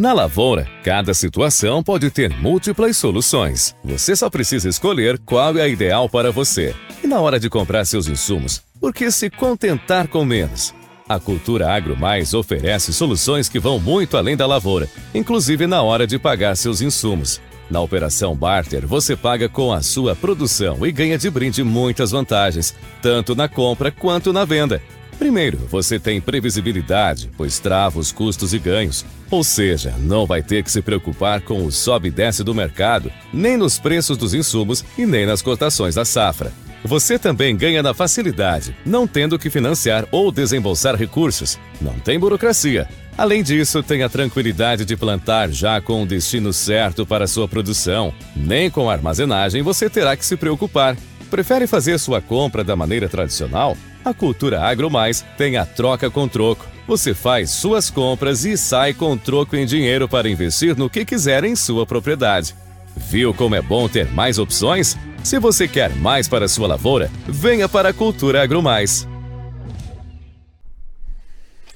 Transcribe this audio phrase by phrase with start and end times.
[0.00, 3.76] Na lavoura, cada situação pode ter múltiplas soluções.
[3.84, 6.74] Você só precisa escolher qual é a ideal para você.
[7.04, 10.74] E na hora de comprar seus insumos, por que se contentar com menos?
[11.06, 16.06] A Cultura Agro Mais oferece soluções que vão muito além da lavoura, inclusive na hora
[16.06, 17.38] de pagar seus insumos.
[17.70, 22.74] Na operação Barter, você paga com a sua produção e ganha de brinde muitas vantagens,
[23.02, 24.80] tanto na compra quanto na venda.
[25.20, 29.04] Primeiro, você tem previsibilidade, pois trava os custos e ganhos.
[29.30, 33.12] Ou seja, não vai ter que se preocupar com o sobe e desce do mercado,
[33.30, 36.50] nem nos preços dos insumos e nem nas cotações da safra.
[36.82, 41.58] Você também ganha na facilidade, não tendo que financiar ou desembolsar recursos.
[41.82, 42.88] Não tem burocracia.
[43.18, 48.10] Além disso, tem a tranquilidade de plantar já com o destino certo para sua produção.
[48.34, 50.96] Nem com a armazenagem você terá que se preocupar.
[51.30, 53.76] Prefere fazer sua compra da maneira tradicional?
[54.04, 56.66] A Cultura Agro Mais tem a troca com troco.
[56.88, 61.44] Você faz suas compras e sai com troco em dinheiro para investir no que quiser
[61.44, 62.56] em sua propriedade.
[62.96, 64.98] Viu como é bom ter mais opções?
[65.22, 69.06] Se você quer mais para sua lavoura, venha para a Cultura Agro Mais.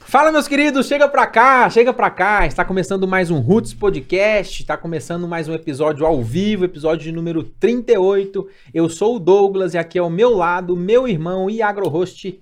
[0.07, 2.47] Fala, meus queridos, chega pra cá, chega pra cá.
[2.47, 7.11] Está começando mais um Roots Podcast, está começando mais um episódio ao vivo, episódio de
[7.11, 8.47] número 38.
[8.73, 12.39] Eu sou o Douglas e aqui ao meu lado, meu irmão e agrohost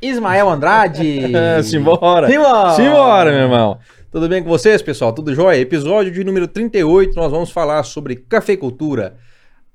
[0.00, 1.22] Ismael Andrade.
[1.64, 2.30] Simbora.
[2.30, 2.70] Simbora.
[2.76, 3.78] Simbora, meu irmão.
[4.10, 5.12] Tudo bem com vocês, pessoal?
[5.12, 5.58] Tudo jóia?
[5.58, 9.16] Episódio de número 38, nós vamos falar sobre cafeicultura,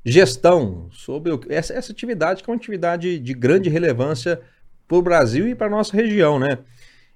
[0.04, 4.40] gestão, sobre essa, essa atividade que é uma atividade de grande relevância
[4.88, 6.58] para o Brasil e para nossa região, né?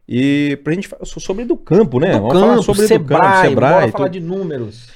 [0.08, 2.14] E pra gente falar sobre do campo, né?
[2.14, 4.14] Do vamos campo, falar sobre Sebrae, do campo, Sebrae, bora falar tudo.
[4.14, 4.88] de números.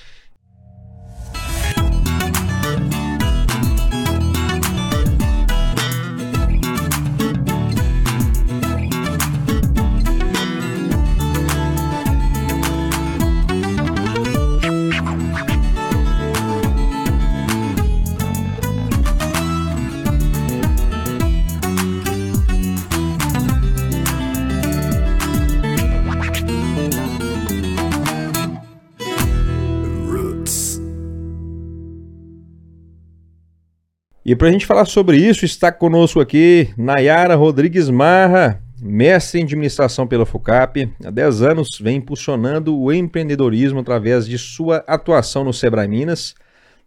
[34.30, 39.44] E para a gente falar sobre isso, está conosco aqui Nayara Rodrigues Marra, mestre em
[39.44, 40.88] administração pela FUCAP.
[41.04, 46.36] Há 10 anos vem impulsionando o empreendedorismo através de sua atuação no Sebrae Minas.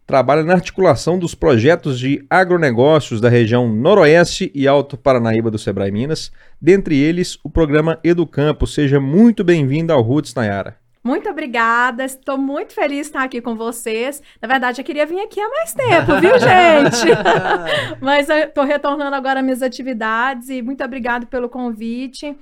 [0.07, 5.91] Trabalha na articulação dos projetos de agronegócios da região Noroeste e Alto Paranaíba do Sebrae
[5.91, 6.31] Minas,
[6.61, 8.65] dentre eles o programa Educampo.
[8.65, 10.82] Seja muito bem-vinda ao Roots, Nayara.
[11.03, 14.23] Muito obrigada, estou muito feliz de estar aqui com vocês.
[14.41, 17.11] Na verdade, eu queria vir aqui há mais tempo, viu, gente?
[17.99, 22.33] Mas eu estou retornando agora às minhas atividades e muito obrigado pelo convite.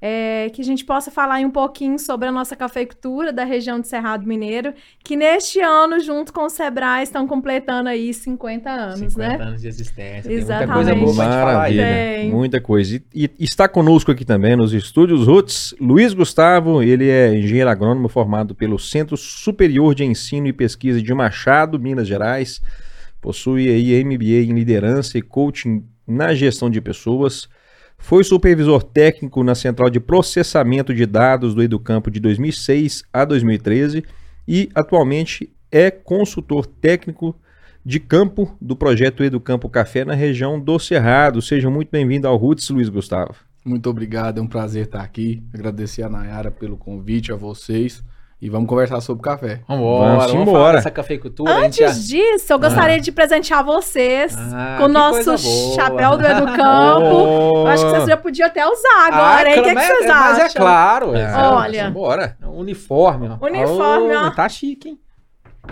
[0.00, 3.80] É, que a gente possa falar aí um pouquinho sobre a nossa cafeicultura da região
[3.80, 4.72] de Cerrado Mineiro,
[5.02, 9.44] que neste ano, junto com o Sebrae, estão completando aí 50 anos, 50 né?
[9.44, 10.32] anos de existência.
[10.32, 10.86] Exatamente.
[10.86, 11.76] Tem muita coisa boa falar aí.
[11.76, 12.30] Maravilha, Tem.
[12.30, 12.94] muita coisa.
[12.94, 18.08] E, e está conosco aqui também nos estúdios Roots, Luiz Gustavo, ele é engenheiro agrônomo
[18.08, 22.62] formado pelo Centro Superior de Ensino e Pesquisa de Machado, Minas Gerais.
[23.20, 27.48] Possui aí MBA em liderança e coaching na gestão de pessoas.
[27.98, 34.04] Foi supervisor técnico na Central de Processamento de Dados do Educampo de 2006 a 2013
[34.46, 37.36] e atualmente é consultor técnico
[37.84, 41.42] de campo do projeto Educampo Café na região do Cerrado.
[41.42, 43.34] Seja muito bem-vindo ao Roots, Luiz Gustavo.
[43.64, 45.42] Muito obrigado, é um prazer estar aqui.
[45.52, 48.02] Agradecer a Nayara pelo convite, a vocês.
[48.40, 49.62] E vamos conversar sobre café.
[49.66, 50.58] Vambora, Vamos vamos, embora.
[50.58, 51.52] falar dessa cafeicultura.
[51.62, 56.16] gente já- Antes disso, eu gostaria de presentear vocês Ah, com o que nosso chapéu
[56.16, 57.58] do Educampo.
[57.58, 59.58] Eu acho que vocês já podiam até usar agora, Ah, hein?
[59.60, 60.44] O que, que mas- vocês Mas acham?
[60.46, 61.16] é claro.
[61.16, 61.56] é Ah, claro.
[61.56, 61.90] Olha.
[61.90, 62.36] Bora.
[62.40, 63.44] É um Uniforme, ó.
[63.44, 64.30] Uniforme, Ô, ó.
[64.30, 64.98] Tá chique, hein?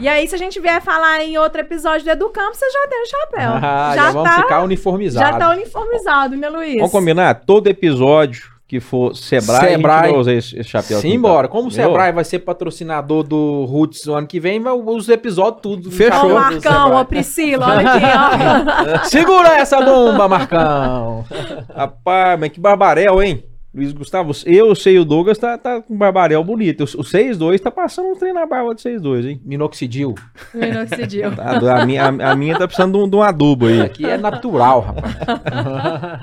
[0.00, 3.02] E aí, se a gente vier falar em outro episódio do Educampo, vocês já tem
[3.02, 3.50] o chapéu.
[3.62, 5.30] Ah, já, vamos tá, ficar uniformizados.
[5.30, 6.76] já tá uniformizado, né, Luiz?
[6.76, 7.34] Vamos combinar?
[7.46, 10.10] Todo episódio que for Sebrae, Sebrae.
[10.10, 11.46] vai usar esse, esse chapéu Simbora.
[11.46, 11.56] então.
[11.56, 11.70] Como o?
[11.70, 15.90] Sebrae vai ser patrocinador do Roots no ano que vem, vai- os episódios tudo.
[15.90, 16.28] Fechou.
[16.28, 19.04] Do Marcão, ó, Priscila, olha aqui, ó.
[19.06, 21.24] Segura essa bomba, Marcão.
[21.74, 23.44] Rapaz, mas que barbarel, hein?
[23.76, 26.84] Luiz Gustavo, eu sei o Douglas tá, tá com barbarel bonito.
[26.84, 29.40] O 6-2 tá passando um trem na barba de 6-2, hein?
[29.44, 30.14] Minoxidil.
[30.54, 31.36] Minoxidil.
[31.36, 33.82] Tá, a, minha, a, a minha tá precisando de um, de um adubo aí.
[33.82, 35.14] Aqui é natural, rapaz.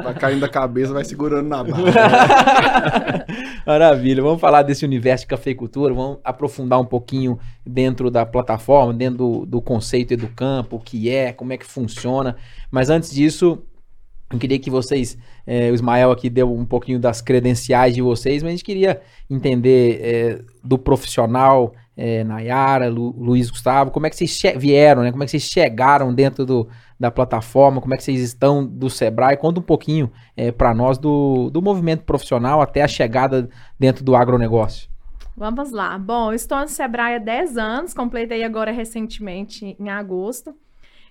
[0.03, 3.25] Vai caindo da cabeça, vai segurando na barra.
[3.67, 4.23] Maravilha.
[4.23, 9.45] Vamos falar desse universo de cafeicultura, vamos aprofundar um pouquinho dentro da plataforma, dentro do,
[9.45, 12.35] do conceito Educampo, o que é, como é que funciona.
[12.71, 13.61] Mas antes disso,
[14.33, 15.15] Eu queria que vocês,
[15.45, 18.99] é, o Ismael aqui deu um pouquinho das credenciais de vocês, mas a gente queria
[19.29, 25.11] entender é, do profissional é, Nayara, Lu, Luiz Gustavo, como é que vocês vieram, né?
[25.11, 26.67] Como é que vocês chegaram dentro do,
[26.99, 29.37] da plataforma, como é que vocês estão do Sebrae?
[29.37, 30.11] Conta um pouquinho
[30.57, 33.47] para nós do, do movimento profissional até a chegada
[33.79, 34.89] dentro do agronegócio.
[35.37, 35.97] Vamos lá.
[35.99, 40.55] Bom, eu estou no Sebrae há 10 anos, completei agora recentemente em agosto.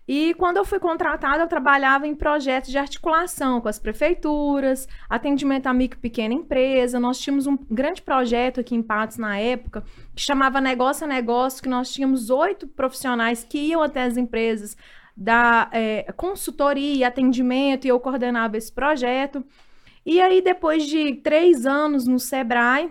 [0.06, 5.68] E quando eu fui contratada, eu trabalhava em projetos de articulação com as prefeituras, atendimento
[5.68, 6.98] a micro e pequena empresa.
[6.98, 9.84] Nós tínhamos um grande projeto aqui em Patos na época,
[10.14, 14.76] que chamava Negócio a Negócio, que nós tínhamos oito profissionais que iam até as empresas
[15.16, 19.44] da é, consultoria, atendimento, e eu coordenava esse projeto.
[20.04, 22.90] E aí, depois de três anos no Sebrae,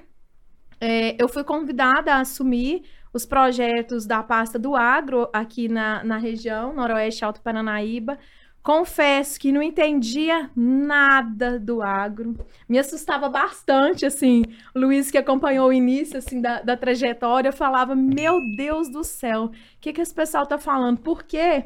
[0.80, 6.18] é, eu fui convidada a assumir os projetos da pasta do agro aqui na, na
[6.18, 8.18] região, Noroeste Alto Paranaíba.
[8.64, 12.38] Confesso que não entendia nada do agro.
[12.70, 14.44] Me assustava bastante, assim.
[14.76, 19.46] O Luiz, que acompanhou o início, assim, da, da trajetória, falava, meu Deus do céu,
[19.46, 21.00] o que, que esse pessoal tá falando?
[21.00, 21.66] Por quê?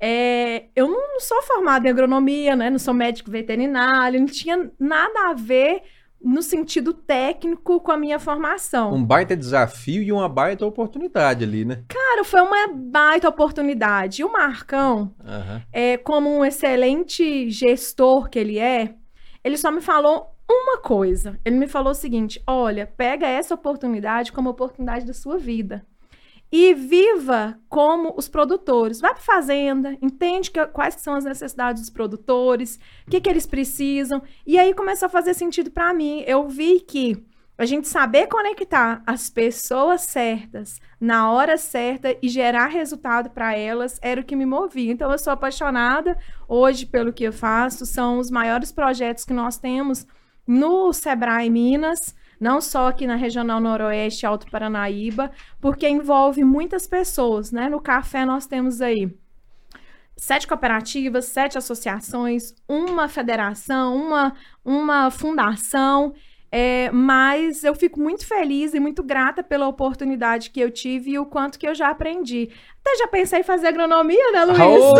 [0.00, 2.68] É, eu não, não, sou formada em agronomia, né?
[2.68, 5.84] Não sou médico veterinário, não tinha nada a ver
[6.24, 8.92] no sentido técnico com a minha formação.
[8.94, 11.82] Um baita desafio e uma baita oportunidade ali, né?
[11.88, 14.22] Cara, foi uma baita oportunidade.
[14.22, 15.60] E o Marcão, uhum.
[15.72, 18.94] é, como um excelente gestor que ele é,
[19.42, 21.38] ele só me falou uma coisa.
[21.44, 25.84] Ele me falou o seguinte: olha, pega essa oportunidade como oportunidade da sua vida
[26.52, 29.00] e viva como os produtores.
[29.00, 33.46] Vai para fazenda, entende que, quais são as necessidades dos produtores, o que, que eles
[33.46, 34.22] precisam.
[34.46, 36.22] E aí começou a fazer sentido para mim.
[36.26, 37.24] Eu vi que
[37.56, 43.98] a gente saber conectar as pessoas certas na hora certa e gerar resultado para elas
[44.02, 44.92] era o que me movia.
[44.92, 47.86] Então eu sou apaixonada hoje pelo que eu faço.
[47.86, 50.06] São os maiores projetos que nós temos
[50.46, 55.30] no Sebrae Minas não só aqui na Regional Noroeste Alto Paranaíba,
[55.60, 57.68] porque envolve muitas pessoas, né?
[57.68, 59.16] No café nós temos aí
[60.16, 64.34] sete cooperativas, sete associações, uma federação, uma,
[64.64, 66.12] uma fundação.
[66.50, 71.18] É, mas eu fico muito feliz e muito grata pela oportunidade que eu tive e
[71.20, 72.50] o quanto que eu já aprendi.
[72.84, 74.58] Até já pensei em fazer agronomia, né, Luiz?
[74.60, 74.92] Oh!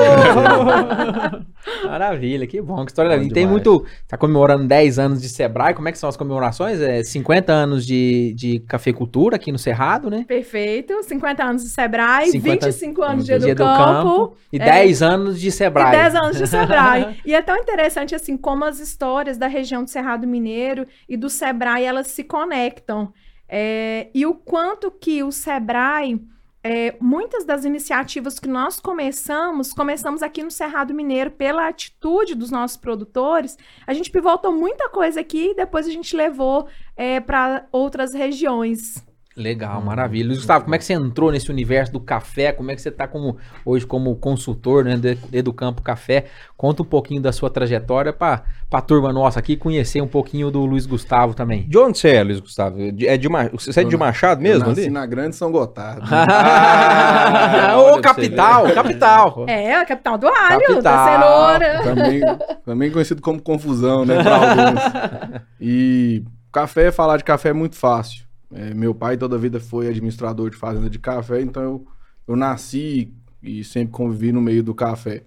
[1.87, 3.35] Maravilha, que bom, que história linda.
[3.35, 3.85] Tem muito.
[4.03, 6.81] Está comemorando 10 anos de Sebrae, como é que são as comemorações?
[6.81, 10.25] É 50 anos de, de cafeicultura aqui no Cerrado, né?
[10.27, 14.29] Perfeito, 50 anos de Sebrae, 50 25 anos de Educampo.
[14.29, 15.89] Campo, e é, 10 anos de Sebrae.
[15.89, 17.17] E 10 anos de Sebrae.
[17.27, 21.29] e é tão interessante assim como as histórias da região do Cerrado Mineiro e do
[21.29, 23.13] Sebrae, elas se conectam.
[23.49, 26.19] É, e o quanto que o Sebrae
[26.65, 32.51] é, muitas das iniciativas que nós começamos, começamos aqui no Cerrado Mineiro pela atitude dos
[32.51, 33.59] nossos produtores.
[33.87, 39.05] A gente pivotou muita coisa aqui e depois a gente levou é, para outras regiões.
[39.37, 40.27] Legal, hum, maravilha.
[40.27, 42.53] Luiz Gustavo, como é que você entrou nesse universo do café?
[42.53, 44.97] Como é que você está como, hoje como consultor né,
[45.43, 46.27] do Campo Café?
[46.57, 50.65] Conta um pouquinho da sua trajetória para a turma nossa aqui conhecer um pouquinho do
[50.67, 51.67] Luiz Gustavo também.
[51.67, 52.79] De onde você é, Luiz Gustavo?
[52.79, 54.65] É de, você é de Machado mesmo?
[54.65, 54.91] Eu nasci ali?
[54.91, 56.03] na Grande São Gotardo.
[56.13, 59.47] ah, Ô, capital, capital.
[59.53, 60.83] É, a capital do alho, capital.
[60.83, 61.83] da cenoura.
[61.83, 62.21] Também,
[62.65, 65.43] também conhecido como confusão, né, para alguns.
[65.61, 69.89] E café, falar de café é muito fácil é, meu pai toda a vida foi
[69.89, 71.87] administrador de fazenda de café, então eu,
[72.29, 73.13] eu nasci
[73.43, 75.25] e sempre convivi no meio do café.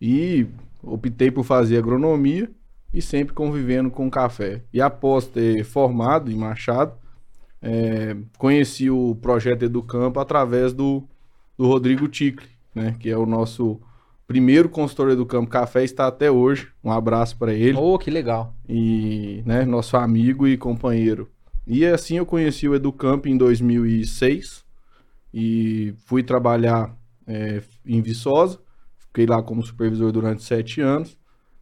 [0.00, 0.46] E
[0.82, 2.50] optei por fazer agronomia
[2.92, 4.62] e sempre convivendo com café.
[4.72, 6.94] E após ter formado em Machado,
[7.62, 11.02] é, conheci o projeto Educampo através do,
[11.56, 13.80] do Rodrigo Ticle, né, que é o nosso
[14.26, 16.68] primeiro consultor do campo café está até hoje.
[16.82, 17.78] Um abraço para ele.
[17.78, 18.54] Oh, que legal.
[18.68, 21.28] E, né, nosso amigo e companheiro.
[21.66, 24.64] E assim eu conheci o Educamp em 2006
[25.34, 26.96] e fui trabalhar
[27.26, 28.58] é, em Viçosa.
[28.98, 31.18] Fiquei lá como supervisor durante sete anos.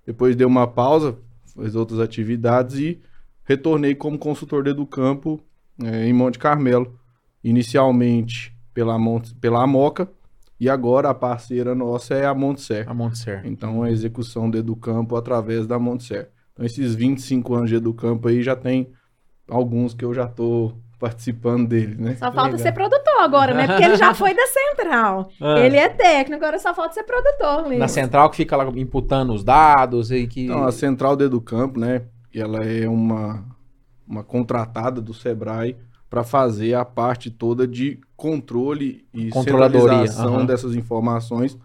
[0.07, 3.01] Depois dei uma pausa, fiz outras atividades e
[3.45, 5.41] retornei como consultor do Educampo
[5.83, 6.99] é, em Monte Carmelo.
[7.43, 10.11] Inicialmente pela, Monte, pela Amoca
[10.59, 12.89] e agora a parceira nossa é a Montser.
[12.89, 13.43] A Montser.
[13.45, 16.31] Então a execução do Educampo através da Montser.
[16.53, 18.93] Então esses 25 anos de Educampo aí já tem
[19.49, 22.15] alguns que eu já tô participando dele, né?
[22.15, 22.59] Só falta Legal.
[22.59, 23.67] ser produtor agora, né?
[23.67, 25.31] Porque ele já foi da central.
[25.41, 25.59] Ah.
[25.59, 27.65] Ele é técnico, agora só falta ser produtor.
[27.65, 27.79] Mesmo.
[27.79, 30.47] Na central que fica lá imputando os dados e que.
[30.47, 32.03] Não, a central do Educampo, né?
[32.35, 33.45] Ela é uma,
[34.09, 35.77] uma contratada do Sebrae
[36.09, 40.47] para fazer a parte toda de controle e centralização uhum.
[40.47, 41.59] dessas informações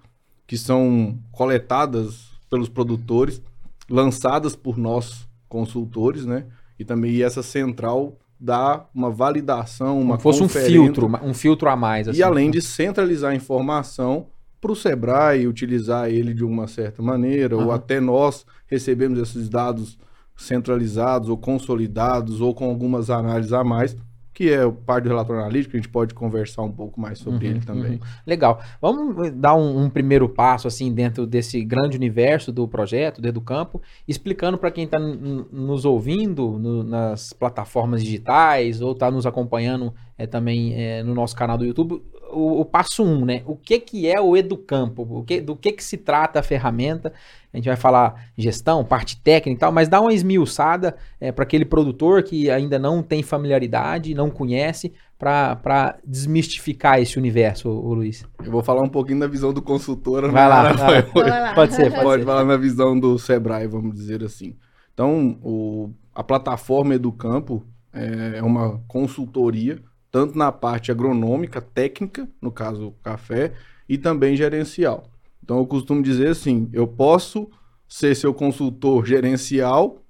[0.46, 3.42] que são coletadas pelos produtores
[3.90, 6.46] lançadas por nós consultores, né?
[6.80, 11.76] E também essa central dá uma validação, uma Como fosse um filtro, um filtro a
[11.76, 12.08] mais.
[12.08, 12.20] assim.
[12.20, 14.28] E além de centralizar a informação
[14.62, 17.76] para o Sebrae utilizar ele de uma certa maneira, ou Aham.
[17.76, 19.98] até nós recebemos esses dados
[20.36, 23.96] centralizados ou consolidados ou com algumas análises a mais,
[24.40, 27.46] que é o parte do relatório analítico, a gente pode conversar um pouco mais sobre
[27.48, 27.92] Uhum, ele também.
[27.96, 28.00] uhum.
[28.26, 28.62] Legal.
[28.82, 33.82] Vamos dar um, um primeiro passo assim dentro desse grande universo do projeto, do Educampo,
[34.08, 40.26] explicando para quem está nos ouvindo no- nas plataformas digitais ou está nos acompanhando é,
[40.26, 42.02] também é, no nosso canal do YouTube,
[42.32, 43.42] o, o passo um, né?
[43.46, 45.02] O que, que é o Educampo?
[45.10, 47.12] O que, do que, que se trata a ferramenta?
[47.54, 50.96] A gente vai falar gestão, parte técnica e tal, mas dá uma esmiuçada
[51.34, 57.94] para aquele produtor que ainda não tem familiaridade, não conhece, para desmistificar esse universo, o
[57.94, 58.24] Luiz.
[58.44, 60.22] Eu vou falar um pouquinho da visão do consultor.
[60.24, 61.04] né, Vai lá, Rafael?
[61.14, 61.30] vai lá.
[61.30, 61.54] Vai lá.
[61.56, 62.26] Pode ser, pode, Pode ser.
[62.28, 64.56] falar na visão do Sebrae, vamos dizer assim.
[64.94, 72.52] Então, o- a plataforma Educampo é, é uma consultoria, tanto na parte agronômica, técnica, no
[72.52, 73.54] caso o café,
[73.88, 75.04] e também gerencial.
[75.44, 77.50] Então, eu costumo dizer assim: eu posso
[77.88, 80.04] ser seu consultor gerencial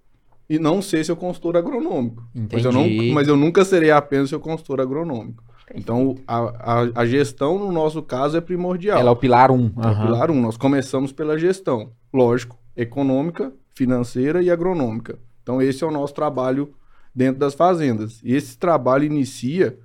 [0.50, 2.24] e não ser seu consultor agronômico.
[2.52, 5.44] Mas eu, não, mas eu nunca serei apenas seu consultor agronômico.
[5.74, 9.00] Então, a, a, a gestão, no nosso caso, é primordial.
[9.00, 9.56] Ela é o pilar 1.
[9.56, 9.72] Um.
[9.84, 10.42] É o pilar 1.
[10.42, 15.20] Nós começamos pela gestão, lógico, econômica, financeira e agronômica.
[15.44, 16.74] Então, esse é o nosso trabalho
[17.14, 18.20] dentro das fazendas.
[18.24, 19.78] E esse trabalho inicia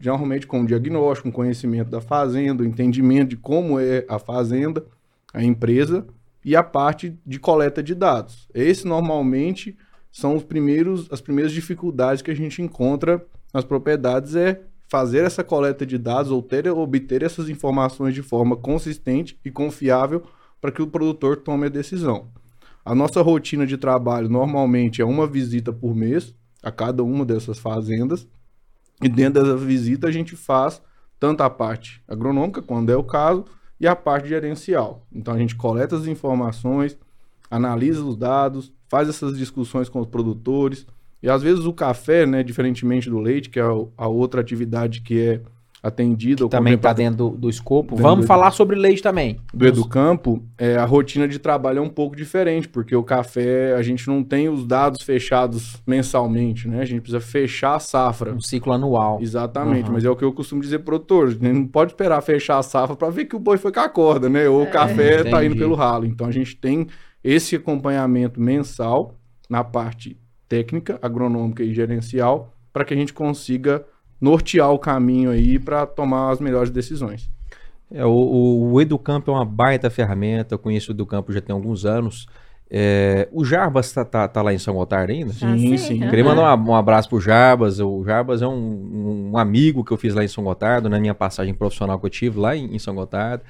[0.00, 4.84] geralmente com diagnóstico, com conhecimento da fazenda, o entendimento de como é a fazenda,
[5.32, 6.06] a empresa
[6.44, 8.48] e a parte de coleta de dados.
[8.54, 9.76] Esse normalmente
[10.10, 15.42] são os primeiros, as primeiras dificuldades que a gente encontra nas propriedades é fazer essa
[15.42, 20.22] coleta de dados ou ter, obter essas informações de forma consistente e confiável
[20.60, 22.28] para que o produtor tome a decisão.
[22.84, 27.58] A nossa rotina de trabalho normalmente é uma visita por mês a cada uma dessas
[27.58, 28.26] fazendas
[29.02, 30.82] e dentro dessa visita a gente faz
[31.18, 33.44] tanto a parte agronômica, quando é o caso,
[33.80, 35.06] e a parte gerencial.
[35.12, 36.96] Então a gente coleta as informações,
[37.50, 40.86] analisa os dados, faz essas discussões com os produtores.
[41.22, 43.62] E às vezes o café, né, diferentemente do leite, que é
[43.96, 45.40] a- outra atividade que é
[45.86, 47.90] atendida ou Também está dentro do, do escopo.
[47.90, 49.38] Dentro Vamos do- falar sobre leite também.
[49.52, 53.82] do Educampo, é, a rotina de trabalho é um pouco diferente, porque o café a
[53.82, 56.80] gente não tem os dados fechados mensalmente, né?
[56.80, 58.32] A gente precisa fechar a safra.
[58.32, 59.18] Um ciclo anual.
[59.20, 59.92] Exatamente, Uhum.
[59.94, 61.28] mas é o que eu costumo dizer pro produtor.
[61.28, 63.80] A gente não pode esperar fechar a safra para ver que o boi foi com
[63.80, 64.48] a corda, né?
[64.48, 65.46] Ou o café tá Entendi.
[65.46, 66.04] indo pelo ralo.
[66.06, 66.86] Então a gente tem
[67.22, 69.14] esse acompanhamento mensal
[69.48, 70.16] na parte
[70.48, 73.84] técnica, agronômica e gerencial para que a gente consiga
[74.20, 77.28] nortear o caminho aí para tomar as melhores decisões.
[77.90, 81.54] É, o, o, o Educampo é uma baita ferramenta, eu conheço o Educampo já tem
[81.54, 82.26] alguns anos.
[82.68, 85.30] É, o Jarbas tá, tá, tá lá em São Gotardo ainda?
[85.30, 86.00] Ah, Sim, sim.
[86.00, 86.10] aham.
[86.10, 87.78] Queria mandar um, um abraço pro Jarbas.
[87.78, 91.14] O Jarbas é um, um amigo que eu fiz lá em São Gotardo, na minha
[91.14, 93.44] passagem profissional que eu tive lá em, em São Gotardo.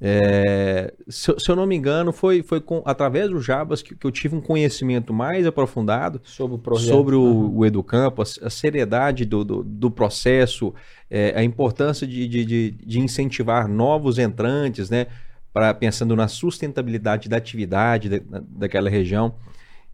[0.00, 3.94] É, se, eu- se eu não me engano, foi, foi com- através do Jarbas que,
[3.96, 6.88] que eu tive um conhecimento mais aprofundado Sobre o projeto.
[6.88, 7.56] sobre o, Uhum.
[7.58, 10.72] o Educampo, a, a seriedade do, do, do processo,
[11.10, 15.06] é, a importância de, de, de, de incentivar novos entrantes, né?
[15.52, 19.34] Pra, pensando na sustentabilidade da atividade da, daquela região.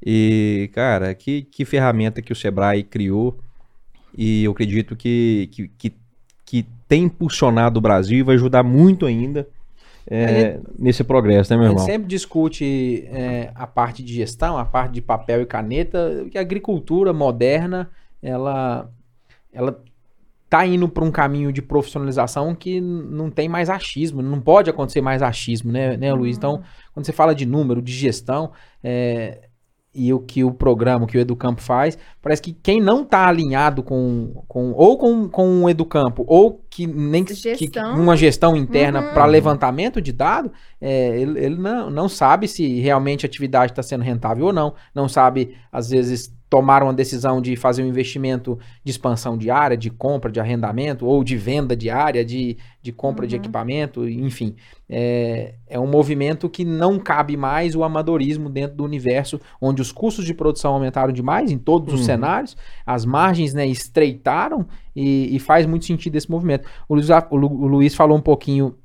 [0.04, 3.38] E, cara, que, que ferramenta que o Sebrae criou.
[4.16, 5.92] E eu acredito que, que, que,
[6.44, 9.48] que tem impulsionado o Brasil e vai ajudar muito ainda
[10.06, 11.86] é, nesse progresso, né, meu A gente irmão?
[11.86, 16.40] sempre discute é, a parte de gestão, a parte de papel e caneta, que a
[16.40, 17.90] agricultura moderna,
[18.22, 18.90] ela,
[19.52, 19.82] ela
[20.48, 25.00] tá indo para um caminho de profissionalização que não tem mais achismo, não pode acontecer
[25.00, 26.36] mais achismo, né, né Luiz?
[26.36, 29.48] Então, quando você fala de número, de gestão, é,
[29.94, 33.28] e o que o programa, o que o Educampo faz, parece que quem não está
[33.28, 37.94] alinhado com, com ou com, com o Educampo, ou que nem que, que- Gestão.
[37.94, 39.14] uma gestão interna Uhum.
[39.14, 43.82] para levantamento de dado, é, ele, ele não, não sabe se realmente a atividade está
[43.82, 48.56] sendo rentável ou não, não sabe, às vezes, tomar uma decisão de fazer um investimento
[48.84, 52.92] de expansão de área, de compra, de arrendamento, ou de venda de área, de, de
[52.92, 53.40] compra de Uhum.
[53.40, 54.54] equipamento, enfim.
[54.88, 59.90] É, é um movimento que não cabe mais o amadorismo dentro do universo, onde os
[59.90, 62.06] custos de produção aumentaram demais em todos os Uhum.
[62.06, 62.56] cenários,
[62.86, 66.68] as margens né, estreitaram e, e faz muito sentido esse movimento.
[66.88, 68.76] O Luiz, o Lu- o Luiz falou um pouquinho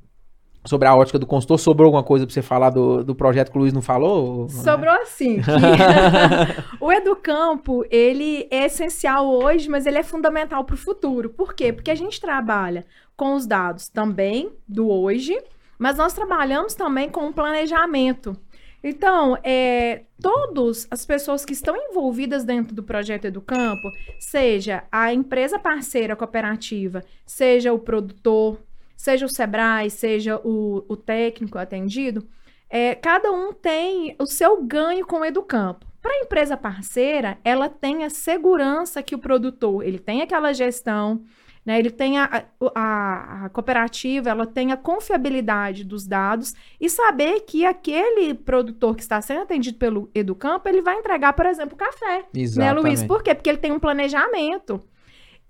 [0.64, 1.58] sobre a ótica do consultor.
[1.58, 4.48] Sobrou alguma coisa para você falar do, do projeto que o Luiz não falou?
[4.48, 5.40] Sobrou assim.
[5.40, 5.50] que
[6.80, 11.30] o Educampo, ele é essencial hoje, mas ele é fundamental para o futuro.
[11.30, 11.72] Por quê?
[11.72, 12.84] Porque a gente trabalha
[13.16, 15.38] com os dados também do hoje,
[15.78, 18.36] mas nós trabalhamos também com o planejamento.
[18.82, 25.58] Então, é, todas as pessoas que estão envolvidas dentro do projeto Educampo, seja a empresa
[25.58, 28.58] parceira cooperativa, seja o produtor,
[29.00, 32.28] seja o Sebrae, seja o, o técnico atendido,
[32.68, 35.86] é, cada um tem o seu ganho com o Educampo.
[36.02, 41.22] Para a empresa parceira, ela tem a segurança que o produtor, ele tem aquela gestão,
[41.64, 47.40] né, ele tem a, a, a, cooperativa, ela tem a confiabilidade dos dados e saber
[47.40, 52.26] que aquele produtor que está sendo atendido pelo Educampo, ele vai entregar, por exemplo, café.
[52.34, 52.58] Exatamente.
[52.58, 53.02] Né, Luiz?
[53.02, 53.34] Por quê?
[53.34, 54.78] Porque ele tem um planejamento.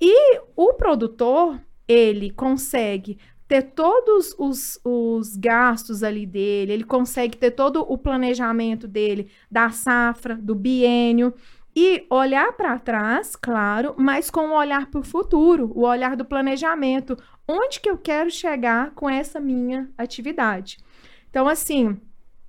[0.01, 3.19] E o produtor, ele consegue
[3.51, 9.71] ter todos os, os gastos ali dele, ele consegue ter todo o planejamento dele da
[9.71, 11.35] safra, do biênio
[11.75, 16.25] e olhar para trás, claro, mas com um olhar para o futuro, o olhar do
[16.25, 17.17] planejamento.
[17.47, 20.79] Onde que eu quero chegar com essa minha atividade?
[21.29, 22.01] Então, assim,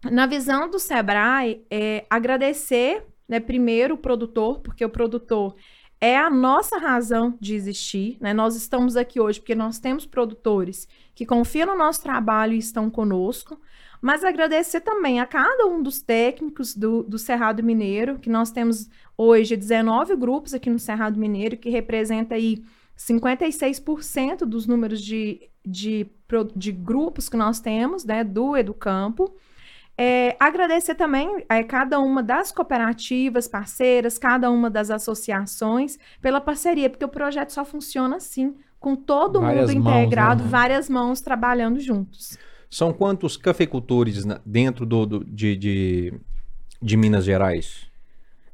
[0.04, 5.56] na visão do Sebrae, é agradecer, né, primeiro o produtor, porque o produtor
[6.02, 8.34] é a nossa razão de existir, né?
[8.34, 12.90] Nós estamos aqui hoje porque nós temos produtores que confiam no nosso trabalho e estão
[12.90, 13.62] conosco,
[14.02, 18.90] mas agradecer também a cada um dos técnicos do, do Cerrado Mineiro, que nós temos
[19.16, 22.64] hoje 19 grupos aqui no Cerrado Mineiro, que representa aí
[22.98, 26.08] 56% dos números de, de,
[26.56, 29.36] de grupos que nós temos, né, do Educampo.
[30.04, 36.90] É, agradecer também a cada uma das cooperativas parceiras, cada uma das associações pela parceria,
[36.90, 40.58] porque o projeto só funciona assim, com todo várias mundo integrado, mãos, né?
[40.58, 42.36] várias mãos trabalhando juntos.
[42.68, 46.14] São quantos cafeicultores dentro do, do de, de,
[46.82, 47.88] de, Minas Gerais?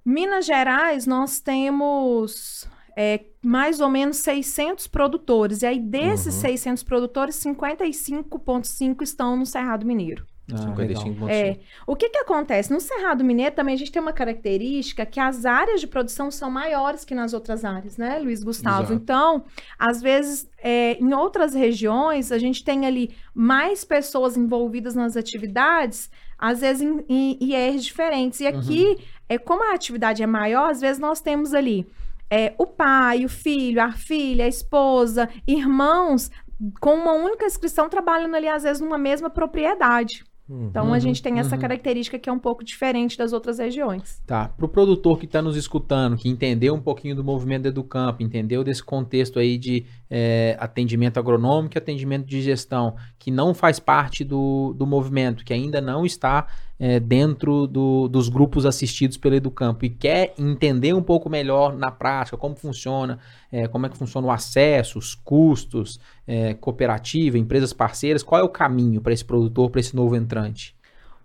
[0.03, 5.61] Minas Gerais, nós temos é, mais ou menos 600 produtores.
[5.61, 6.41] E aí, desses uhum.
[6.41, 10.26] 600 produtores, 55,5 estão no Cerrado Mineiro.
[10.53, 11.57] Ah, 55 é.
[11.85, 12.71] O que que acontece?
[12.71, 16.49] No Cerrado Mineiro também a gente tem uma característica que as áreas de produção são
[16.49, 18.83] maiores que nas outras áreas, né, Luiz Gustavo?
[18.83, 18.93] Exato.
[18.93, 19.43] Então,
[19.77, 26.09] às vezes, é, em outras regiões, a gente tem ali mais pessoas envolvidas nas atividades,
[26.37, 28.39] às vezes em, em IRs diferentes.
[28.39, 28.95] E aqui, uhum.
[29.27, 31.85] é, como a atividade é maior, às vezes nós temos ali
[32.29, 36.31] é, o pai, o filho, a filha, a esposa, irmãos
[36.79, 40.23] com uma única inscrição trabalhando ali, às vezes, numa mesma propriedade.
[40.49, 41.61] Então a gente tem essa uhum.
[41.61, 44.21] característica que é um pouco diferente das outras regiões.
[44.25, 44.47] Tá.
[44.47, 48.23] Para o produtor que está nos escutando, que entendeu um pouquinho do movimento do Educampo,
[48.23, 53.79] entendeu desse contexto aí de é, atendimento agronômico e atendimento de gestão, que não faz
[53.79, 56.47] parte do, do movimento, que ainda não está
[56.79, 61.91] é, dentro do, dos grupos assistidos pelo Educampo e quer entender um pouco melhor na
[61.91, 63.19] prática como funciona,
[63.51, 68.43] é, como é que funciona o acesso, os custos, é, cooperativa, empresas parceiras, qual é
[68.43, 70.75] o caminho para esse produtor, para esse novo entrante?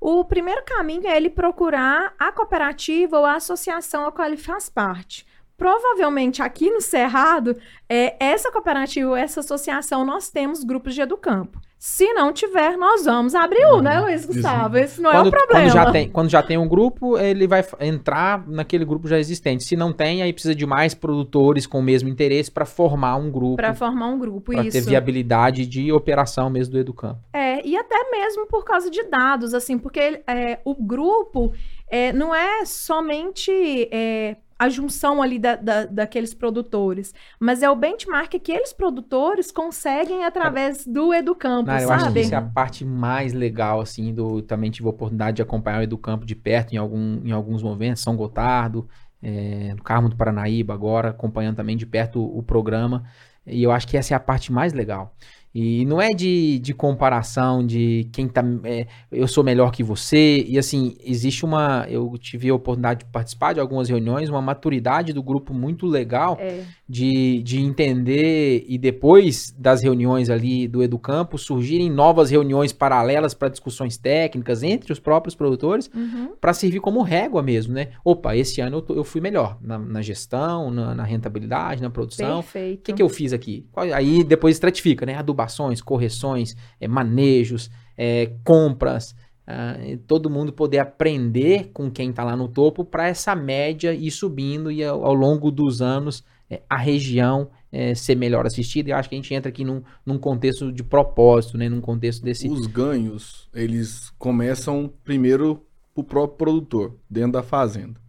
[0.01, 4.68] O primeiro caminho é ele procurar a cooperativa ou a associação a qual ele faz
[4.68, 5.25] parte
[5.62, 7.57] provavelmente aqui no Cerrado,
[7.88, 11.61] é, essa cooperativa, essa associação, nós temos grupos de educampo.
[11.79, 14.77] Se não tiver, nós vamos abrir um, né, Luiz Gustavo?
[14.77, 15.62] Esse não quando, é o problema.
[15.62, 19.62] Quando já, tem, quando já tem um grupo, ele vai entrar naquele grupo já existente.
[19.62, 23.31] Se não tem, aí precisa de mais produtores com o mesmo interesse para formar um
[23.31, 23.57] grupo.
[23.57, 24.72] Para formar um grupo, pra isso.
[24.72, 27.20] Para ter viabilidade de operação mesmo do Educampo.
[27.33, 31.53] É, e até mesmo por causa de dados, assim, porque é, o grupo
[31.88, 37.12] é, não é somente é, a junção ali da, da, daqueles produtores.
[37.40, 42.03] Mas é o benchmark que aqueles produtores conseguem através do Educampo, Não, eu sabe?
[42.03, 44.40] acho que isso é a parte mais legal, assim, do...
[44.40, 48.03] Também tive a oportunidade de acompanhar o Educampo de perto em, algum, em alguns momentos,
[48.03, 48.88] São Gotardo,
[49.20, 53.03] é, no Carmo do Paranaíba agora, acompanhando também de perto o, o programa.
[53.44, 55.12] E eu acho que essa é a parte mais legal.
[55.54, 58.42] E não é de, de comparação de quem tá.
[58.64, 60.44] É, eu sou melhor que você.
[60.48, 61.86] E assim, existe uma.
[61.90, 66.38] Eu tive a oportunidade de participar de algumas reuniões, uma maturidade do grupo muito legal
[66.40, 66.62] é.
[66.88, 68.64] de, de entender.
[68.66, 74.90] E depois das reuniões ali do Educampo, surgirem novas reuniões paralelas para discussões técnicas entre
[74.90, 76.32] os próprios produtores, uhum.
[76.40, 77.88] para servir como régua mesmo, né?
[78.02, 81.90] Opa, esse ano eu, tô, eu fui melhor na, na gestão, na, na, rentabilidade, na
[81.90, 82.40] produção.
[82.40, 82.80] Perfeito.
[82.80, 83.66] O que, que eu fiz aqui?
[83.76, 85.14] Aí depois estratifica, né?
[85.14, 89.14] Adubar adubações, correções, é, manejos, é, compras,
[89.46, 94.11] uh, todo mundo poder aprender com quem está lá no topo para essa média ir
[94.11, 98.90] subindo e ao, ao longo dos anos é, a região é, ser melhor assistida.
[98.90, 101.68] E acho que a gente entra aqui num, num contexto de propósito, né?
[101.68, 102.48] num contexto desse.
[102.48, 108.00] Os ganhos, eles começam primeiro o próprio produtor, dentro da fazenda.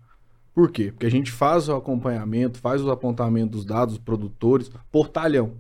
[0.54, 0.92] Por quê?
[0.92, 5.58] Porque a gente faz o acompanhamento, faz os apontamentos dos dados dos produtores por talhão.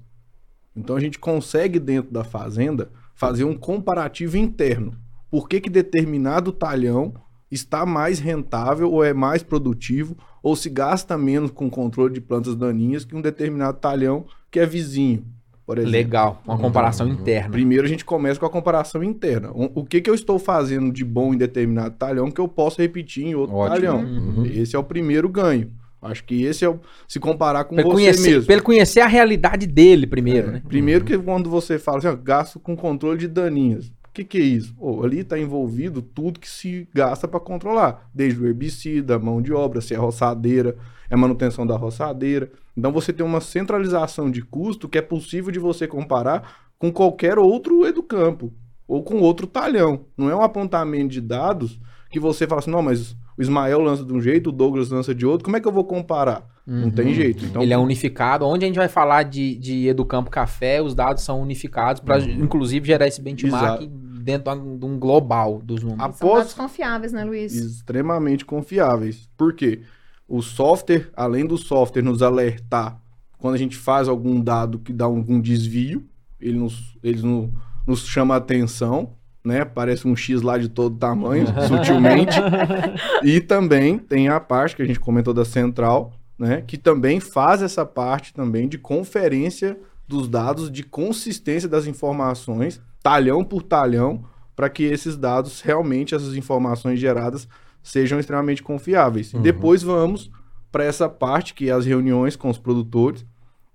[0.76, 4.94] Então a gente consegue dentro da fazenda fazer um comparativo interno.
[5.30, 7.14] Por que, que determinado talhão
[7.50, 12.56] está mais rentável ou é mais produtivo ou se gasta menos com controle de plantas
[12.56, 15.26] daninhas que um determinado talhão que é vizinho,
[15.66, 15.94] por exemplo.
[15.94, 17.52] Legal, uma comparação interna.
[17.52, 19.52] Primeiro a gente começa com a comparação interna.
[19.52, 22.82] O o que, que eu estou fazendo de bom em determinado talhão que eu posso
[22.82, 23.76] repetir em outro Ótimo.
[23.76, 24.00] talhão?
[24.04, 24.46] Uhum.
[24.46, 25.72] Esse é o primeiro ganho.
[26.04, 26.80] Acho que esse é o.
[27.08, 28.46] Se comparar com Pra você conhecer, mesmo.
[28.46, 30.62] pra ele conhecer a realidade dele primeiro, É, né?
[30.68, 33.88] Primeiro que quando você fala assim, ó, gasto com controle de daninhas.
[33.88, 34.76] O que, que é isso?
[34.76, 38.08] Pô, ali está envolvido tudo que se gasta para controlar.
[38.14, 40.76] Desde o herbicida, mão de obra, se é roçadeira,
[41.10, 42.52] é manutenção da roçadeira.
[42.78, 47.40] Então você tem uma centralização de custo que é possível de você comparar com qualquer
[47.40, 48.54] outro educampo
[48.88, 50.06] ou com outro talhão.
[50.16, 51.80] Não é um apontamento de dados
[52.12, 55.14] que você fala assim, não, mas o Ismael lança de um jeito, o Douglas lança
[55.14, 56.48] de outro, como é que eu vou comparar?
[56.66, 57.44] Não tem jeito.
[57.46, 58.46] Então, Ele é unificado.
[58.46, 62.86] Onde a gente vai falar de, de Educampo Café, os dados são unificados para, inclusive,
[62.88, 63.88] gerar esse benchmark Exato.
[64.24, 66.02] dentro de um global dos números.
[66.06, 67.54] A- São Após- dados confiáveis, né, Luiz?
[67.54, 69.30] extremamente confiáveis.
[69.36, 69.82] Por quê?
[70.26, 72.98] O software, além do software nos alertar
[73.38, 76.06] quando a gente faz algum dado que dá algum desvio,
[76.40, 77.54] ele nos, ele no-
[77.86, 79.12] nos chama a atenção,
[79.44, 79.66] né?
[79.66, 82.38] Parece um X lá de todo tamanho, sutilmente.
[83.24, 86.64] E também tem a parte que a gente comentou da central, né?
[86.66, 89.78] Que também faz essa parte também de conferência
[90.08, 94.26] dos dados, de consistência das informações, talhão por talhão,
[94.56, 97.48] para que esses dados, realmente, essas informações geradas,
[97.82, 99.34] sejam extremamente confiáveis.
[99.34, 100.32] E depois vamos
[100.72, 103.26] para essa parte que é as reuniões com os produtores.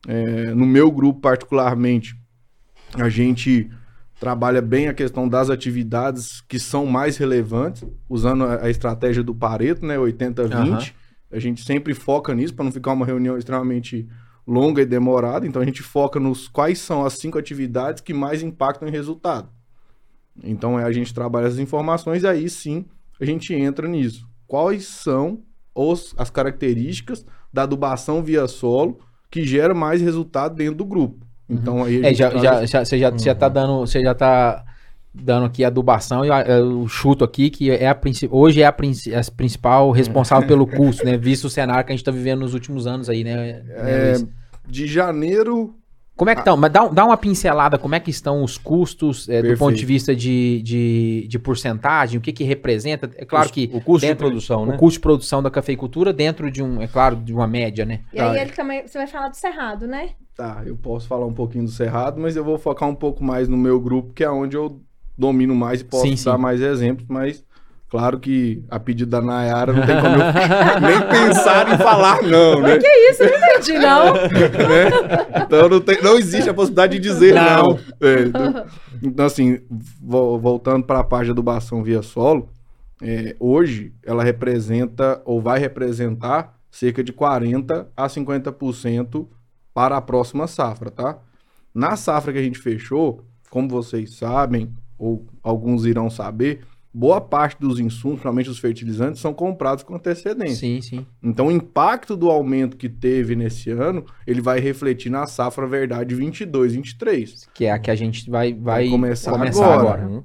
[0.06, 2.16] É, no meu grupo, particularmente,
[2.94, 3.70] a gente
[4.18, 9.86] trabalha bem a questão das atividades que são mais relevantes, usando a, estratégia do Pareto,
[9.86, 10.52] né, 80-20.
[10.52, 10.78] Aham.
[11.30, 14.08] A gente sempre foca nisso para não ficar uma reunião extremamente
[14.46, 15.46] longa e demorada.
[15.46, 19.48] Então a gente foca nos quais são as cinco atividades que mais impactam em resultado.
[20.42, 22.86] Então é, a gente trabalha essas informações e aí sim
[23.20, 24.26] a gente entra nisso.
[24.46, 25.42] Quais são
[25.74, 28.98] os, as características da adubação via solo
[29.30, 31.27] que gera mais resultado dentro do grupo?
[31.48, 34.64] Então aí É, já, já, já, você já, já tá dando, você já tá
[35.14, 37.98] dando aqui adubação e eu, eu chuto aqui que é a
[38.30, 41.16] hoje é a, princi- a principal responsável pelo custo, né?
[41.16, 43.62] Visto o cenário que a gente tá vivendo nos últimos anos aí, né?
[43.70, 44.26] É, Luiz?
[44.68, 45.74] de janeiro
[46.14, 46.56] Como é que estão?
[46.56, 49.86] Mas dá, dá uma pincelada, como é que estão os custos é, do ponto de
[49.86, 53.10] vista de, de, de porcentagem, o que que representa?
[53.16, 54.74] É claro Os- que o custo de dentro- produção, né?
[54.74, 58.00] o custo de produção da cafeicultura dentro de um, é claro, de uma média, né?
[58.12, 58.42] E aí Tá.
[58.42, 58.86] ele também.
[58.86, 60.10] Você vai falar do Cerrado, né?
[60.38, 63.48] Tá, eu posso falar um pouquinho do Cerrado, mas eu vou focar um pouco mais
[63.48, 64.80] no meu grupo, que é onde eu
[65.18, 66.40] domino mais e posso Sim, dar sim.
[66.40, 67.44] mais exemplos, mas
[67.90, 70.18] claro que a pedido da Nayara não tem como eu
[70.80, 72.78] nem pensar em falar não, né?
[72.78, 74.12] Que isso, eu não entendi, não.
[74.68, 75.42] Né?
[75.44, 77.70] Então não, tem- não existe a possibilidade de dizer Não.
[77.70, 77.78] não.
[78.00, 78.66] É, então,
[79.02, 79.58] então, assim,
[80.00, 82.48] vo- voltando para a parte de adubação via solo,
[83.02, 89.26] é, hoje ela representa ou vai representar cerca de 40 a 50%
[89.74, 91.18] para a próxima safra, tá?
[91.74, 97.60] Na safra que a gente fechou, como vocês sabem, ou alguns irão saber, boa parte
[97.60, 100.56] dos insumos, principalmente os fertilizantes, são comprados com antecedência.
[100.56, 101.06] Sim, sim.
[101.22, 106.14] Então, o impacto do aumento que teve nesse ano, ele vai refletir na safra verdade
[106.14, 107.48] 22, 23.
[107.54, 110.02] Que é a que a gente vai, vai, Vai começar começar agora.
[110.02, 110.08] agora.
[110.08, 110.24] Uhum.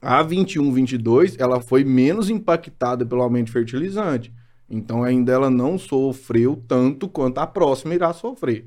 [0.00, 4.32] A 21, 22, ela foi menos impactada pelo aumento de fertilizante.
[4.70, 8.66] Então, ainda ela não sofreu tanto quanto a próxima irá sofrer.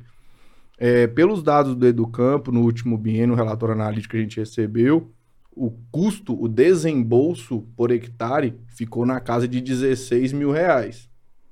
[0.84, 5.12] É, pelos dados do Educampo, no último biênio, o relatório analítico que a gente recebeu,
[5.56, 11.08] o custo, o desembolso por hectare ficou na casa de 16 mil reais,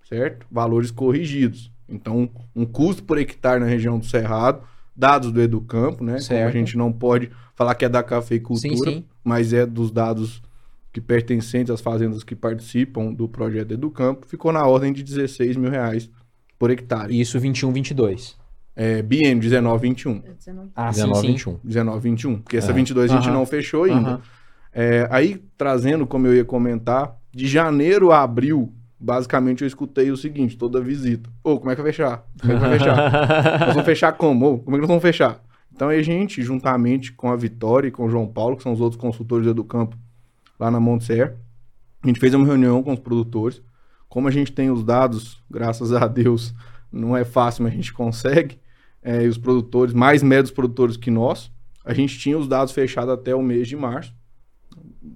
[0.08, 0.48] certo?
[0.50, 1.72] Valores corrigidos.
[1.88, 4.64] Então, um custo por hectare na região do Cerrado,
[4.96, 6.14] dados do Educampo, né?
[6.14, 6.54] Como a Certo.
[6.54, 9.06] gente não pode falar que é da cafeicultura, Sim, sim.
[9.24, 10.42] mas é dos dados
[10.92, 15.70] que pertencentes às fazendas que participam do projeto Educampo, ficou na ordem de 16 mil
[15.70, 16.10] reais
[16.58, 17.20] por hectare.
[17.20, 18.39] Isso 21, 22.
[18.76, 20.24] É, biênio 19, 21.
[20.76, 21.28] Ah, 19, sim, sim.
[21.34, 21.60] 21.
[21.64, 22.38] 19, 21.
[22.42, 22.74] Porque essa É.
[22.74, 24.22] 22 a gente não fechou ainda.
[24.74, 30.18] É, aí, trazendo, como eu ia comentar, de janeiro a abril, basicamente eu escutei o
[30.18, 31.30] seguinte, toda visita.
[31.44, 32.24] Ô, como é que vai fechar?
[32.40, 33.12] Como é que vai fechar?
[33.60, 34.46] nós vamos fechar como?
[34.54, 35.44] Ô, como é que nós vamos fechar?
[35.74, 38.82] Então a gente, juntamente com a Vitória e com o João Paulo, que são os
[38.82, 39.98] outros consultores do campo
[40.60, 41.34] lá na Montserrat,
[42.04, 43.62] a gente fez uma reunião com os produtores.
[44.08, 46.54] Como a gente tem os dados, graças a Deus,
[46.92, 48.60] não é fácil, mas a gente consegue.
[49.02, 51.52] é, e os produtores, mais médios produtores que nós,
[51.86, 54.14] a gente tinha os dados fechados até o mês de março.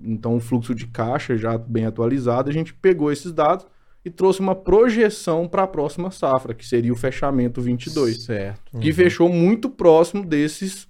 [0.02, 3.66] Então, o fluxo de caixa já bem atualizado, a gente pegou esses dados
[4.06, 8.80] e trouxe uma projeção para a próxima safra, que seria o fechamento 22 Certo.
[8.80, 10.88] que fechou muito próximo desses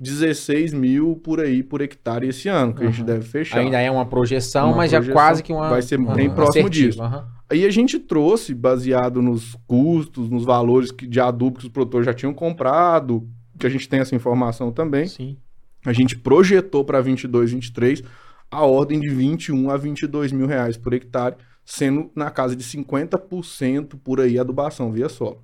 [0.00, 3.06] 16 mil por aí por hectare esse ano, que a gente Uhum.
[3.06, 3.58] deve fechar.
[3.60, 5.68] Ainda é uma projeção, Uma mas já projeção, quase que uma.
[5.68, 7.02] vai ser bem próximo assertivo, disso.
[7.02, 7.26] aham.
[7.50, 12.06] Aí a gente trouxe, baseado nos custos, nos valores que, de adubo que os produtores
[12.06, 15.06] já tinham comprado, que a gente tem essa informação também.
[15.08, 15.36] Sim.
[15.84, 18.02] A gente projetou para 22, 23
[18.50, 21.34] a ordem de 21 a 22 mil reais por hectare,
[21.64, 25.42] sendo na casa de 50% por aí adubação via solo.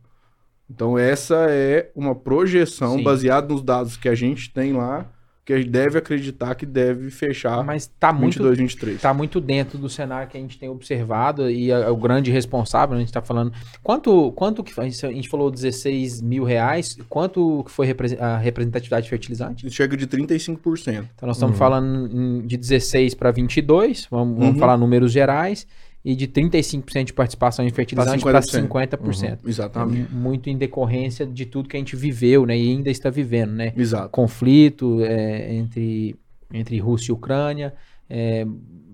[0.69, 3.03] Então essa é uma projeção Sim.
[3.03, 5.07] baseada nos dados que a gente tem lá,
[5.45, 8.97] que a gente deve acreditar que deve fechar Mas tá muito 22, 23.
[8.97, 12.97] está muito dentro do cenário que a gente tem observado e é o grande responsável,
[12.97, 13.53] a gente está falando.
[13.81, 14.87] Quanto, quanto que foi?
[14.87, 17.87] a gente- a gente falou 16 mil reais, quanto que foi
[18.19, 19.71] a representatividade de fertilizante?
[19.71, 21.09] Chega de 35%.
[21.15, 21.59] Então nós estamos Uhum.
[21.61, 24.59] falando de 16 para 22, vamos, vamos Uhum.
[24.59, 25.65] falar números gerais,
[26.07, 28.69] e de 35% de participação em fertilizante para 50%.
[28.69, 29.39] 50%.
[29.45, 30.15] Exatamente.
[30.15, 32.57] Muito em decorrência de tudo que a gente viveu, né?
[32.57, 33.73] E ainda está vivendo, né?
[33.77, 34.11] Exato.
[34.11, 36.15] conflito é, entre,
[36.53, 37.75] entre Rússia e Ucrânia,
[38.09, 38.47] é,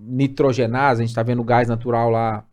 [0.06, 2.46] nitrogenase, a gente está vendo gás natural lá,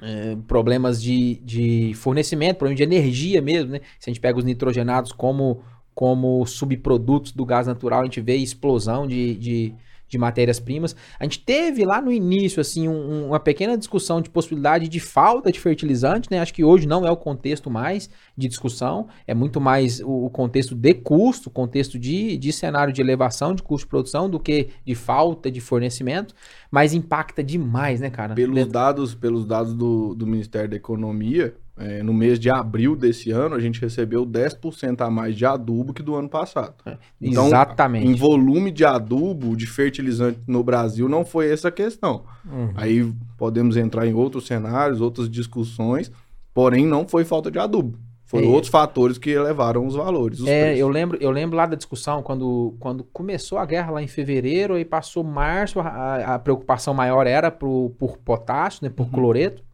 [0.00, 3.80] é, problemas de, de fornecimento, problema de energia mesmo, né?
[3.98, 8.36] Se a gente pega os nitrogenados como, como subprodutos do gás natural, a gente vê
[8.36, 9.74] explosão de, de,
[10.10, 10.94] de matérias-primas.
[11.18, 15.00] A gente teve lá no início, assim, um- um- uma pequena discussão de possibilidade de
[15.00, 16.40] falta de fertilizante, né?
[16.40, 20.30] Acho que hoje não é o contexto mais de discussão, é muito mais o, o
[20.30, 24.70] contexto de custo, contexto de, de cenário de elevação de custo de produção do que
[24.84, 26.34] de falta de fornecimento,
[26.70, 28.34] mas impacta demais, né, cara?
[28.34, 32.94] Pelos Dentro- dados, pelos dados do, do Ministério da Economia, é, no mês de abril
[32.94, 36.74] desse ano, a gente recebeu 10% a mais de adubo que do ano passado.
[37.20, 38.06] Então, Exatamente.
[38.06, 42.24] Em volume de adubo, de fertilizante no Brasil, não foi essa a questão.
[42.44, 42.70] Uhum.
[42.74, 46.12] Aí podemos entrar em outros cenários, outras discussões,
[46.52, 47.98] porém não foi falta de adubo.
[48.26, 48.48] Foram É.
[48.50, 50.38] outros fatores que elevaram os valores.
[50.38, 50.80] os É, preços.
[50.80, 54.74] eu lembro, eu lembro lá da discussão quando, quando começou a guerra lá em fevereiro,
[54.74, 59.10] aí passou março, a, a preocupação maior era pro, por potássio, né, por Uhum.
[59.12, 59.64] cloreto,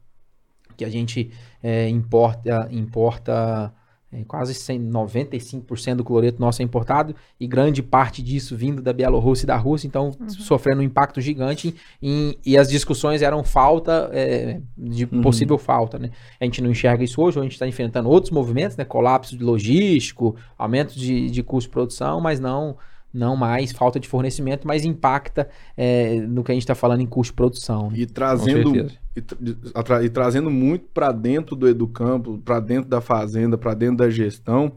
[0.74, 1.30] que a gente
[1.62, 3.72] é, importa, importa
[4.12, 8.92] é, quase 100, 95% do cloreto nosso é importado e grande parte disso vindo da
[8.92, 14.08] Bielorrússia e da Rússia, então sofrendo um impacto gigante em- e as discussões eram falta,
[14.12, 15.20] é, de Uhum.
[15.20, 16.10] possível falta, né?
[16.40, 18.84] A gente não enxerga isso hoje, a gente está enfrentando outros movimentos, né?
[18.84, 22.76] Colapso de logístico, aumento de, de custo de produção, mas não
[23.16, 27.06] não mais falta de fornecimento, mas impacta é, no que a gente está falando em
[27.06, 27.90] custo de produção.
[27.90, 27.98] né?
[27.98, 33.56] E trazendo, e, tra- e trazendo muito para dentro do Educampo, para dentro da fazenda,
[33.56, 34.72] para dentro da gestão,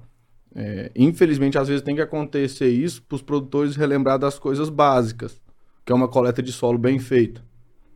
[0.56, 5.40] é, infelizmente às vezes tem que acontecer isso para os produtores relembrar das coisas básicas,
[5.86, 7.44] que é uma coleta de solo bem feita.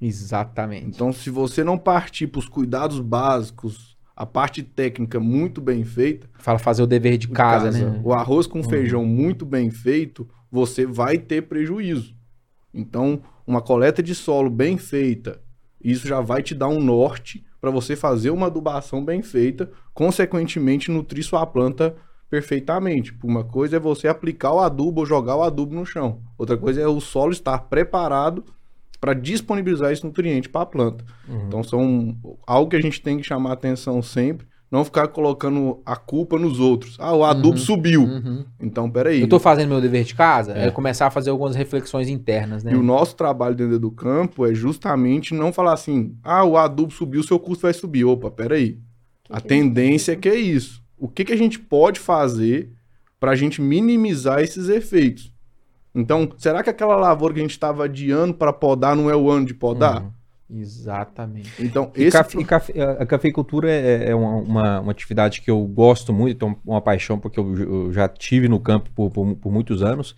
[0.02, 0.86] Exatamente.
[0.88, 6.30] Então, se você não partir para os cuidados básicos, a parte técnica muito bem feita,
[6.40, 8.02] Fala fazer o dever de casa, né?
[8.04, 12.16] o arroz com feijão muito bem feito, você vai ter prejuízo.
[12.74, 15.42] Então, uma coleta de solo bem feita,
[15.84, 20.92] isso já vai te dar um norte para você fazer uma adubação bem feita, consequentemente
[20.92, 21.96] nutrir sua planta
[22.30, 23.16] perfeitamente.
[23.24, 26.22] Uma coisa é você aplicar o adubo ou jogar o adubo no chão.
[26.38, 28.44] Outra coisa é o solo estar preparado
[29.04, 31.04] para disponibilizar esse nutriente para a planta.
[31.46, 32.16] Então são
[32.48, 36.58] algo que a gente tem que chamar atenção sempre, não ficar colocando a culpa nos
[36.58, 36.96] outros.
[36.98, 38.04] Ah, o adubo subiu.
[38.04, 38.46] Uhum.
[38.62, 39.20] Então, peraí.
[39.20, 40.68] Eu tô fazendo meu dever de casa, É.
[40.68, 42.72] é, começar a fazer algumas reflexões internas, né?
[42.72, 46.94] E o nosso trabalho dentro do campo é justamente não falar assim, ah, o adubo
[46.94, 48.06] subiu, o seu custo vai subir.
[48.06, 48.80] Opa, peraí.
[49.30, 50.82] A tendência é que é isso.
[50.98, 52.72] O que, que a gente pode fazer
[53.20, 55.33] para a gente minimizar esses efeitos?
[55.96, 59.30] Então, será que aquela lavoura que a gente estava adiando para podar não é o
[59.30, 60.02] ano de podar?
[60.04, 60.10] Uhum.
[60.56, 61.52] Exatamente.
[61.60, 66.12] Então, esse cafe- cafe- a cafeicultura é, é uma, uma- uma atividade que eu gosto
[66.14, 69.82] muito, tenho uma paixão, porque eu, eu já tive no campo por, por- por muitos
[69.82, 70.16] anos.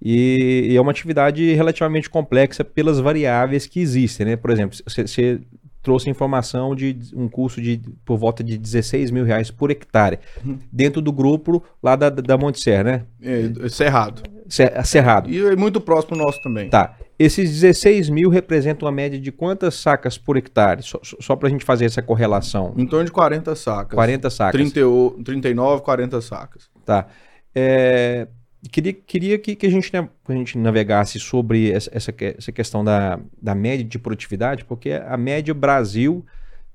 [0.00, 4.36] E, e é uma atividade relativamente complexa pelas variáveis que existem, né?
[4.36, 5.40] Por exemplo, você-
[5.82, 10.18] trouxe informação de um custo de por volta de 16 mil reais por hectare,
[10.72, 13.02] dentro do grupo lá da, da Monte Serra, né?
[13.22, 14.22] é, é cerrado.
[14.54, 15.28] Cer- Cerrado.
[15.30, 16.68] E é muito próximo nosso também.
[16.68, 16.96] Tá.
[17.18, 20.82] Esses 16 mil representam uma média de quantas sacas por hectare?
[20.82, 22.74] Só, só, para a gente fazer essa correlação.
[22.76, 23.94] Em torno de 40 sacas.
[23.94, 24.52] 40 sacas.
[24.52, 26.68] 38, 39, 40 sacas.
[26.84, 27.06] Tá.
[27.54, 28.28] É,
[28.70, 33.18] queria queria que, que a, gente, né, a gente navegasse sobre essa, essa questão da,
[33.40, 36.24] da média de produtividade, porque a média Brasil,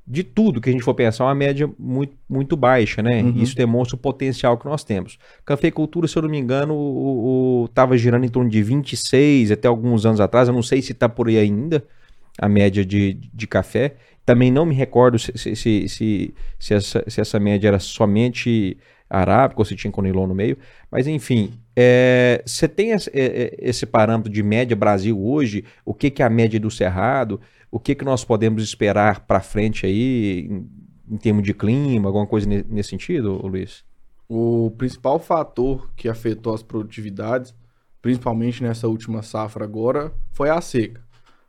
[0.09, 3.21] de tudo que a gente for pensar, é uma média muito, muito baixa, né?
[3.21, 3.43] Uhum.
[3.43, 5.19] Isso demonstra o potencial que nós temos.
[5.45, 10.19] Cafeicultura, se eu não me engano, estava girando em torno de 26 até alguns anos
[10.19, 11.85] atrás, eu não sei se está por aí ainda,
[12.39, 13.97] a média de, de café.
[14.25, 18.77] Também não me recordo se, se, se, se, se essa, se essa média era somente
[19.07, 20.57] arábica ou se tinha conilon no meio.
[20.89, 25.63] Mas enfim, é, você tem esse, é, é, esse parâmetro de média Brasil hoje?
[25.85, 27.39] O que, que é a média do Cerrado?
[27.71, 30.69] O que, que nós podemos esperar para frente aí em,
[31.11, 33.83] em termos de clima, alguma coisa ne- nesse sentido, Luiz?
[34.27, 37.53] O principal fator que afetou as produtividades,
[38.01, 41.01] principalmente nessa última safra agora, foi a seca.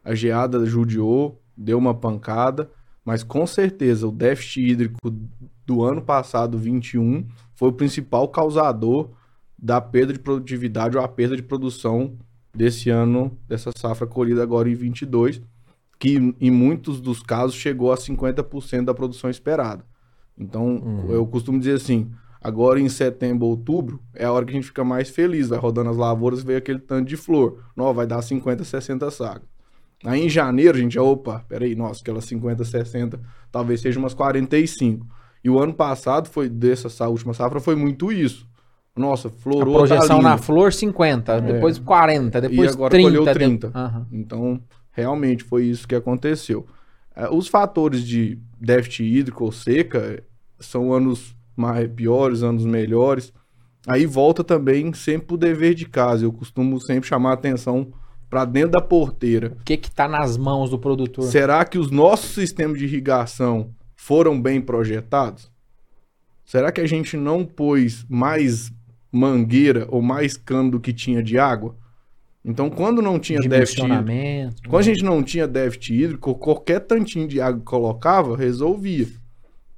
[0.04, 2.70] A geada judiou, deu uma pancada,
[3.04, 4.96] mas com certeza o déficit hídrico
[5.66, 9.10] do ano passado, 21, foi o principal causador
[9.58, 12.16] da perda de produtividade ou a perda de produção
[12.54, 15.40] desse ano, dessa safra colhida agora em 22,
[16.00, 19.84] que em muitos dos casos chegou a 50% da produção esperada.
[20.36, 22.10] Então, eu costumo dizer assim,
[22.40, 25.90] agora em setembro, outubro, é a hora que a gente fica mais feliz, vai rodando
[25.90, 27.58] as lavouras, veio aquele tanto de flor.
[27.76, 29.46] Não, vai dar 50, 60 sacas.
[30.02, 33.20] Aí em janeiro a gente, já, opa, peraí, nossa, aquelas 50, 60,
[33.52, 35.06] talvez seja umas 45.
[35.44, 38.48] E o ano passado foi dessa sa- última safra foi muito isso.
[38.96, 43.08] Nossa, A florou, projeção tá na flor 50, depois 40, depois E agora 30.
[43.08, 43.70] colheu de- 30.
[43.74, 44.06] Aham.
[44.10, 44.60] Então,
[45.00, 46.66] realmente foi isso que aconteceu.
[47.16, 50.22] Eh, Os fatores de déficit hídrico ou seca eh,
[50.58, 53.32] são anos mais piores, anos melhores.
[53.86, 56.24] Aí volta também sempre o dever de casa.
[56.24, 57.92] Eu costumo sempre chamar a atenção
[58.28, 59.56] para dentro da porteira.
[59.60, 61.24] O que que tá nas mãos do produtor?
[61.24, 65.50] Será que os nossos sistemas de irrigação foram bem projetados?
[66.44, 68.72] Será que a gente não pôs mais
[69.10, 71.74] mangueira ou mais cano do que tinha de água?
[72.44, 77.28] Então, quando não tinha déficit hídrico, quando a gente não tinha déficit hídrico, qualquer tantinho
[77.28, 79.06] de água que colocava, resolvia.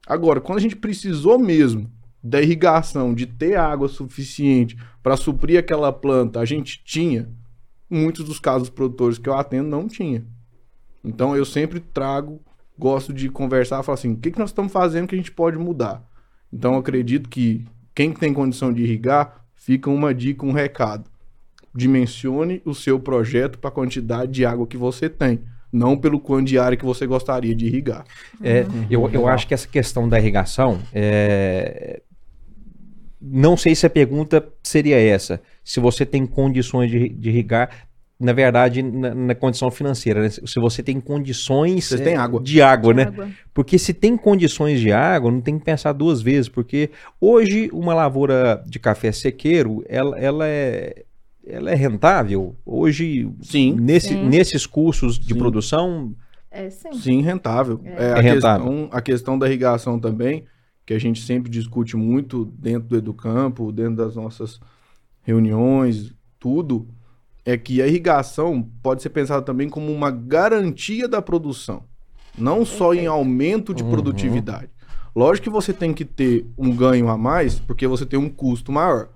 [0.06, 1.90] Agora, quando a gente precisou mesmo
[2.22, 7.28] da irrigação, de ter água suficiente para suprir aquela planta, a gente tinha.
[7.90, 10.24] Muitos dos casos produtores que eu atendo não tinha.
[11.04, 12.40] Então eu sempre trago,
[12.78, 15.58] gosto de conversar, falar assim, o que, que nós estamos fazendo que a gente pode
[15.58, 16.02] mudar?
[16.50, 21.11] Então acredito que quem tem condição de irrigar, fica uma dica, um recado
[21.74, 25.40] dimensione o seu projeto para a quantidade de água que você tem,
[25.72, 28.04] não pelo quanto de área que você gostaria de irrigar.
[28.42, 32.02] É, eu, eu acho que essa questão da irrigação, é,
[33.20, 37.70] não sei se a pergunta seria essa, se você tem condições de, de irrigar,
[38.20, 40.28] na verdade, na, na condição financeira, né?
[40.28, 42.40] se você tem condições Vocês é, têm água.
[42.40, 43.02] de água, né?
[43.04, 43.28] Água.
[43.52, 47.92] Porque se tem condições de água, não tem que pensar duas vezes, porque hoje uma
[47.94, 51.04] lavoura de café sequeiro, ela, ela é
[51.46, 52.54] ela é rentável.
[52.64, 53.74] Hoje, Sim.
[53.78, 54.28] nesse, Sim.
[54.28, 55.38] nesses cursos de Sim.
[55.38, 56.14] produção,
[56.50, 56.92] É sim.
[56.92, 57.80] Sim, rentável.
[57.84, 58.66] É, É a, rentável.
[58.66, 60.44] Questão, a questão da irrigação também,
[60.84, 64.60] que a gente sempre discute muito dentro do Educampo, dentro das nossas
[65.22, 66.86] reuniões, tudo,
[67.44, 71.84] é que a irrigação pode ser pensada também como uma garantia da produção,
[72.36, 73.90] não só em aumento de Uhum.
[73.90, 74.68] produtividade.
[75.14, 78.72] Lógico que você tem que ter um ganho a mais, porque você tem um custo
[78.72, 79.08] maior.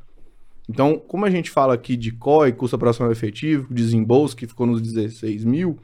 [0.69, 4.83] Então, como a gente fala aqui de COI, custo operacional efetivo, desembolso, que ficou nos
[4.83, 5.79] 16 mil,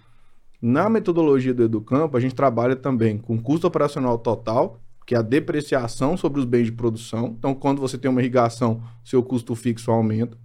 [0.61, 5.23] na metodologia do Educampo, a gente trabalha também com custo operacional total, que é a
[5.23, 7.35] depreciação sobre os bens de produção.
[7.39, 10.37] Então, quando você tem uma irrigação, seu custo fixo aumenta.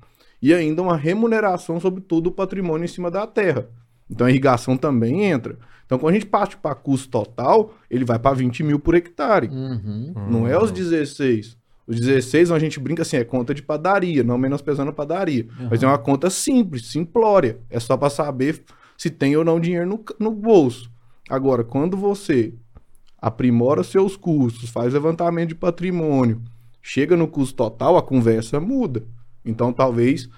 [0.41, 3.67] E ainda uma remuneração sobre todo o patrimônio em cima da terra.
[4.09, 5.57] Então, a irrigação também entra.
[5.85, 9.47] Então, quando a gente parte para custo total, ele vai para 20 mil por hectare.
[9.47, 10.13] Uhum.
[10.29, 11.56] Não é os 16.
[11.87, 15.47] Os 16, a gente brinca assim, é conta de padaria, não menosprezando a padaria.
[15.71, 17.59] Mas é uma conta simples, simplória.
[17.69, 18.61] É só para saber
[18.97, 20.91] se tem ou não dinheiro no, no bolso.
[21.29, 22.53] Agora, quando você
[23.19, 26.41] aprimora seus custos, faz levantamento de patrimônio,
[26.81, 29.03] chega no custo total, a conversa muda.
[29.45, 30.29] Então, talvez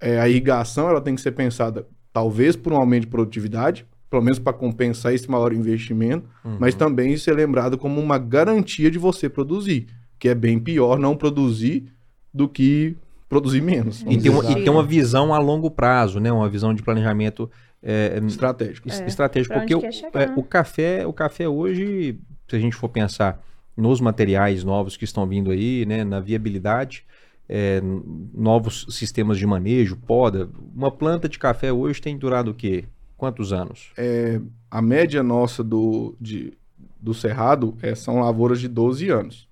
[0.00, 4.22] é, a irrigação ela tem que ser pensada, talvez por um aumento de produtividade, pelo
[4.22, 6.26] menos para compensar esse maior investimento,
[6.58, 9.86] mas também ser lembrado como uma garantia de você produzir,
[10.18, 11.92] que é bem pior não produzir
[12.32, 12.96] do que
[13.28, 14.02] produzir menos.
[14.08, 16.32] e tem, uma, e tem uma visão a longo prazo, né?
[16.32, 17.50] Uma visão de planejamento
[17.82, 18.88] é, Estratégico.
[18.88, 19.54] es- estratégico.
[19.54, 19.80] Porque o,
[20.14, 23.42] é, o café, o café hoje, se a gente for pensar
[23.76, 26.02] nos materiais novos que estão vindo aí, né?
[26.04, 27.04] Na viabilidade,
[27.48, 27.80] é,
[28.34, 30.48] novos sistemas de manejo, poda.
[30.74, 32.84] Uma planta de café hoje tem durado o quê?
[33.16, 33.90] Quantos anos?
[34.70, 36.52] A média nossa do, de,
[37.00, 39.47] do Cerrado é, são lavouras de 12 anos.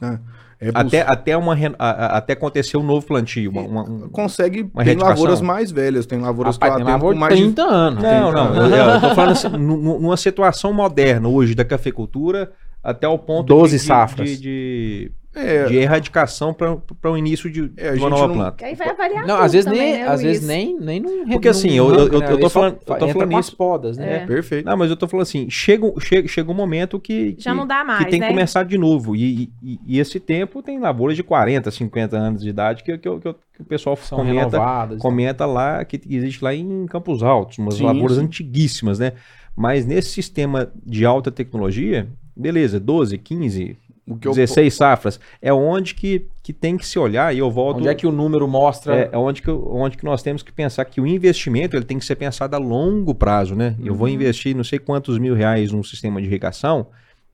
[0.00, 0.20] Né?
[0.60, 3.48] É Até, até, uma, até acontecer um novo plantio.
[3.52, 6.96] uma- uma- um- consegue, uma tem lavouras mais velhas, tem lavouras Rapaz, que tem atendo
[6.96, 8.02] lavor com de mais de 30 anos.
[8.02, 8.56] Não, não.
[8.56, 12.50] Eu, eu tô falando assim, nu- nu- numa situação moderna hoje da cafeicultura
[12.82, 14.28] até o ponto 12 de, de- safras.
[14.30, 18.64] de- de- É, de erradicação para o início de, É, de uma nova não- planta.
[18.66, 21.28] Aí vai avaliar Não, tudo às vezes também, nem, né, às vezes nem, nem não
[21.28, 23.56] Porque assim, eu- eu- eu- eu tô falando- eu tô falando isso.
[23.56, 24.22] podas, né?
[24.22, 24.26] É.
[24.26, 24.66] perfeito.
[24.66, 27.56] Não, mas eu tô falando assim, chega, um- chega, chega um momento que, Já que-
[27.56, 28.26] não dá mais, que tem né?
[28.26, 29.14] que começar de novo.
[29.16, 33.10] E, e- e esse tempo tem lavouras de 40, 50 anos de idade que, que,
[33.20, 34.58] que- que o pessoal São comenta,
[34.98, 38.24] comenta lá, que existe lá em Campos Altos, umas Sim, lavouras sim.
[38.24, 39.12] antiguíssimas, né?
[39.56, 43.76] Mas nesse sistema de alta tecnologia, beleza, 12, 15,
[44.08, 47.50] O que eu 16 safras, é onde que, que tem que se olhar, e eu
[47.50, 47.78] volto...
[47.78, 48.96] Onde é que o número mostra...
[48.96, 51.84] É, é onde, que, eu- onde que nós temos que pensar que o investimento ele
[51.84, 53.76] tem que ser pensado a longo prazo, né?
[53.84, 56.86] Eu vou investir não sei quantos mil reais num sistema de irrigação,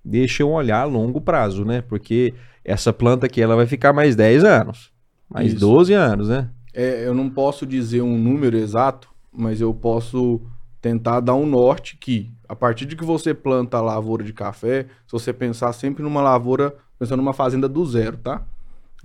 [0.05, 1.83] deixa eu olhar a longo prazo, né?
[1.89, 4.91] Porque essa planta aqui ela vai ficar mais 10 anos,
[5.31, 5.61] mais Isso.
[5.61, 6.49] 12 anos, né?
[6.73, 10.41] É, eu não posso dizer um número exato, mas eu posso
[10.83, 14.85] tentar dar um norte que, a partir de que você planta a lavoura de café,
[15.07, 18.43] se você pensar sempre numa lavoura, pensando numa fazenda do zero, tá?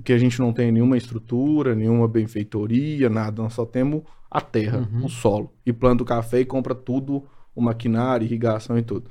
[0.04, 4.88] Que a gente não tem nenhuma estrutura, nenhuma benfeitoria, nada, nós só temos a terra,
[4.94, 5.06] Uhum.
[5.06, 5.52] o solo.
[5.66, 7.24] E planta o café e compra tudo,
[7.56, 9.10] o maquinário, irrigação e tudo.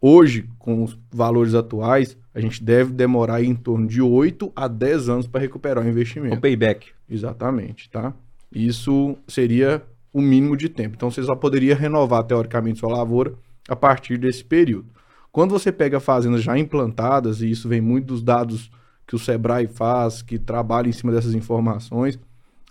[0.00, 5.08] Hoje, com os valores atuais, a gente deve demorar em torno de 8 a 10
[5.08, 6.36] anos para recuperar o investimento.
[6.36, 6.88] O payback.
[7.08, 8.12] Exatamente, tá?
[8.52, 10.94] Isso seria o mínimo de tempo.
[10.96, 13.34] Então você só poderia renovar teoricamente sua lavoura
[13.68, 14.86] a partir desse período.
[15.32, 18.70] Quando você pega fazendas já implantadas, e isso vem muito dos dados
[19.06, 22.18] que o Sebrae faz, que trabalha em cima dessas informações,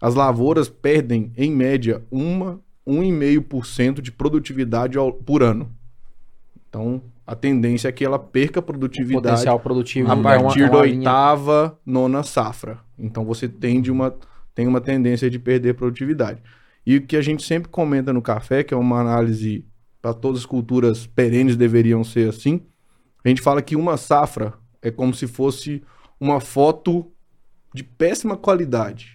[0.02, 5.70] as lavouras perdem, em média, uma, 1,5% de produtividade ao- por ano.
[6.70, 10.10] Então, a tendência é que ela perca produtividade potencial produtivo.
[10.10, 12.80] a é uma- partir é uma da linha- oitava, nona safra.
[12.98, 14.14] Então você tende uma,
[14.56, 16.41] tem uma tendência de perder produtividade.
[16.86, 19.64] E o que a gente sempre comenta no café, que é uma análise
[20.04, 22.60] para todas as culturas perenes deveriam ser assim,
[23.24, 25.82] a gente fala que uma safra é como se fosse
[26.20, 27.10] uma foto
[27.74, 29.14] de péssima qualidade.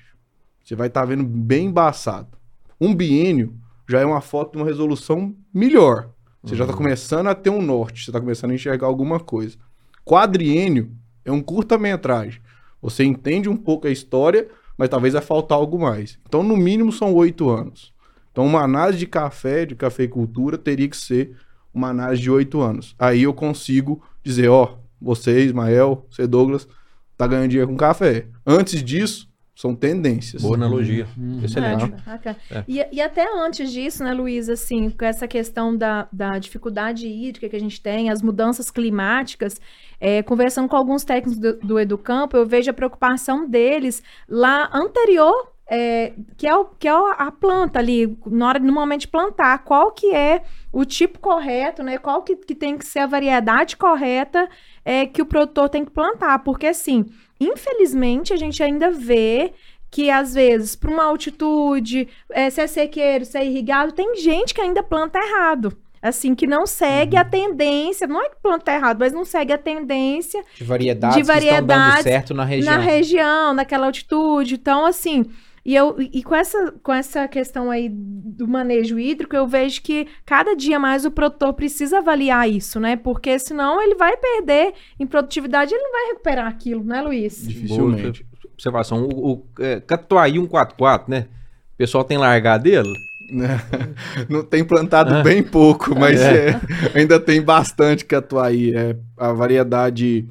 [0.65, 2.39] Você vai estar vendo bem embaçado.
[2.81, 3.55] Um biênio
[3.87, 6.09] já é uma foto de uma resolução melhor.
[6.43, 9.59] Você já está começando a ter um norte, você está começando a enxergar alguma coisa.
[10.07, 10.91] Quadriênio
[11.23, 12.41] é um curta-metragem.
[12.81, 16.19] Você entende um pouco a história, mas talvez vai faltar algo mais.
[16.27, 17.93] Então, no mínimo, são oito anos.
[18.31, 21.37] Então, uma análise de café, de cafeicultura, teria que ser
[21.73, 22.95] uma análise de oito anos.
[22.99, 26.69] Aí eu consigo dizer, ó, você, Ismael, você, Douglas,
[27.17, 28.27] tá ganhando dinheiro com café.
[28.47, 30.41] Antes disso, são tendências.
[30.41, 31.09] Boa analogia.
[31.19, 31.41] Hum.
[31.43, 31.93] Excelente.
[32.25, 32.59] É.
[32.59, 32.65] É.
[32.69, 37.49] E, e até antes disso, né, Luiz, assim, com essa questão da, da dificuldade hídrica
[37.49, 39.61] que a gente tem, as mudanças climáticas,
[40.01, 45.53] é, conversando com alguns técnicos do, do Educampo, eu vejo a preocupação deles lá anterior,
[45.71, 49.59] é, que é, o, que é a planta ali, na hora no momento de plantar,
[49.65, 50.43] qual que é
[50.73, 51.99] o tipo correto, né?
[51.99, 54.49] Qual que, que tem que ser a variedade correta
[54.85, 57.05] é, que o produtor tem que plantar, porque assim,
[57.39, 59.53] infelizmente a gente ainda vê
[59.91, 64.55] que às vezes, para uma altitude, é, se é sequeiro, se é irrigado, tem gente
[64.55, 65.77] que ainda planta errado.
[66.01, 67.23] Assim, que não segue Uhum.
[67.23, 71.25] a tendência, não é que planta errado, mas não segue a tendência De variedades, de
[71.25, 72.73] que estão dando variedades certo na região.
[72.73, 74.55] na região, naquela altitude.
[74.55, 75.25] Então, assim,
[75.69, 80.09] e, eu, e com, essa, com essa questão aí do manejo hídrico, eu vejo que
[80.25, 82.97] cada dia mais o produtor precisa avaliar isso, né?
[82.97, 87.47] Porque senão ele vai perder em produtividade, ele não vai recuperar aquilo, né, Luiz?
[87.47, 88.25] Dificilmente.
[88.25, 89.07] Boa observação.
[89.13, 91.27] O, o é, Catuai 144, né?
[91.75, 92.89] O pessoal tem largado dele.
[94.27, 95.23] Não tem plantado Ah.
[95.23, 96.59] bem pouco, mas é,
[96.95, 98.73] ainda tem bastante catuai.
[98.75, 100.27] É a variedade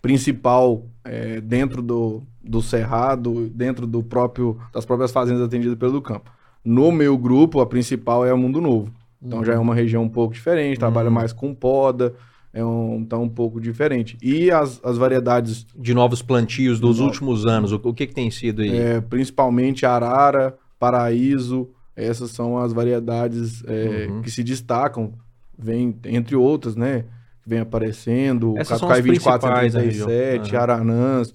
[0.00, 6.30] principal é, dentro do, do cerrado, dentro do próprio das próprias fazendas atendidas pelo campo.
[6.64, 8.90] No meu grupo, a principal é a Mundo Novo.
[9.22, 11.14] Então já é uma região um pouco diferente, trabalha Uhum.
[11.14, 12.14] mais com poda,
[12.52, 14.16] é um, tá um pouco diferente.
[14.22, 17.72] E as, as variedades De novos plantios dos No- últimos anos.
[17.72, 18.76] O, o que, que tem sido aí?
[18.76, 24.22] É, principalmente Arara, Paraíso, essas são as variedades é, Uhum.
[24.22, 25.12] que se destacam,
[25.58, 27.04] vem, entre outras, né?
[27.42, 30.60] Que vem aparecendo, o Essas são Catuai as principais da 2437, região.
[30.60, 30.62] Aham.
[30.72, 31.34] Aranãs.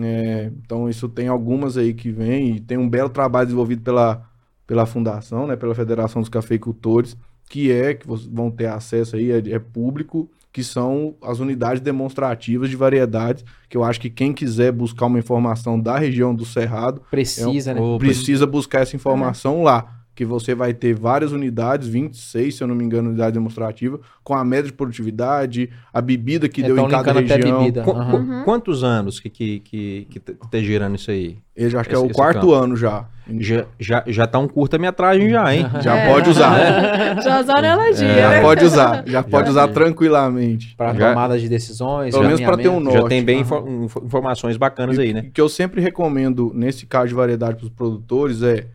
[0.00, 4.22] É, então, isso tem algumas aí que vem, e tem um belo trabalho desenvolvido pela,
[4.66, 5.56] pela Fundação, né?
[5.56, 7.16] Pela Federação dos Cafeicultores,
[7.48, 11.80] que é, que vocês vão ter acesso aí, é, é público, que são as unidades
[11.80, 16.44] demonstrativas de variedades, que eu acho que quem quiser buscar uma informação da região do
[16.44, 17.80] Cerrado, Precisa, né?
[17.80, 20.01] Ô, precisa buscar essa informação lá.
[20.14, 24.34] Que você vai ter várias unidades, 26, se eu não me engano, unidade demonstrativa, com
[24.34, 27.60] a média de produtividade, a bebida que É, deu em cada região.
[27.60, 27.82] bebida.
[27.82, 31.38] Qu- Quantos anos que, que, que, que tá gerando isso aí?
[31.56, 32.52] Eu já acho que é Esse- o quarto campo.
[32.54, 33.06] ano já.
[33.38, 35.64] Já, já, já tá um curta-metragem já, hein?
[35.80, 36.12] Já É.
[36.12, 36.52] pode usar.
[37.22, 38.20] Já usou analogia, É.
[38.20, 38.40] Já né?
[38.42, 39.04] pode usar.
[39.06, 39.72] Já pode usar é.
[39.72, 40.74] tranquilamente.
[40.76, 42.98] Para Já- tomada de decisões, Pelo menos pra ter um norte.
[42.98, 45.20] Já tem bem info- informações bacanas aí, né?
[45.28, 48.66] O que eu sempre recomendo nesse caso de variedade para os produtores é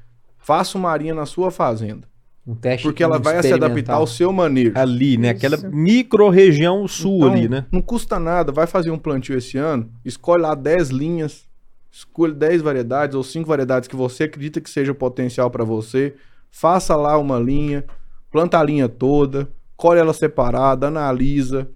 [0.48, 2.08] faça uma arinha na sua fazenda.
[2.48, 4.72] Um teste Porque ela vai se adaptar ao seu manejo.
[4.76, 5.32] Ali, né?
[5.32, 5.70] Aquela Isso.
[5.70, 7.66] micro-região sul Então, ali, né?
[7.70, 11.46] Não custa nada, vai fazer um plantio esse ano, escolhe lá 10 linhas,
[11.92, 16.16] escolhe 10 variedades ou 5 variedades que você acredita que seja potencial para você,
[16.50, 17.84] faça lá uma linha,
[18.32, 21.68] planta a linha toda, colhe ela separada, analisa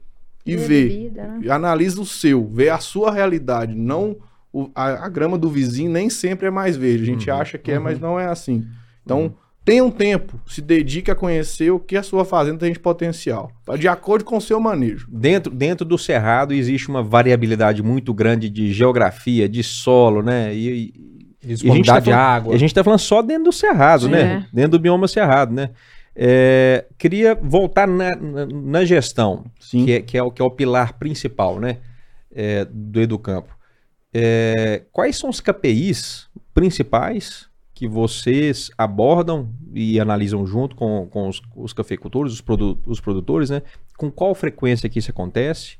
[0.45, 0.87] e vê.
[0.87, 1.51] Bebida, né?
[1.51, 4.15] Analisa o seu, vê a sua realidade, não
[4.53, 7.03] o- a, a grama do vizinho nem sempre é mais verde.
[7.03, 8.65] A gente Uhum, acha que é, mas não é assim.
[9.03, 9.33] Então,
[9.63, 13.51] tenha um tempo, se dedique a conhecer o que a sua fazenda tem de potencial,
[13.65, 13.75] tá?
[13.77, 15.07] de acordo com o seu manejo.
[15.11, 20.53] Dentro, dentro do cerrado existe uma variabilidade muito grande de geografia, de solo, né?
[20.53, 20.67] E,
[21.43, 22.53] e- Disponibilidade de falando- água.
[22.53, 24.11] e a gente tá falando só dentro do cerrado, Sim.
[24.11, 24.45] né?
[24.53, 25.71] Dentro do bioma cerrado, né?
[26.15, 29.85] É, queria voltar na, na, na gestão, Sim.
[29.85, 31.77] que é, que, é o, que é o pilar principal, né?
[32.35, 33.49] é, do Educampo.
[34.13, 41.41] É, quais são os KPIs principais que vocês abordam e analisam junto com, com os,
[41.55, 43.61] os cafeicultores, os, produ- os produtores, né?
[43.97, 45.77] Com qual frequência que isso acontece?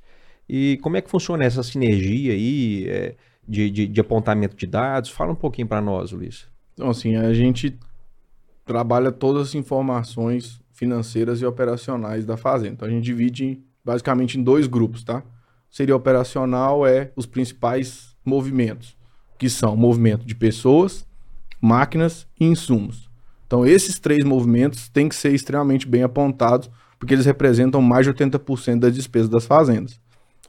[0.50, 3.16] E como é que funciona essa sinergia aí é,
[3.48, 5.10] de, de, de apontamento de dados?
[5.10, 6.48] Fala um pouquinho para nós, Luiz.
[6.74, 7.78] Então, assim, a gente
[8.66, 12.74] trabalha todas as informações financeiras e operacionais da fazenda.
[12.74, 15.24] Então, a gente divide basicamente em dois grupos, tá?
[15.70, 18.96] Seria operacional é os principais movimentos,
[19.38, 21.06] que são movimento de pessoas,
[21.60, 23.10] máquinas e insumos.
[23.48, 28.14] Então, esses três movimentos têm que ser extremamente bem apontados, porque eles representam mais de
[28.14, 30.00] 80% das despesas das fazendas.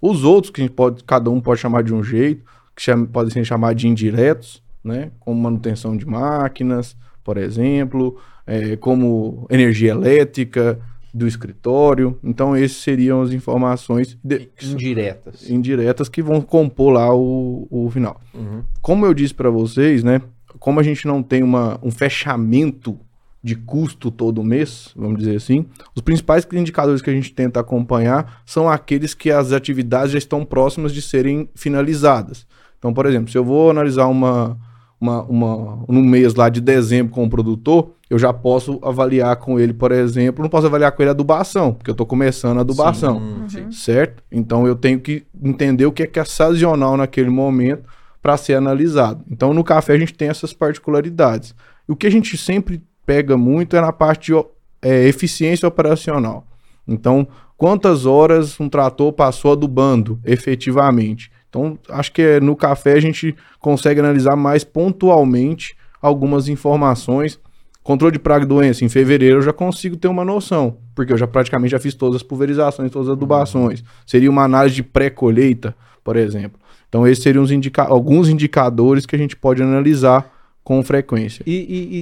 [0.01, 2.45] Os outros, que pode, cada um pode chamar de um jeito,
[2.75, 5.11] que chama, podem ser chamados de indiretos, né?
[5.21, 10.79] Como manutenção de máquinas, por exemplo, é, como energia elétrica
[11.13, 12.19] do escritório.
[12.25, 15.51] Então, esses seriam as informações de- Indiretas.
[15.51, 18.21] indiretas que vão compor lá o, o final.
[18.35, 18.63] Uhum.
[18.81, 20.23] Como eu disse para vocês, né?
[20.59, 22.99] Como a gente não tem uma, um fechamento
[23.45, 28.41] de custo todo mês, vamos dizer assim, os principais indicadores que a gente tenta acompanhar
[28.47, 32.47] são aqueles que as atividades já estão próximas de serem finalizadas.
[32.79, 34.57] Então, por exemplo, se eu vou analisar uma,
[35.01, 39.59] uma, uma, num mês lá de dezembro com o produtor, eu já posso avaliar com
[39.59, 42.61] ele, por exemplo, não posso avaliar com ele a adubação, porque eu estou começando a
[42.61, 43.73] adubação Hum, sim.
[43.73, 44.23] certo?
[44.31, 47.85] Então eu tenho que entender o que é que é sazonal naquele momento
[48.21, 49.25] para ser analisado.
[49.31, 51.55] Então no café a gente tem essas particularidades.
[51.89, 54.45] O que a gente sempre pega muito é na parte de
[54.83, 56.47] é, eficiência operacional.
[56.87, 61.33] Então, quantas horas um trator passou adubando efetivamente?
[61.49, 67.41] Então, acho que é, no café a gente consegue analisar mais pontualmente algumas informações.
[67.83, 71.19] Controle de praga e doença, em fevereiro eu já consigo ter uma noção, porque eu
[71.19, 73.83] já praticamente já fiz todas as pulverizações, todas as adubações.
[74.07, 75.75] Seria uma análise de pré-colheita,
[76.05, 76.61] por exemplo.
[76.89, 80.31] Então, esses seriam indica alguns indicadores que a gente pode analisar
[80.63, 81.43] com frequência.
[81.45, 81.53] E,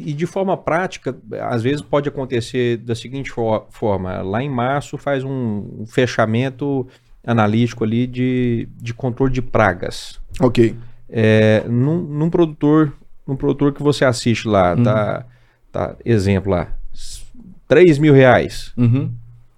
[0.07, 1.17] e- e de forma prática,
[1.49, 6.87] às vezes pode acontecer da seguinte fo- forma: lá em março faz um fechamento
[7.25, 10.19] analítico ali de, de controle de pragas.
[10.41, 10.75] Ok.
[11.09, 12.93] É, num, num produtor,
[13.27, 14.83] num produtor que você assiste lá, Uhum.
[14.83, 15.25] tá,
[15.73, 17.23] tá, exemplo lá, s-
[17.69, 18.73] 3 mil reais.
[18.77, 19.13] Uhum.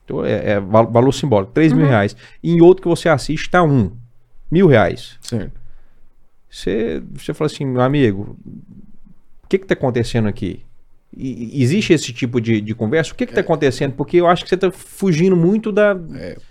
[0.04, 2.16] Então é, é val- valor simbólico, 3 mil reais.
[2.42, 3.90] E em outro que você assiste tá um,
[4.50, 5.16] mil reais.
[5.20, 5.60] Certo.
[6.50, 8.36] Você, você fala assim, meu amigo,
[9.44, 10.62] o que que tá acontecendo aqui?
[11.14, 13.12] E- existe esse tipo de, de conversa?
[13.12, 13.42] O que que tá É.
[13.42, 13.92] acontecendo?
[13.92, 15.94] Porque eu acho que você tá fugindo muito da,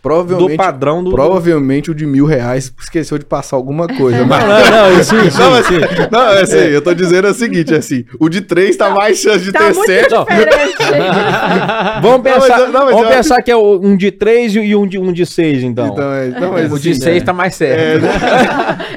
[0.03, 1.09] Provavelmente, do padrão do...
[1.12, 4.20] provavelmente o de mil reais esqueceu de passar alguma coisa.
[4.22, 4.43] Não, mas...
[4.70, 5.74] não, não, sim, sim, Não, mas- sim.
[6.12, 9.18] Não, é assim, eu tô dizendo o seguinte, é assim, o de três tá mais
[9.18, 10.14] chance de Tá ter certo.
[10.16, 10.26] Não.
[12.01, 14.76] Vamos mas pensar, não, mas vamos eu pensar que é o- um de 3 e
[14.76, 15.88] um de, um de 6, então.
[15.88, 18.05] Então, é, não, mas, O de assim, 6 é, tá mais certo.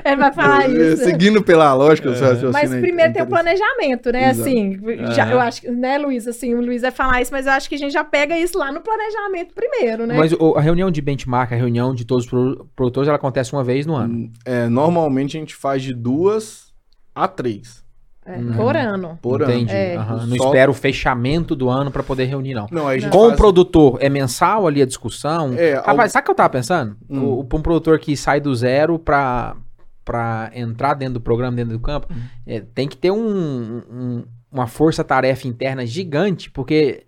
[0.04, 1.04] Ele vai falar é, isso.
[1.04, 4.30] Seguindo pela lógica, o seu raciocínio Mas é primeiro tem o planejamento, né?
[4.30, 4.48] Exato.
[4.48, 4.78] Assim,
[5.14, 6.26] já, eu acho que, né, Luiz?
[6.26, 8.56] Assim, o Luiz vai falar isso, mas eu acho que a gente já pega isso
[8.58, 10.16] lá no planejamento primeiro, né?
[10.16, 13.52] Mas o- a reunião de benchmark, a reunião de todos os pro- produtores, ela acontece
[13.52, 14.30] uma vez no ano.
[14.44, 16.72] É, normalmente a gente faz de duas
[17.14, 17.82] a três
[18.26, 18.52] É, Uhum.
[18.54, 19.18] por ano.
[19.20, 19.70] por Entendi.
[19.70, 19.78] ano.
[19.78, 19.96] É.
[19.96, 20.26] Aham.
[20.26, 22.66] Não Só- espera o fechamento do ano pra poder reunir, não.
[22.70, 25.52] Não, aí a gente Com o faz- produtor, é mensal ali a discussão?
[25.52, 26.96] É, Rapaz, al- sabe o que eu tava pensando?
[27.10, 27.22] Hum.
[27.40, 29.54] O, pra um produtor que sai do zero pra,
[30.06, 32.16] pra entrar dentro do programa, dentro do campo, Hum.
[32.46, 34.24] é, tem que ter um, um,
[34.54, 37.02] uma força-tarefa interna gigante, porque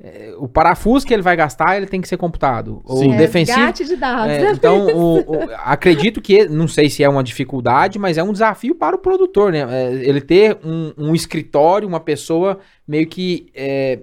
[0.00, 2.82] é, o parafuso que ele vai gastar, ele tem que ser computado.
[2.86, 3.10] Sim.
[3.10, 3.58] O É, defensivo.
[3.58, 4.32] resgate de dados.
[4.32, 8.32] é, então, o- o- acredito que, não sei se é uma dificuldade, mas é um
[8.32, 9.60] desafio para o produtor, né?
[9.70, 14.00] É, ele ter um, um escritório, uma pessoa meio que é,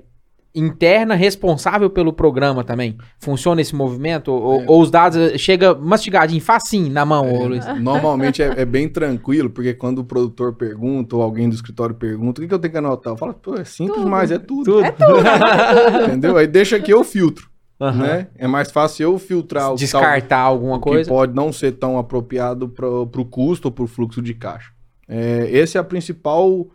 [0.55, 2.95] interna responsável pelo programa também.
[3.19, 4.31] Funciona esse movimento?
[4.31, 4.65] Ou, É.
[4.67, 7.65] ou os dados eh, chega mastigadinho, facinho na mão, ô, Luiz?
[7.65, 11.95] É, normalmente é, é bem tranquilo, porque quando o produtor pergunta ou alguém do escritório
[11.95, 13.13] pergunta, o que, que eu tenho que anotar?
[13.13, 14.09] Eu falo, pô, é simples, Tudo.
[14.09, 14.63] mas é tudo.
[14.65, 14.85] Tudo.
[14.85, 16.03] É tudo.
[16.07, 16.37] Entendeu?
[16.37, 17.49] Aí deixa que eu filtro,
[17.81, 18.03] Aham.
[18.03, 18.27] né?
[18.37, 21.09] É mais fácil eu filtrar o tá- Descartar alguma o que coisa.
[21.09, 24.71] pode não ser tão apropriado para o custo ou para o fluxo de caixa.
[25.07, 26.67] É, essa é a principal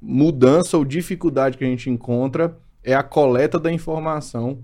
[0.00, 2.56] mudança ou dificuldade que a gente encontra,
[2.86, 4.58] é a coleta da informação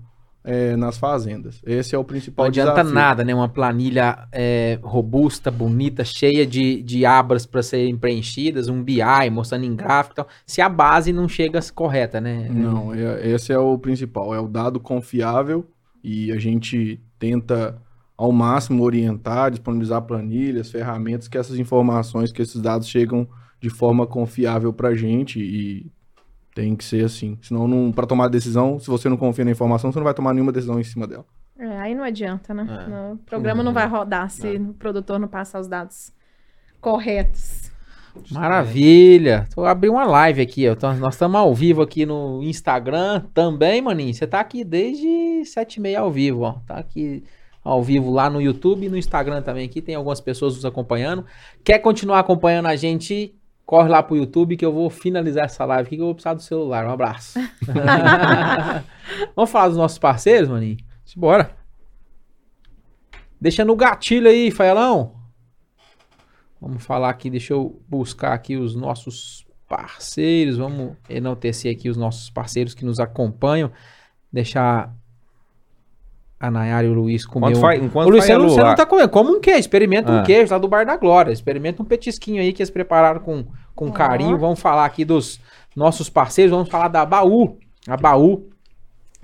[0.45, 1.61] é, nas fazendas.
[1.65, 2.93] Esse é o Não principal adianta desafio.
[2.93, 3.35] nada, né?
[3.35, 9.01] Uma planilha é, robusta, bonita, cheia de, de abas para serem preenchidas, um BI
[9.31, 12.47] mostrando em gráfico e tal, se a base não chega correta, né?
[12.49, 15.65] Não, é- esse é o principal, é o dado confiável
[16.03, 17.77] e a gente tenta
[18.17, 23.27] ao máximo orientar, disponibilizar planilhas, ferramentas que essas informações, que esses dados chegam
[23.61, 25.89] de forma confiável para a gente e
[26.55, 27.37] tem que ser assim.
[27.41, 30.33] Senão, não, para tomar decisão, se você não confia na informação, você não vai tomar
[30.33, 31.25] nenhuma decisão em cima dela.
[31.57, 32.67] É, aí não adianta, né?
[32.89, 33.13] É.
[33.13, 36.11] O programa não vai rodar se o produtor não passar os dados
[36.81, 37.71] corretos.
[38.31, 39.47] Maravilha!
[39.53, 40.75] Tô abrindo uma live aqui, ó.
[40.75, 44.13] Tô- nós estamos ao vivo aqui no Instagram também, maninho.
[44.13, 46.53] Você tá aqui desde sete e meia ao vivo, ó.
[46.67, 47.23] Tá aqui
[47.63, 49.81] ao vivo lá no YouTube e no Instagram também aqui.
[49.81, 51.25] Tem algumas pessoas nos acompanhando.
[51.63, 53.33] Quer continuar acompanhando a gente?
[53.65, 56.33] Corre lá pro YouTube que eu vou finalizar essa live aqui que eu vou precisar
[56.33, 56.85] do celular.
[56.85, 57.39] Um abraço.
[59.35, 60.77] Vamos falar dos nossos parceiros, maninho?
[61.05, 61.55] Simbora.
[63.39, 65.15] Deixa no gatilho aí, Faelão.
[66.59, 70.57] Vamos falar aqui, deixa eu buscar aqui os nossos parceiros.
[70.57, 73.71] Vamos enaltecer aqui os nossos parceiros que nos acompanham.
[74.31, 74.95] Deixar
[76.43, 77.61] a Nayara e o Luiz comer um...
[77.61, 79.07] faz, Ô, Luiz, faz você a não, tá comendo.
[79.07, 79.59] Como um queijo.
[79.61, 80.23] Experimenta um Ah.
[80.23, 81.31] queijo lá do Bar da Glória.
[81.31, 83.91] Experimenta um petisquinho aí que eles prepararam com, com Ó.
[83.93, 84.37] carinho.
[84.37, 85.39] Vamos falar aqui dos
[85.73, 86.51] nossos parceiros.
[86.51, 87.57] Vamos falar da Baú.
[87.87, 88.49] A Baú,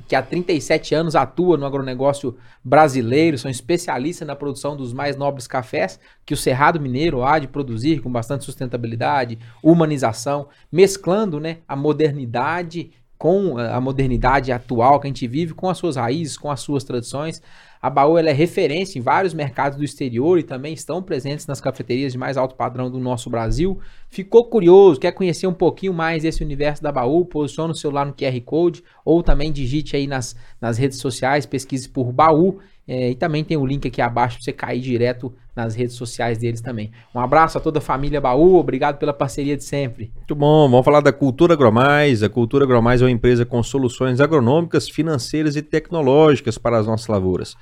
[0.07, 5.45] que há 37 anos atua no agronegócio brasileiro, são especialistas na produção dos mais nobres
[5.45, 11.75] cafés que o Cerrado Mineiro há de produzir com bastante sustentabilidade, humanização, mesclando né, a
[11.75, 16.49] modernidade com eh, a modernidade atual que a gente vive, com as suas raízes, com
[16.49, 17.41] as suas tradições.
[17.81, 22.13] A Baú é referência em vários mercados do exterior e também estão presentes nas cafeterias
[22.13, 23.77] de mais alto padrão do nosso Brasil.
[24.09, 27.25] Ficou curioso, quer conhecer um pouquinho mais desse universo da Baú?
[27.25, 31.89] Posiciona o celular no QR Code ou também digite aí nas, nas redes sociais, pesquise
[31.89, 32.59] por Baú.
[32.91, 36.39] Eh, e também tem o link aqui abaixo para você cair direto nas redes sociais
[36.39, 36.89] deles também.
[37.13, 40.11] Um abraço a toda a família Baú, obrigado pela parceria de sempre.
[40.15, 42.23] Muito bom, vamos falar da Cultura Agromais.
[42.23, 47.05] A Cultura Agromais é uma empresa com soluções agronômicas, financeiras e tecnológicas para as nossas
[47.05, 47.55] lavouras.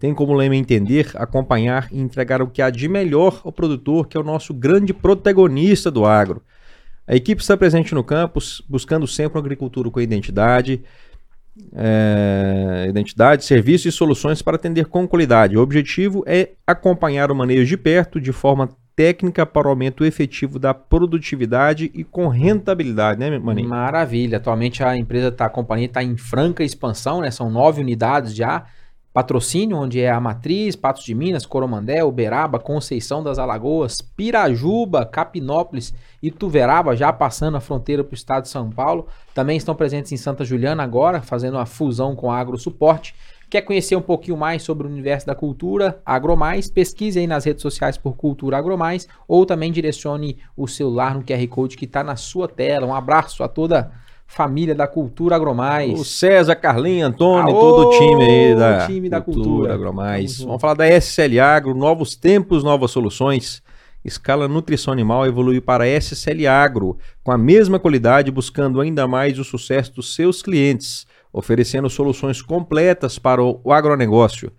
[0.00, 4.16] Tem como lema entender, acompanhar e entregar o que há de melhor ao produtor, que
[4.16, 6.42] é o nosso grande protagonista do agro.
[7.06, 10.82] A equipe está presente no campus, buscando sempre uma agricultura com identidade,
[11.74, 15.56] é, identidade, serviços e soluções para atender com qualidade.
[15.56, 20.58] O objetivo é acompanhar o manejo de perto de forma técnica para o aumento efetivo
[20.58, 23.68] da produtividade e com rentabilidade, né, Maninho?
[23.68, 24.36] Maravilha.
[24.36, 27.30] Atualmente a empresa tá, a companhia está em franca expansão, né?
[27.30, 28.66] São nove unidades já.
[29.12, 35.92] Patrocínio, onde é a Matriz, Patos de Minas, Coromandel, Uberaba, Conceição das Alagoas, Pirajuba, Capinópolis
[36.22, 39.06] e Tuveraba, já passando a fronteira para o estado de São Paulo.
[39.34, 43.14] Também estão presentes em Santa Juliana agora, fazendo uma fusão com a AgroSuporte.
[43.50, 46.70] Quer conhecer um pouquinho mais sobre o universo da cultura Agromais?
[46.70, 51.46] Pesquise aí nas redes sociais por Cultura Agromais ou também direcione o celular no QR
[51.48, 52.86] Code que está na sua tela.
[52.86, 53.92] Um abraço a toda
[54.32, 56.00] família da Cultura Agromais.
[56.00, 59.74] O César, Carlinhos, Antônio, Aô, todo o time aí da, time da cultura.
[59.74, 60.24] Agromais.
[60.24, 60.46] Tamo junto.
[60.46, 63.62] Vamos falar da SCL Agro, novos tempos, novas soluções.
[64.02, 69.44] Escala Nutrição Animal evoluiu para SCL Agro, com a mesma qualidade, buscando ainda mais o
[69.44, 74.50] sucesso dos seus clientes, oferecendo soluções completas para o, o agronegócio.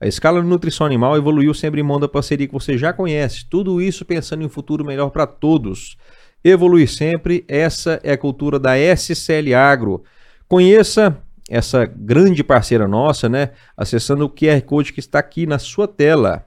[0.00, 3.46] A Escala Nutrição Animal evoluiu sempre em mão da parceria que você já conhece.
[3.48, 5.96] Tudo isso pensando em um futuro melhor para todos.
[6.42, 10.02] Evoluir sempre, essa é a cultura da SCL Agro.
[10.48, 11.16] Conheça
[11.48, 13.50] essa grande parceira nossa, né?
[13.76, 16.46] Acessando o QR Code que está aqui na sua tela.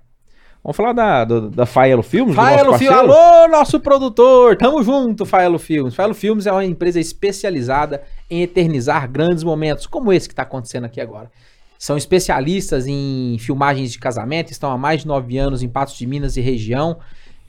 [0.64, 2.36] Vamos falar da, da, da Faelo Filmes?
[2.36, 5.94] Faelo Filmes, alô, nosso produtor, tamo junto, Faelo Filmes.
[5.94, 10.86] Faelo Filmes é uma empresa especializada em eternizar grandes momentos, como esse que está acontecendo
[10.86, 11.30] aqui agora.
[11.78, 16.08] São especialistas em filmagens de casamento, estão há mais de nove anos em Patos de
[16.08, 16.98] Minas e região.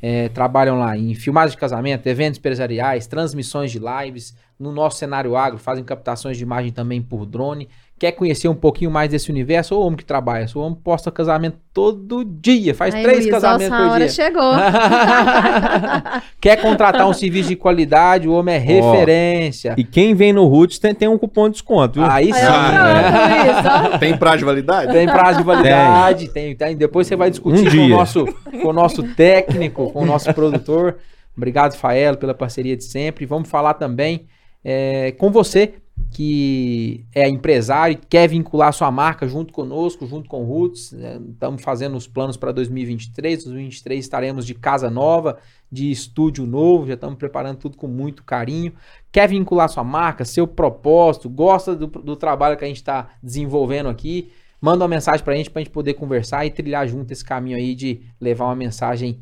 [0.06, 5.34] É, trabalham lá em filmagens de casamento, eventos empresariais, transmissões de lives, no nosso cenário
[5.34, 7.70] agro, fazem captações de imagem também por drone.
[7.96, 9.74] Quer conhecer um pouquinho mais desse universo?
[9.74, 10.46] Ou o homem que trabalha?
[10.54, 14.12] O homem posta casamento todo dia, faz Aí, três Luiz, casamentos nossa por hora dia.
[14.12, 14.52] chegou.
[16.40, 18.28] Quer contratar um serviço de qualidade?
[18.28, 19.74] O homem é referência.
[19.76, 22.10] E quem vem no Roots tem, tem um cupom de desconto, viu?
[22.10, 22.40] Aí sim.
[22.40, 23.98] Luiz, ó.
[23.98, 24.92] Tem prazo de validade?
[24.92, 26.76] Tem prazo de validade, tem, tem.
[26.76, 28.24] Depois você vai discutir Um com, o nosso,
[28.62, 30.96] com o nosso técnico, com o nosso produtor.
[31.36, 33.24] Obrigado, Faelo, pela parceria de sempre.
[33.24, 34.26] Vamos falar também
[34.64, 35.74] é, com você,
[36.14, 40.92] que é empresário e quer vincular sua marca junto conosco, junto com o Roots.
[40.92, 43.42] Estamos fazendo os planos para 2023.
[43.42, 45.38] 2023 estaremos de casa nova,
[45.70, 48.72] de estúdio novo, já estamos preparando tudo com muito carinho.
[49.10, 53.88] Quer vincular sua marca, seu propósito, gosta do, do trabalho que a gente está desenvolvendo
[53.88, 57.12] aqui, manda uma mensagem para a gente, para a gente poder conversar e trilhar junto
[57.12, 59.18] esse caminho aí de levar uma mensagem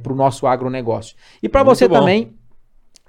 [0.00, 1.16] para o nosso agronegócio.
[1.42, 1.98] E para você bom.
[1.98, 2.32] também,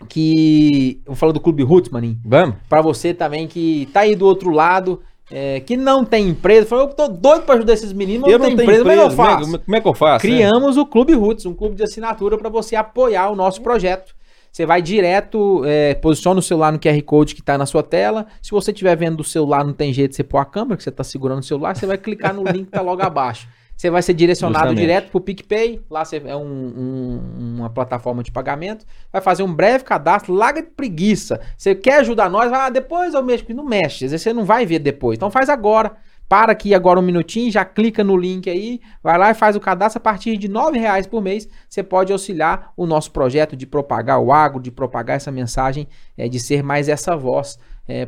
[0.07, 1.01] que.
[1.05, 2.17] Eu vou falar do Clube Roots, maninho.
[2.23, 2.55] Vamos?
[2.69, 6.85] Para você também que tá aí do outro lado, é, que não tem empresa, falou,
[6.87, 9.15] eu tô doido para ajudar esses meninos, mas Eu não não tenho tenho empresa, empresa,
[9.15, 9.59] como é que eu é, faço?
[9.65, 10.27] como é que eu faço?
[10.27, 10.33] né?
[10.33, 14.15] Criamos o Clube Roots, um clube de assinatura para você apoiar o nosso projeto.
[14.51, 18.25] Você vai direto, é, posiciona o celular no QR Code que está na sua tela.
[18.41, 20.83] Se você estiver vendo do celular, não tem jeito de você pôr a câmera, que
[20.83, 23.47] você está segurando o celular, você vai clicar no link que está logo abaixo.
[23.77, 24.81] Você vai ser direcionado Justamente.
[24.81, 25.81] direto para o PicPay.
[25.89, 28.83] Lá você, é um- um- uma plataforma de pagamento.
[29.13, 31.39] Vai fazer um breve cadastro, larga de preguiça.
[31.55, 32.51] Você quer ajudar nós?
[32.51, 33.45] Ah, depois eu mexo.
[33.53, 35.15] Não mexe, às vezes você não vai ver depois.
[35.15, 35.95] Então faz agora.
[36.27, 39.61] Para aqui agora um minutinho, já clica no link aí, vai lá e faz o
[39.61, 41.47] cadastro a partir de 9 reais por mês.
[41.69, 46.27] Você pode auxiliar o nosso projeto de propagar o agro, de propagar essa mensagem, é,
[46.27, 47.57] de ser mais essa voz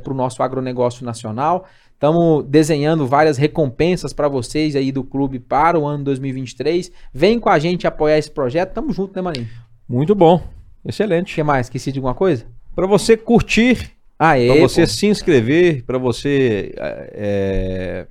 [0.04, 1.66] para o nosso agronegócio nacional.
[2.04, 6.90] Estamos desenhando várias recompensas para vocês aí do clube para o ano 2023.
[7.14, 8.72] Vem com a gente apoiar esse projeto.
[8.74, 9.50] Tamo junto, né, Maninho?
[9.88, 10.42] Muito bom.
[10.82, 11.36] O Excelente.
[11.36, 11.66] que mais?
[11.66, 12.46] Esqueci de alguma coisa?
[12.74, 14.48] Para você curtir, Ah, é.
[14.48, 14.88] para você pô.
[14.88, 16.74] se inscrever, para você.
[16.78, 18.08] é,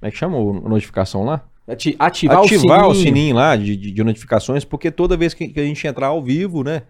[0.00, 1.44] como é que chama o- a notificação lá?
[1.68, 3.14] Ati- ativar, Ativar o o sininho.
[3.14, 6.22] sininho, lá de, de- de notificações, porque toda vez que, que a gente entrar ao
[6.22, 6.80] vivo, né?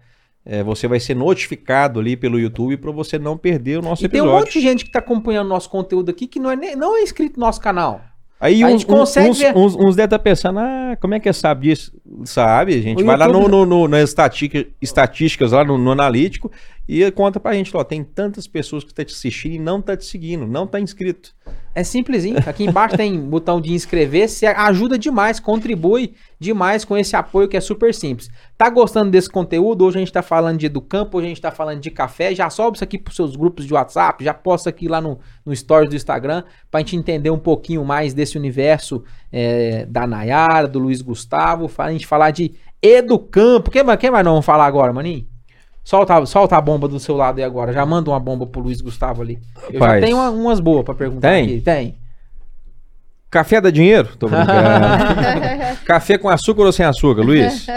[0.45, 4.09] É, você vai ser notificado ali pelo YouTube para você não perder o nosso E
[4.09, 4.45] tem um episódio.
[4.45, 7.01] monte de gente que tá acompanhando nosso conteúdo aqui que não é, nem- não é
[7.01, 8.01] inscrito no nosso canal.
[8.41, 11.67] Aí uns, consegue uns, uns, uns devem estar pensando, ah, como é que é sabe
[11.67, 11.91] disso?
[12.23, 15.77] Sabe, a gente O vai lá no, YouTube- no, no- nas estatica- estatísticas, lá no,
[15.77, 16.49] no analítico,
[16.91, 19.95] e conta pra gente, ó, tem tantas pessoas que estão te assistindo e não tá
[19.95, 21.35] te seguindo, não tá inscrito.
[21.75, 22.37] É simplesinho.
[22.47, 24.47] Aqui embaixo tem botão de inscrever-se.
[24.47, 28.27] Ajuda demais, contribui demais com esse apoio que é super simples.
[28.57, 29.85] Tá gostando desse conteúdo?
[29.85, 32.33] Hoje a gente tá falando de Educampo, hoje a gente tá falando de café.
[32.33, 35.55] Já sobe isso aqui pros seus grupos de WhatsApp, já posta aqui lá no, no
[35.55, 40.79] Stories do Instagram, pra gente entender um pouquinho mais desse universo é, da Nayara, do
[40.79, 43.69] Luiz Gustavo, a gente falar de Educampo.
[43.69, 45.28] Quem, mais- quem mais nós vamos falar agora, maninho?
[45.83, 47.73] Solta, solta a bomba do seu lado aí agora.
[47.73, 49.39] Já manda uma bomba pro Luiz Gustavo ali.
[49.71, 51.43] Eu já tenho uma- umas boas pra perguntar Tem?
[51.45, 51.61] aqui.
[51.61, 51.95] Tem.
[53.31, 54.09] Café dá dinheiro?
[54.17, 54.49] Tô brincando.
[55.85, 57.67] Café com açúcar ou sem açúcar, Luiz?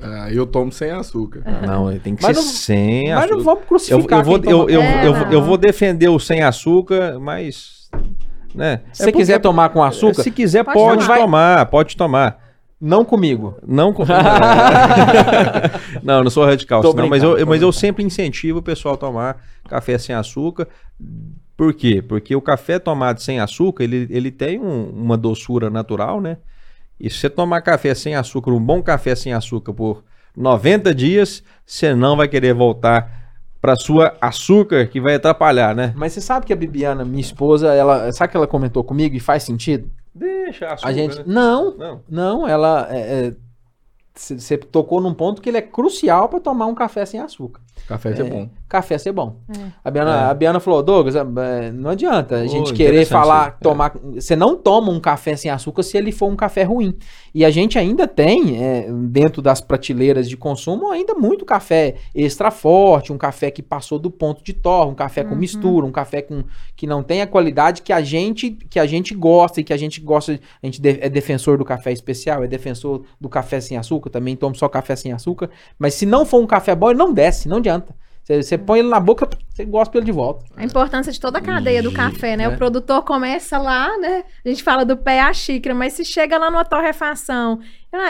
[0.00, 1.42] Ah, eu tomo sem açúcar.
[1.64, 3.36] Não, tem que Mas ser não- sem Mas açúcar.
[3.36, 4.82] não vamos Eu, crucificar eu vou, quem eu, toma eu.
[4.82, 5.32] É, eu, não.
[5.32, 7.88] eu vou defender o sem açúcar, mas.
[8.54, 8.80] Né?
[8.92, 11.18] Se você quiser tomar com açúcar, Se quiser, Pode pode, tomar.
[11.18, 12.47] tomar, pode tomar.
[12.80, 13.56] Não comigo.
[13.66, 14.04] Não, com-
[16.02, 18.98] não, não sou radical, Tô senão, mas, eu, mas eu sempre incentivo o pessoal a
[18.98, 19.36] tomar
[19.68, 20.68] café sem açúcar.
[21.56, 22.00] Por quê?
[22.00, 26.36] Porque o café tomado sem açúcar, ele, ele tem um- uma doçura natural, né?
[27.00, 30.04] E se você tomar café sem açúcar, um bom café sem açúcar por
[30.36, 33.16] 90 dias, você não vai querer voltar
[33.60, 35.92] para sua açúcar, que vai atrapalhar, né?
[35.96, 38.10] Mas você sabe que a Bibiana, minha esposa, ela.
[38.12, 39.90] Sabe que ela comentou comigo e faz sentido?
[40.18, 40.88] Deixa açúcar.
[40.88, 41.16] A gente.
[41.18, 41.24] né?
[41.26, 42.00] Não, Não.
[42.08, 42.88] não, ela.
[44.14, 47.60] Você tocou num ponto que ele é crucial para tomar um café sem açúcar.
[47.88, 48.48] Café é bom.
[48.68, 49.36] Café ser bom.
[49.48, 49.62] É.
[49.82, 50.24] A, Biana, É.
[50.30, 53.56] a Biana falou, Douglas, é, não adianta a gente querer interessante falar.
[53.58, 53.62] É.
[53.62, 53.94] tomar.
[54.14, 56.94] Você não toma um café sem açúcar se ele for um café ruim.
[57.34, 62.50] E a gente ainda tem, é, dentro das prateleiras de consumo, ainda muito café extra
[62.50, 65.38] forte, um café que passou do ponto de torre, um café com Uhum.
[65.40, 66.44] mistura, um café com
[66.76, 69.76] que não tem a qualidade que a gente que a gente gosta e que a
[69.78, 70.38] gente gosta.
[70.62, 74.36] A gente de- é defensor do café especial, é defensor do café sem açúcar, também
[74.36, 75.48] tomo só café sem açúcar.
[75.78, 77.77] Mas se não for um café bom, ele não desce, não adianta.
[78.28, 80.44] Você, você põe ele na boca, você gosta ele de volta.
[80.54, 82.44] A importância de toda a cadeia do café, né?
[82.44, 82.48] É.
[82.48, 84.22] O produtor começa lá, né?
[84.44, 87.58] A gente fala do pé à xícara, mas se chega lá numa torrefação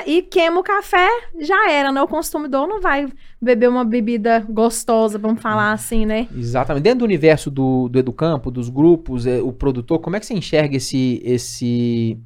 [0.04, 1.08] e queima o café,
[1.40, 2.02] já era, né?
[2.02, 3.06] O consumidor não vai
[3.40, 6.26] beber uma bebida gostosa, vamos falar assim, né?
[6.36, 6.82] Exatamente.
[6.82, 10.34] Dentro do universo do, do Educampo, dos grupos, é, o produtor, como é que você
[10.34, 12.18] enxerga esse, esse,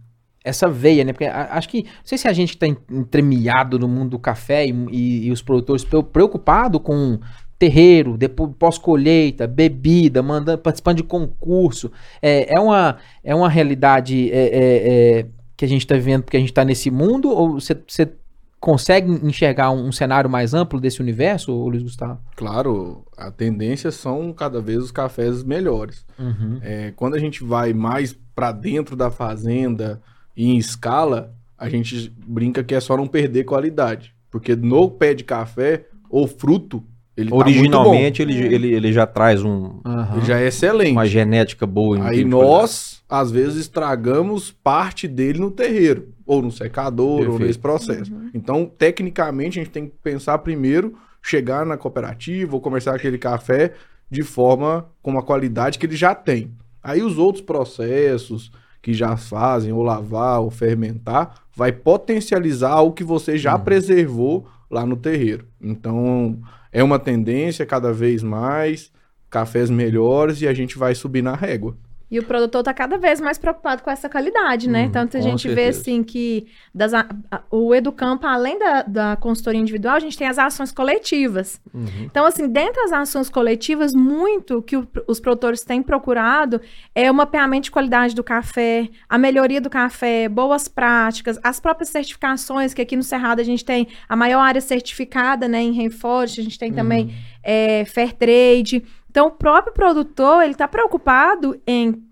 [0.44, 1.12] essa veia, né?
[1.12, 4.70] Porque acho que, não sei se a gente está entremeado no mundo do café e,
[4.90, 7.18] e- e os produtores pre- preocupado com
[7.58, 11.92] terreiro, depois pós-colheita, bebida, mandando, participando de concurso.
[12.20, 15.26] É, é, uma, é uma realidade é, é, é
[15.56, 17.30] que a gente está vivendo porque a gente está nesse mundo?
[17.30, 18.10] Ou você
[18.58, 22.20] consegue enxergar um, um, cenário mais amplo desse universo, Luiz Gustavo?
[22.34, 26.04] Claro, a tendência são cada vez os cafés melhores.
[26.18, 26.58] Uhum.
[26.62, 30.00] É, quando a gente vai mais para dentro da fazenda
[30.36, 34.14] e em escala, a gente brinca que é só não perder qualidade.
[34.30, 36.82] Porque no pé de café, o fruto
[37.16, 39.80] ele tá Originalmente tá ele, ele, ele já traz um.
[39.84, 40.16] Uhum.
[40.16, 40.92] Ele já é excelente.
[40.92, 42.02] Uma genética boa.
[42.08, 47.32] Aí nós, às vezes, estragamos parte dele no terreiro, ou no secador, Perfeito.
[47.32, 48.14] ou nesse processo.
[48.14, 48.30] Uhum.
[48.32, 53.74] Então, tecnicamente, a gente tem que pensar primeiro, chegar na cooperativa ou comerciar aquele café
[54.10, 56.52] de forma com uma qualidade que ele já tem.
[56.82, 58.50] Aí os outros processos
[58.82, 63.62] que já fazem, ou lavar, ou fermentar, vai potencializar o que você já uhum.
[63.62, 65.46] preservou lá no terreiro.
[65.60, 66.38] Então
[66.72, 68.90] é uma tendência cada vez mais,
[69.30, 71.76] cafés melhores e a gente vai subir na régua.
[72.12, 74.84] E o produtor está cada vez mais preocupado com essa qualidade, né?
[74.84, 75.54] Hum, Tanto a gente certeza.
[75.54, 77.06] vê, assim, que das, a,
[77.50, 81.58] o Educampo, além da, da consultoria individual, a gente tem as ações coletivas.
[81.72, 81.86] Uhum.
[82.02, 86.60] Então, assim, dentro das ações coletivas, muito que o, os produtores têm procurado
[86.94, 91.88] é o mapeamento de qualidade do café, a melhoria do café, boas práticas, as próprias
[91.88, 95.62] certificações, que aqui no Cerrado a gente tem a maior área certificada, né?
[95.62, 96.76] Em Rainforest, a gente tem uhum.
[96.76, 98.84] também é, Fair Trade.
[99.12, 102.02] Então, o próprio produtor, ele está preocupado em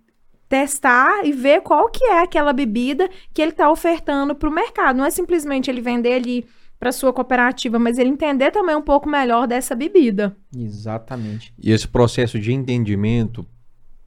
[0.50, 4.96] testar e ver qual que é aquela bebida que ele está ofertando para o mercado.
[4.96, 6.44] Não é simplesmente ele vender ali
[6.78, 10.36] para sua cooperativa, mas ele entender também um pouco melhor dessa bebida.
[10.54, 11.54] Exatamente.
[11.58, 13.46] E esse processo de entendimento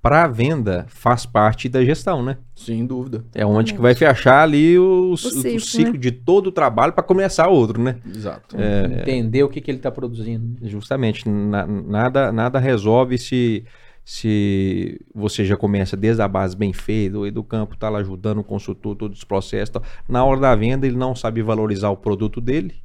[0.03, 2.37] para a venda faz parte da gestão, né?
[2.53, 3.23] Sem dúvida.
[3.33, 5.97] É onde que vai fechar ali o, o ciclo, o ciclo né?
[5.97, 7.95] de todo o trabalho para começar outro, né?
[8.05, 8.53] Exato.
[8.59, 10.57] É, Entender o que, que ele está produzindo.
[10.67, 11.27] Justamente.
[11.29, 13.63] Na, nada, nada resolve se,
[14.03, 18.39] se você já começa desde a base bem feita, o do campo está lá ajudando
[18.39, 19.69] o consultor, todos os processos.
[19.69, 19.83] Tal.
[20.05, 22.75] Na hora da venda, ele não sabe valorizar o produto dele,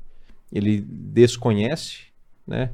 [0.52, 2.02] ele desconhece,
[2.46, 2.70] né?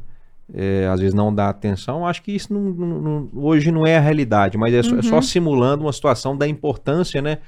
[0.53, 4.01] É, às vezes não dá atenção, acho que isso não, não, hoje não é a
[4.01, 4.83] realidade, mas é, uhum.
[4.83, 7.39] só, é, só, simulando uma situação da importância, né?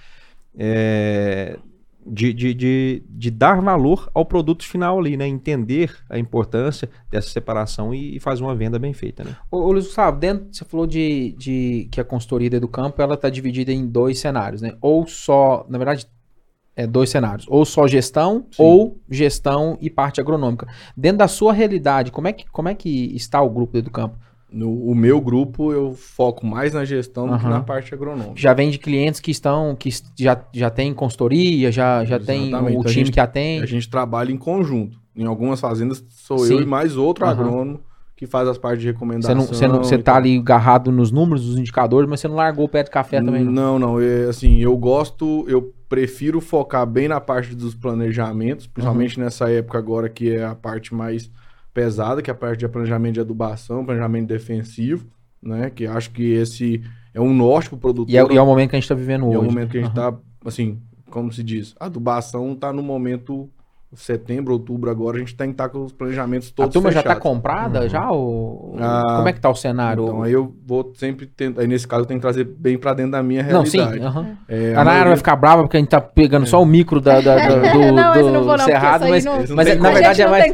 [0.58, 1.58] É,
[2.06, 5.26] de, de, de, de, dar valor ao produto final ali, né?
[5.26, 9.36] Entender a importância dessa separação e, e fazer uma venda bem feita, né?
[9.50, 13.14] Ô, ô Luiz Gustavo, dentro, você falou de, de que a consultoria do campo ela
[13.14, 14.76] está dividida em dois cenários, né?
[14.80, 16.06] Ou só, na verdade,
[16.76, 17.46] é, dois cenários.
[17.48, 18.62] Ou só gestão, Sim.
[18.62, 20.68] ou gestão e parte agronômica.
[20.94, 24.16] Dentro da sua realidade, como é que, como é que está o grupo do campo?
[24.52, 27.32] No o meu grupo, eu foco mais na gestão uhum.
[27.32, 28.34] do que na parte agronômica.
[28.36, 32.84] Já vem de clientes que estão, que já, já tem consultoria, já, já tem o
[32.84, 33.64] time gente, que atende.
[33.64, 34.98] A gente trabalha em conjunto.
[35.16, 36.54] Em algumas fazendas sou Sim.
[36.54, 37.30] eu e mais outro uhum.
[37.30, 37.80] agrônomo
[38.16, 39.38] que faz as partes de recomendação.
[39.42, 42.68] Você, não, você, tá ali agarrado nos números, nos indicadores, mas você não largou o
[42.68, 43.52] pé de café também, não?
[43.52, 44.00] Não, não.
[44.00, 49.24] É, assim, eu gosto, eu prefiro focar bem na parte dos planejamentos, principalmente uhum.
[49.24, 51.30] nessa época agora que é a parte mais
[51.74, 55.06] pesada, que é a parte de planejamento de adubação, planejamento defensivo,
[55.42, 55.68] né?
[55.68, 58.14] Que acho que esse é um norte pro produtor.
[58.14, 59.36] E é, e é o momento que a gente está vivendo hoje.
[59.36, 60.18] É o momento que a gente está, uhum.
[60.46, 63.50] assim, como se diz, a adubação está no momento
[64.00, 67.04] setembro, outubro agora, a gente tem que estar com os planejamentos todos A turma fechados.
[67.04, 67.88] já está comprada uhum.
[67.88, 68.10] já?
[68.10, 68.76] Ou...
[68.78, 70.04] Ah, Como é que está o cenário?
[70.04, 72.94] Então, aí eu vou sempre tentar, aí nesse caso eu tenho que trazer bem para
[72.94, 73.98] dentro da minha realidade.
[73.98, 74.20] Não, sim.
[74.20, 74.36] Uhum.
[74.48, 76.46] É, a, a Nayara vai ficar brava porque a gente tá pegando é.
[76.46, 79.38] só o micro da, da, da do, não, do não vou, não, Cerrado, mas, não,
[79.54, 80.52] mas é, na verdade é mais...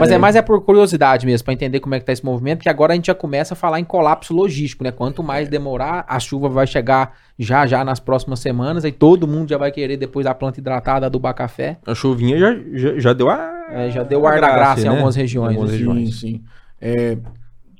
[0.00, 2.58] Mas é mais é por curiosidade mesmo, para entender como é que tá esse movimento,
[2.58, 4.90] porque agora a gente já começa a falar em colapso logístico, né?
[4.90, 9.48] Quanto mais demorar, a chuva vai chegar já já nas próximas semanas, aí todo mundo
[9.48, 11.78] já vai querer depois da planta hidratada adubar café.
[11.86, 14.86] A chuvinha já, já, já deu a, é, já deu ar da graça, né?
[14.86, 15.52] em algumas regiões.
[15.52, 16.14] Em algumas regiões.
[16.14, 16.44] Sim, sim.
[16.80, 17.18] É,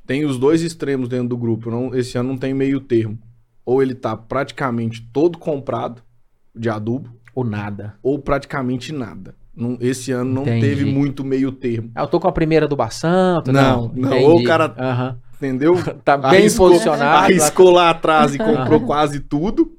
[0.07, 1.71] tem os dois extremos dentro do grupo.
[1.71, 3.19] Não, esse ano não tem meio termo.
[3.65, 6.03] Ou ele tá praticamente todo comprado
[6.55, 7.11] de adubo.
[7.35, 7.95] Ou nada.
[8.03, 9.35] Ou praticamente nada.
[9.55, 10.61] Não, esse ano não Entendi.
[10.61, 11.91] teve muito meio termo.
[11.95, 13.53] Ah, eu tô com a primeira do Baçanto.
[13.53, 14.11] Não, não.
[14.11, 14.23] não.
[14.23, 15.75] Ou o cara uhum entendeu?
[16.05, 17.25] tá bem arriscou, posicionado.
[17.25, 19.73] Arriscou lá atrás e comprou quase tudo,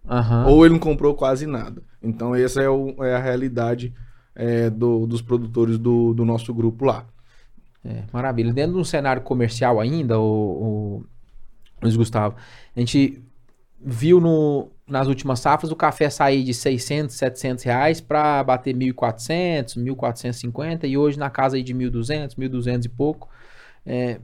[0.45, 1.81] ou ele não comprou quase nada.
[2.01, 3.93] Então, essa é, o, é a realidade
[4.35, 7.05] é, do, dos produtores do, do nosso grupo lá.
[7.85, 8.53] É, maravilha.
[8.53, 11.05] Dentro de um cenário comercial ainda, o, o
[11.81, 12.35] Luiz Gustavo,
[12.75, 13.21] a gente
[13.79, 19.77] viu no, nas últimas safras o café sair de 600, 700 reais para bater 1.400,
[19.77, 23.29] 1.450 e hoje na casa aí de 1.200, 1.200 e pouco.
[23.85, 24.19] É,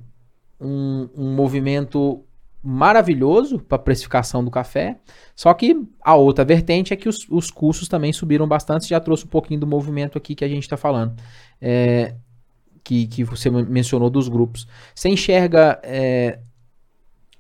[0.59, 2.23] um, um movimento
[2.63, 4.97] maravilhoso para precificação do café.
[5.35, 9.25] Só que a outra vertente é que os, os custos também subiram bastante, já trouxe
[9.25, 11.15] um pouquinho do movimento aqui que a gente está falando.
[11.61, 12.15] É,
[12.83, 14.67] que, que você mencionou dos grupos.
[14.93, 15.79] Você enxerga.
[15.83, 16.39] É,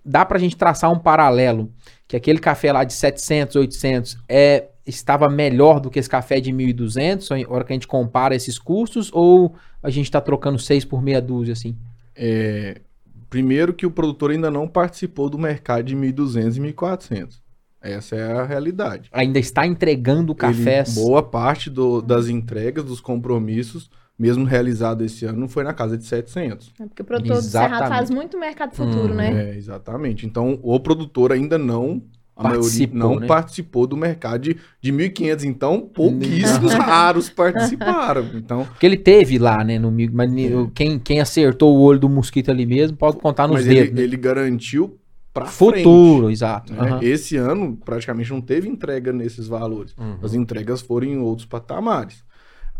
[0.05, 1.71] dá pra gente traçar um paralelo
[2.07, 6.51] que aquele café lá de 700, 800 é, estava melhor do que esse café de
[6.51, 10.83] 1.200, na hora que a gente compara esses custos, ou a gente está trocando seis
[10.83, 11.77] por meia dúzia, assim?
[12.15, 12.81] É,
[13.29, 17.39] primeiro que o produtor ainda não participou do mercado de 1.200 e 1.400.
[17.81, 19.09] Essa é a realidade.
[19.13, 20.97] Ainda está entregando cafés.
[20.97, 25.97] Ele, boa parte do, das entregas, dos compromissos, mesmo realizado esse ano, foi na casa
[25.97, 26.73] de 700.
[26.77, 29.51] É porque o produtor do Cerrado faz muito mercado futuro, hum, né?
[29.51, 30.25] É, exatamente.
[30.25, 32.03] Então, o produtor ainda não
[32.39, 33.27] a maioria não né?
[33.27, 38.25] participou do mercado de, de 1.500, então pouquíssimos raros participaram.
[38.33, 40.49] Então, Porque ele teve lá, né, no mas é.
[40.73, 43.89] quem, quem acertou o olho do mosquito ali mesmo pode contar nos mas dedos.
[43.89, 44.01] Ele, né?
[44.03, 44.97] ele garantiu
[45.33, 46.73] para futuro, frente, exato.
[46.73, 46.93] Né?
[46.93, 46.99] Uhum.
[47.01, 49.93] Esse ano praticamente não teve entrega nesses valores.
[49.97, 50.19] Uhum.
[50.23, 52.23] As entregas foram em outros patamares.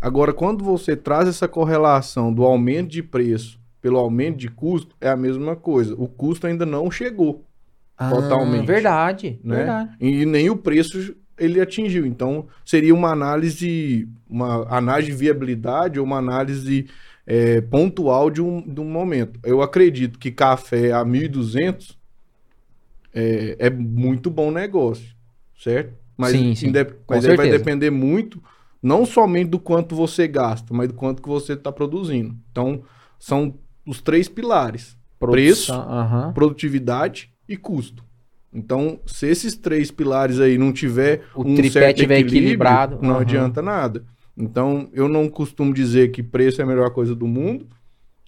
[0.00, 5.10] Agora, quando você traz essa correlação do aumento de preço pelo aumento de custo, é
[5.10, 5.94] a mesma coisa.
[5.98, 7.44] O custo ainda não chegou
[8.00, 8.66] ah, totalmente.
[8.66, 9.56] Verdade, né?
[9.56, 9.90] verdade.
[10.00, 12.06] E nem o preço ele atingiu.
[12.06, 16.88] Então, seria uma análise, uma análise de viabilidade ou uma análise
[17.26, 19.38] é, pontual de um, de um momento.
[19.44, 21.94] Eu acredito que café a 1.200
[23.12, 25.14] é, é muito bom negócio,
[25.62, 25.92] certo?
[26.16, 26.72] Mas, sim, sim.
[27.06, 28.42] mas aí vai depender muito,
[28.82, 32.34] não somente do quanto você gasta, mas do quanto que você está produzindo.
[32.50, 32.82] Então,
[33.18, 33.54] são
[33.86, 34.98] os três pilares.
[35.18, 38.04] Produção, preço, produtividade e custo.
[38.52, 43.20] Então, se esses três pilares aí não tiver o um tripé tiver equilibrado, não uhum.
[43.20, 44.04] adianta nada.
[44.36, 47.66] Então, eu não costumo dizer que preço é a melhor coisa do mundo,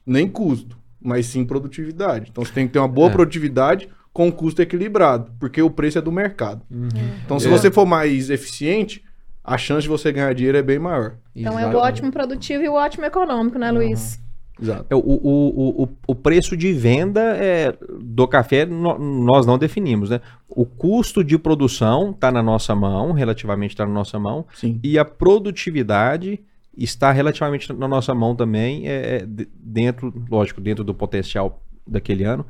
[0.05, 2.31] nem custo, mas sim produtividade.
[2.31, 3.13] Então, você tem que ter uma boa é.
[3.13, 6.63] produtividade com custo equilibrado, porque o preço é do mercado.
[6.71, 6.89] Uhum.
[7.25, 7.51] Então, se é.
[7.51, 9.03] você for mais eficiente,
[9.43, 11.17] a chance de você ganhar dinheiro é bem maior.
[11.35, 11.75] Então, Exatamente.
[11.75, 14.17] é o ótimo produtivo e o ótimo econômico, né, Luiz?
[14.17, 14.32] Uhum.
[14.63, 14.87] Exato.
[14.89, 20.11] É, o, o, o, o preço de venda é, do café no, nós não definimos,
[20.11, 20.21] né?
[20.49, 24.79] O custo de produção está na nossa mão, relativamente está na nossa mão, Sim.
[24.83, 26.41] e a produtividade
[26.77, 32.47] está relativamente na nossa mão também, é, é dentro, lógico, dentro do potencial daquele ano,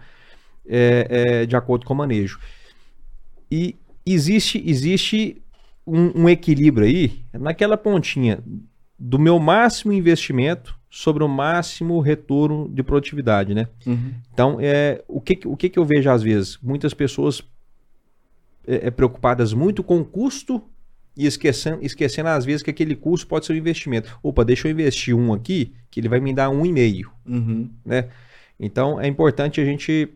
[0.69, 2.39] é, é, de acordo com o manejo.
[3.51, 5.43] E existe, existe
[5.87, 8.39] um, um equilíbrio aí, naquela pontinha
[8.99, 13.67] do meu máximo investimento sobre o máximo retorno de produtividade, né?
[13.87, 14.13] Uhum.
[14.31, 16.59] Então, é, o, que, o que, que eu vejo às vezes?
[16.63, 17.43] Muitas pessoas
[18.67, 20.63] é, é, preocupadas muito com o custo
[21.17, 24.19] e esquecendo, esquecendo às vezes que aquele custo pode ser um investimento.
[24.23, 27.71] Opa, deixa eu investir um aqui, que ele vai me dar um e meio, uhum.
[27.83, 28.11] né?
[28.61, 30.11] Então, é importante a gente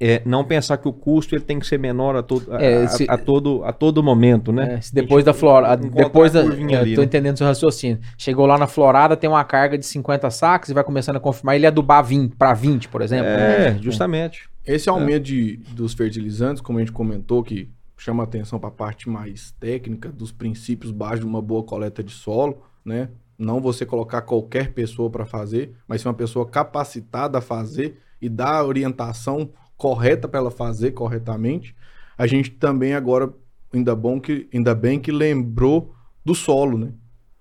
[0.00, 2.86] é, não pensar que o custo ele tem que ser menor a todo, a, é,
[2.88, 4.74] se, a, a todo, a todo momento, né?
[4.74, 7.06] É, depois da florada, depois da, ali, tô né?
[7.06, 8.00] entendendo seu raciocínio.
[8.18, 11.54] Chegou lá na florada, tem uma carga de 50 sacos e vai começando a confirmar
[11.54, 13.26] ele adubar 20 para 20, por exemplo.
[13.26, 13.78] É, né?
[13.80, 14.48] justamente.
[14.66, 19.08] Esse aumento de, dos fertilizantes, como a gente comentou, que chama atenção para a parte
[19.08, 23.08] mais técnica dos princípios básicos de uma boa coleta de solo, né?
[23.38, 28.28] Não você colocar qualquer pessoa para fazer, mas ser uma pessoa capacitada a fazer e
[28.28, 31.74] dar orientação correta para ela fazer corretamente.
[32.16, 33.32] A gente também agora,
[33.72, 35.94] ainda, bom que, ainda bem que lembrou
[36.24, 36.92] do solo, né?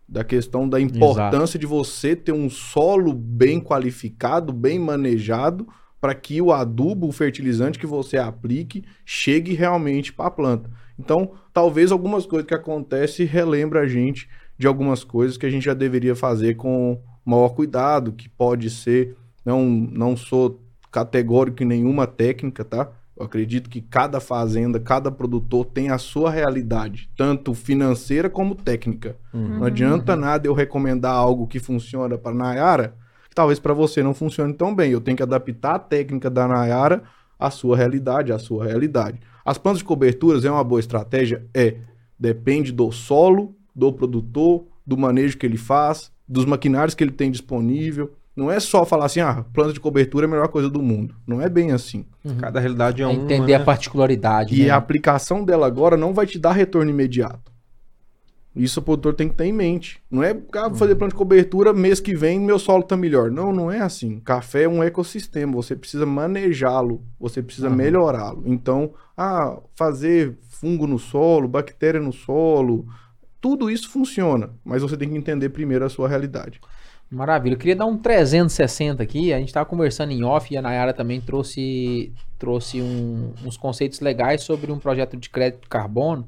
[0.08, 1.60] Da questão da importância Exato.
[1.60, 5.68] de você ter um solo bem qualificado, bem manejado,
[6.02, 10.70] para que o adubo, o fertilizante que você aplique, chegue realmente para a planta.
[11.00, 14.28] Então, talvez algumas coisas que acontecem relembra a gente
[14.58, 19.16] de algumas coisas que a gente já deveria fazer com maior cuidado, que pode ser,
[19.46, 20.63] não, não sou
[20.94, 22.88] categórico em nenhuma técnica, tá?
[23.18, 29.18] Eu acredito que cada fazenda, cada produtor tem a sua realidade, tanto financeira como técnica.
[29.34, 29.60] Uhum.
[29.60, 32.96] Não adianta nada eu recomendar algo que funciona para Nayara,
[33.28, 34.92] que talvez para você não funcione tão bem.
[34.92, 37.04] Eu tenho que adaptar a técnica da Nayara
[37.40, 39.20] à sua realidade, à sua realidade.
[39.44, 41.44] As plantas de coberturas é uma boa estratégia?
[41.54, 41.78] É.
[42.20, 47.32] Depende do solo, do produtor, do manejo que ele faz, dos maquinários que ele tem
[47.32, 48.14] disponível.
[48.36, 51.16] Não é só falar assim, ah, planta de cobertura é a melhor coisa do mundo.
[51.26, 52.06] Não é bem assim.
[52.26, 52.38] Uhum.
[52.38, 53.24] Cada realidade é, é uma.
[53.24, 53.56] Entender né?
[53.56, 54.60] a particularidade.
[54.60, 54.70] E né?
[54.72, 57.54] a aplicação dela agora não vai te dar retorno imediato.
[58.56, 60.00] Isso o produtor tem que ter em mente.
[60.10, 63.32] Não é, ah, vou fazer planta de cobertura, mês que vem meu solo tá melhor.
[63.32, 64.20] Não, não é assim.
[64.20, 67.76] Café é um ecossistema, você precisa manejá-lo, você precisa uhum.
[67.76, 68.44] melhorá-lo.
[68.46, 72.86] Então, ah, fazer fungo no solo, bactéria no solo,
[73.42, 76.62] tudo isso funciona, mas você tem que entender primeiro a sua realidade.
[77.14, 77.54] Maravilha.
[77.54, 79.32] Eu queria dar um 360 aqui.
[79.32, 84.00] A gente estava conversando em off e a Nayara também trouxe, trouxe um, uns conceitos
[84.00, 86.28] legais sobre um projeto de crédito de carbono.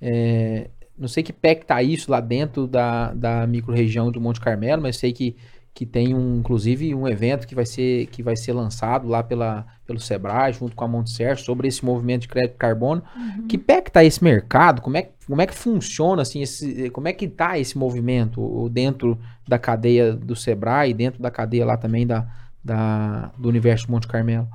[0.00, 4.40] É, não sei que pé que tá isso lá dentro da, da micro-região do Monte
[4.40, 5.36] Carmelo, mas sei que,
[5.76, 9.66] que tem um, inclusive um evento que vai ser que vai ser lançado lá pela,
[9.86, 13.02] pelo Sebrae junto com a Montser sobre esse movimento de crédito carbono.
[13.14, 13.46] Uhum.
[13.46, 14.80] Que pé que tá esse mercado?
[14.80, 19.18] Como é, como é que funciona assim esse, como é que tá esse movimento dentro
[19.46, 22.26] da cadeia do Sebrae, dentro da cadeia lá também da,
[22.64, 24.48] da do universo Monte Carmelo?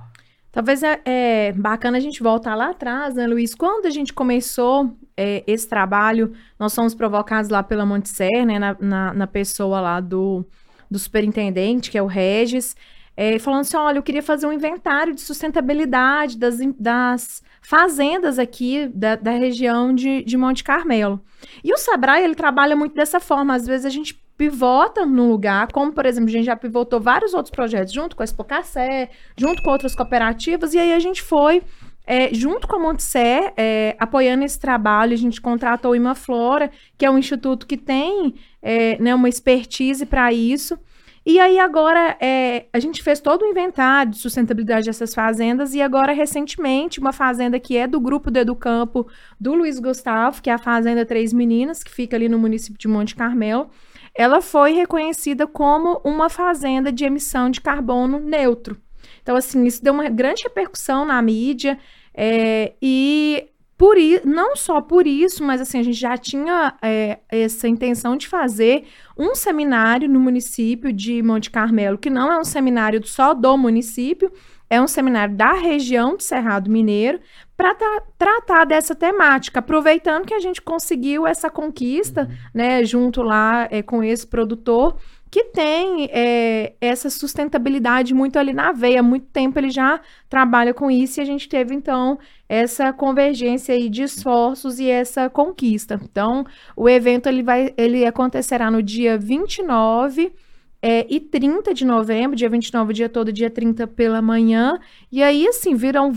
[0.52, 3.54] Talvez é, é bacana a gente voltar lá atrás, né, Luiz?
[3.54, 8.76] Quando a gente começou é, esse trabalho, nós fomos provocados lá pela Montser, né, na,
[8.80, 10.44] na, na pessoa lá do,
[10.92, 12.76] do superintendente, que é o Regis,
[13.16, 18.90] é, falando assim, olha, eu queria fazer um inventário de sustentabilidade das, das fazendas aqui
[18.94, 21.22] da, da região de, de Monte Carmelo.
[21.64, 23.56] E o Sebrae, ele trabalha muito dessa forma.
[23.56, 27.34] Às vezes a gente pivota num lugar, como, por exemplo, a gente já pivotou vários
[27.36, 31.22] outros projetos junto com a Expo Café, junto com outras cooperativas, e aí a gente
[31.22, 31.62] foi,
[32.06, 37.06] é, junto com a Montser, é, apoiando esse trabalho, a gente contratou o Imaflora, que
[37.06, 40.78] é um instituto que tem é, né, uma expertise para isso,
[41.24, 45.82] e aí agora é, a gente fez todo o inventário de sustentabilidade dessas fazendas e
[45.82, 49.08] agora recentemente uma fazenda que é do grupo do Educampo
[49.40, 52.88] do Luiz Gustavo, que é a Fazenda Três Meninas, que fica ali no município de
[52.88, 53.70] Monte Carmelo,
[54.16, 58.82] ela foi reconhecida como uma fazenda de emissão de carbono neutro.
[59.22, 61.78] Então, assim, isso deu uma grande repercussão na mídia
[62.14, 63.48] é, e
[63.78, 68.16] por i- não só por isso, mas assim, a gente já tinha é, essa intenção
[68.16, 68.86] de fazer
[69.18, 74.32] um seminário no município de Monte Carmelo, que não é um seminário só do município,
[74.70, 77.20] é um seminário da região do Cerrado Mineiro,
[77.58, 77.76] para
[78.18, 84.04] tratar dessa temática, aproveitando que a gente conseguiu essa conquista, né, junto lá é, com
[84.04, 84.98] esse produtor,
[85.32, 90.74] que tem é, essa sustentabilidade muito ali na veia, há muito tempo ele já trabalha
[90.74, 92.20] com isso e a gente teve então
[92.50, 95.98] essa convergência aí de esforços e essa conquista.
[96.04, 100.34] Então, o evento ele vai ele acontecerá no dia 29
[100.82, 104.80] é, e 30 de novembro, dia 29 o dia todo, dia 30 pela manhã.
[105.12, 106.12] E aí, assim, viram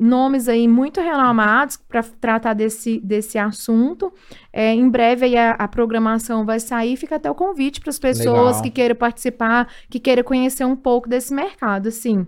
[0.00, 4.10] nomes aí muito renomados para tratar desse, desse assunto.
[4.52, 7.98] É, em breve aí a, a programação vai sair, fica até o convite para as
[7.98, 8.62] pessoas Legal.
[8.62, 12.26] que queiram participar, que queiram conhecer um pouco desse mercado, assim.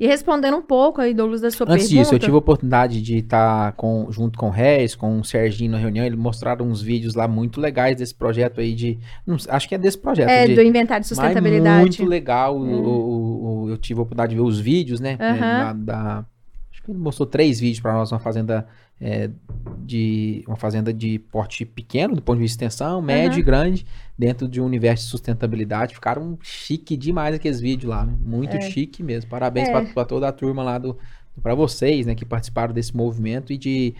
[0.00, 2.02] E respondendo um pouco aí, Douglas, da sua Antes pergunta.
[2.02, 5.72] disso, eu tive a oportunidade de estar com, junto com o Reis, com o Serginho
[5.72, 6.04] na reunião.
[6.06, 8.98] Eles mostraram uns vídeos lá muito legais desse projeto aí de.
[9.26, 10.28] não acho que é desse projeto.
[10.28, 11.80] É, de, do inventário de sustentabilidade.
[11.80, 12.56] muito legal.
[12.56, 15.16] o- o- o- eu tive a oportunidade de ver os vídeos, né?
[15.18, 16.24] É, da-
[16.88, 18.66] ele mostrou três vídeos para nós, uma fazenda
[19.00, 19.30] é,
[19.78, 20.42] de.
[20.46, 23.38] Uma fazenda de porte pequeno, do ponto de vista de extensão, médio Aham.
[23.38, 23.86] e grande,
[24.18, 25.94] dentro de um universo de sustentabilidade.
[25.94, 28.14] Ficaram chique demais aqueles vídeos lá, né?
[28.20, 29.30] Muito chique mesmo.
[29.30, 29.84] Parabéns É.
[29.92, 30.96] para toda a turma lá do.
[31.42, 33.94] para vocês, né, que participaram desse movimento e de.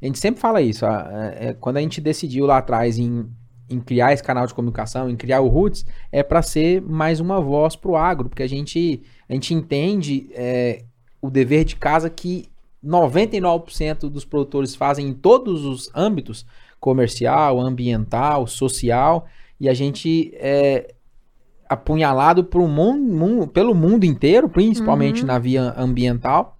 [0.00, 1.08] A gente sempre fala isso, a-
[1.38, 3.26] é, é, quando a gente decidiu lá atrás em,
[3.68, 7.40] em criar esse canal de comunicação, em criar o Roots, é para ser mais uma
[7.40, 10.84] voz pro agro, porque a gente, a gente entende é,
[11.20, 12.48] o dever de casa que
[12.84, 16.46] 99% dos produtores fazem em todos os âmbitos,
[16.80, 19.26] comercial, ambiental, social,
[19.60, 20.94] e a gente é
[21.68, 25.26] apunhalado por um mun- mun- pelo mundo inteiro, principalmente Uhum.
[25.26, 26.56] na via ambiental.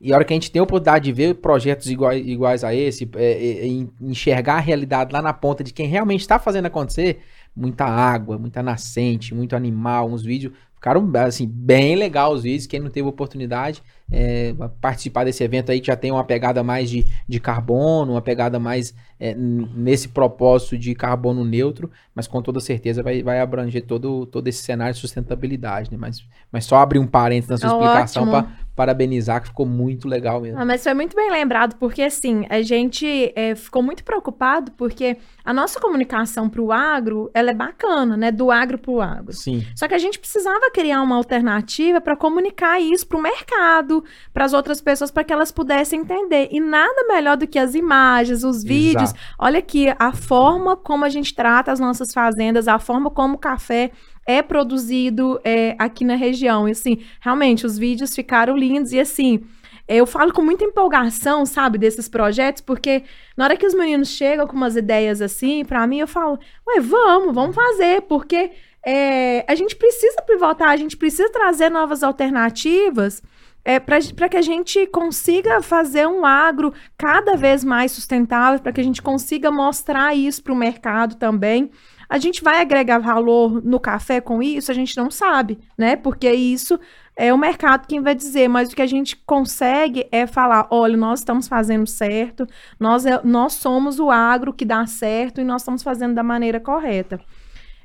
[0.00, 2.72] E a hora que a gente tem a oportunidade de ver projetos iguais, iguais a
[2.72, 6.66] esse, é, é, é, enxergar a realidade lá na ponta de quem realmente está fazendo
[6.66, 7.18] acontecer,
[7.56, 10.52] muita água, muita nascente, muito animal, uns vídeos.
[10.78, 12.68] Ficaram, assim, bem legal os vídeos.
[12.68, 16.88] Quem não teve oportunidade, é, participar desse evento aí, que já tem uma pegada mais
[16.88, 22.60] de, de carbono, uma pegada mais é, nesse propósito de carbono neutro, mas com toda
[22.60, 25.98] certeza vai, vai abranger todo, todo esse cenário de sustentabilidade, né?
[26.00, 27.84] Mas, mas só abrir um parênteses na sua Ótimo.
[27.84, 28.46] explicação para
[28.78, 30.60] parabenizar, que ficou muito legal mesmo.
[30.60, 35.16] Ah, mas foi muito bem lembrado, porque assim, a gente é, ficou muito preocupado, porque
[35.44, 38.30] a nossa comunicação para o agro, ela é bacana, né?
[38.30, 39.32] Do agro para o agro.
[39.32, 39.66] Sim.
[39.74, 44.44] Só que a gente precisava criar uma alternativa para comunicar isso para o mercado, para
[44.44, 46.48] as outras pessoas, para que elas pudessem entender.
[46.52, 49.12] E nada melhor do que as imagens, os vídeos.
[49.36, 53.38] Olha aqui, a forma como a gente trata as nossas fazendas, a forma como o
[53.38, 53.90] café
[54.28, 56.68] é produzido é, aqui na região.
[56.68, 58.92] E assim, realmente, os vídeos ficaram lindos.
[58.92, 59.42] E assim,
[59.88, 64.46] eu falo com muita empolgação, sabe, desses projetos, porque na hora que os meninos chegam
[64.46, 66.38] com umas ideias assim, para mim, eu falo,
[66.68, 68.50] ué, vamos, vamos fazer, porque
[68.84, 73.22] é, a gente precisa pivotar, a gente precisa trazer novas alternativas
[73.64, 78.80] é, para que a gente consiga fazer um agro cada vez mais sustentável, para que
[78.80, 81.70] a gente consiga mostrar isso para o mercado também.
[82.08, 84.70] A gente vai agregar valor no café com isso?
[84.70, 85.94] A gente não sabe, né?
[85.94, 86.78] Porque isso
[87.14, 90.96] é o mercado quem vai dizer, mas o que a gente consegue é falar: olha,
[90.96, 92.46] nós estamos fazendo certo,
[92.80, 96.58] nós, é- nós somos o agro que dá certo e nós estamos fazendo da maneira
[96.58, 97.20] correta.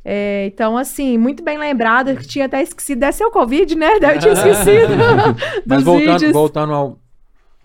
[0.06, 4.00] É, então, assim, muito bem lembrado, que tinha até esquecido, deve ser o Covid, né?
[4.02, 4.94] Deve ter esquecido
[5.66, 6.34] Mas voltando, vídeos.
[6.34, 7.00] voltando ao,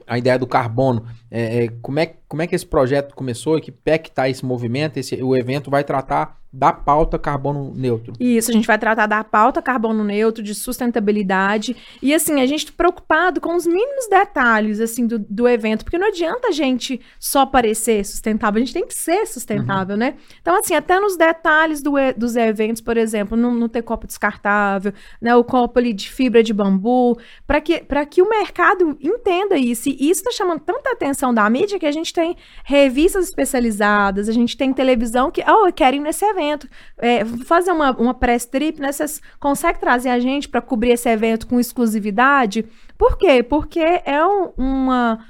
[0.06, 3.60] à ideia do carbono, é, é, como, é, como é que esse projeto começou e
[3.60, 4.98] que pé que tá esse movimento?
[4.98, 8.14] Esse, o evento vai tratar da pauta carbono neutro.
[8.18, 11.76] Isso, a gente vai tratar da pauta carbono neutro, de sustentabilidade.
[12.02, 15.98] E assim, a gente tá preocupado com os mínimos detalhes assim do, do evento, porque
[15.98, 20.14] não adianta a gente só parecer sustentável, a gente tem que ser sustentável, né?
[20.40, 24.92] Então, assim, até nos detalhes do dos eventos, por exemplo, não, não ter copo descartável,
[25.20, 25.34] né?
[25.34, 29.88] O copo ali de fibra de bambu, para que, pra que o mercado entenda isso.
[29.88, 34.32] E isso está chamando tanta atenção da mídia que a gente tem revistas especializadas, a
[34.32, 36.68] gente tem televisão que, oh, eu quero ir nesse evento.
[36.98, 38.90] É, fazer uma, uma press trip, né?
[38.90, 42.64] Vocês conseguem trazer a gente para cobrir esse evento com exclusividade?
[42.96, 43.42] Por quê?
[43.42, 45.24] Porque é um- uma,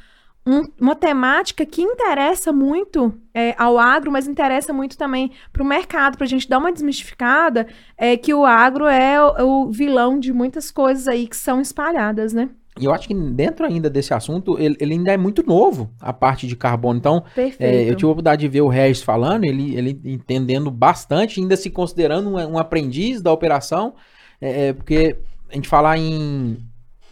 [0.46, 5.66] um- uma temática que interessa muito é, ao agro, mas interessa muito também para o
[5.66, 7.66] mercado, para a gente dar uma desmistificada,
[7.96, 12.32] é que o agro é o, o vilão de muitas coisas aí que são espalhadas,
[12.32, 12.48] né?
[12.80, 16.12] E eu acho que dentro ainda desse assunto, ele, ele ainda é muito novo, a
[16.12, 16.98] parte de carbono.
[16.98, 17.24] Então.
[17.58, 21.56] É, eu tive a oportunidade de ver o Regis falando, ele, ele entendendo bastante, ainda
[21.56, 23.94] se considerando um, um aprendiz da operação,
[24.40, 25.16] é, é, porque
[25.50, 26.58] a gente falar em,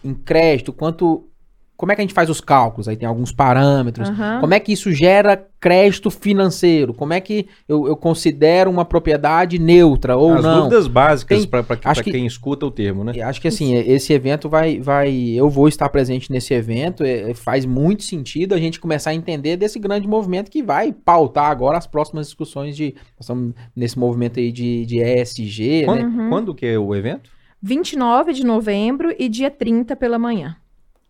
[0.05, 1.29] em crédito, quanto.
[1.77, 2.89] Como é que a gente faz os cálculos?
[2.89, 4.09] Aí tem alguns parâmetros.
[4.09, 4.41] Aham.
[4.41, 6.95] Como é que isso gera crédito financeiro?
[6.95, 10.57] Como é que eu, eu considero uma propriedade neutra ou As não?
[10.63, 11.63] dúvidas básicas para
[12.03, 13.13] que- quem escuta o termo, né?
[13.15, 15.13] E Acho que assim, esse evento vai, vai.
[15.13, 17.05] Eu vou estar presente nesse evento.
[17.05, 21.51] é, faz muito sentido a gente começar a entender desse grande movimento que vai pautar
[21.51, 22.95] agora as próximas discussões de.
[23.19, 26.05] Nós estamos nesse movimento aí de, de ESG, Quando, né?
[26.07, 26.29] Uhum.
[26.31, 27.31] quando que é o evento?
[27.63, 30.57] 29 de novembro e dia 30 pela manhã.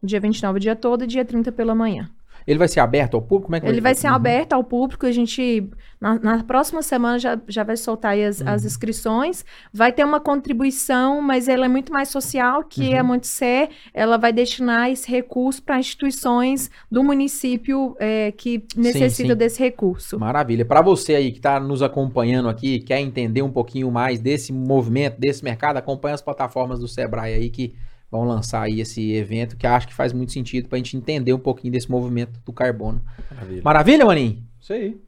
[0.03, 2.09] Dia 29 o dia todo e dia 30 pela manhã.
[2.47, 3.47] Ele vai ser aberto ao público?
[3.47, 4.15] Como é que Ele vai ser Uhum.
[4.15, 5.69] aberto ao público, a gente,
[6.01, 8.49] na, na próxima semana já, já vai soltar as, Uhum.
[8.49, 13.01] as inscrições, vai ter uma contribuição, mas ela é muito mais social, que Uhum.
[13.01, 19.59] a Montser, ela vai destinar esse recurso para instituições do município é, que necessitam desse
[19.59, 20.17] recurso.
[20.21, 20.65] Maravilha.
[20.65, 25.19] Para você aí que está nos acompanhando aqui, quer entender um pouquinho mais desse movimento,
[25.19, 27.75] desse mercado, acompanha as plataformas do Sebrae aí que
[28.11, 31.33] vão lançar aí esse evento, que acho que faz muito sentido para a gente entender
[31.33, 33.03] um pouquinho desse movimento do carbono.
[33.31, 33.63] Maravilha.
[33.63, 34.45] Maravilha, Maninho?
[34.61, 35.01] Isso aí.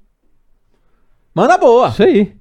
[1.34, 1.88] Manda boa.
[1.88, 2.37] Isso aí.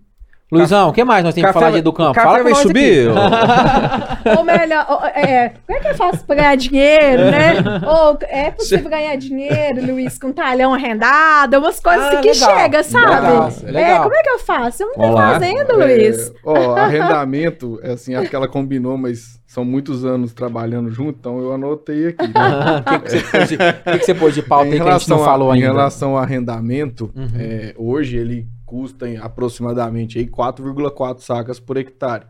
[0.49, 2.13] Luizão, o que mais nós temos que falar de do campo?
[2.13, 3.09] Café Fala vai subir?
[4.37, 7.53] Ou melhor, ou, é, como é que eu faço para ganhar dinheiro, né?
[7.85, 12.57] Ou é possível ganhar dinheiro, Luiz, com talhão arrendado, umas coisas Ah, assim que legal.
[12.59, 13.05] chega, sabe?
[13.07, 14.03] Legal, É, legal.
[14.03, 14.83] como é que eu faço?
[14.83, 15.33] Eu não lá.
[15.33, 16.29] fazendo, Luiz.
[16.29, 21.17] É, ó, arrendamento, é assim, acho que ela combinou, mas são muitos anos trabalhando junto,
[21.19, 22.27] então eu anotei aqui.
[22.27, 22.33] né?
[22.79, 24.87] O que, que você pôs de- o que que você pôs de pauta aí que
[24.87, 25.67] a gente não a- falou em ainda?
[25.73, 27.27] relação ao arrendamento, Uhum.
[27.37, 32.25] é, hoje ele custa aproximadamente aí 4,4 sacas por hectare.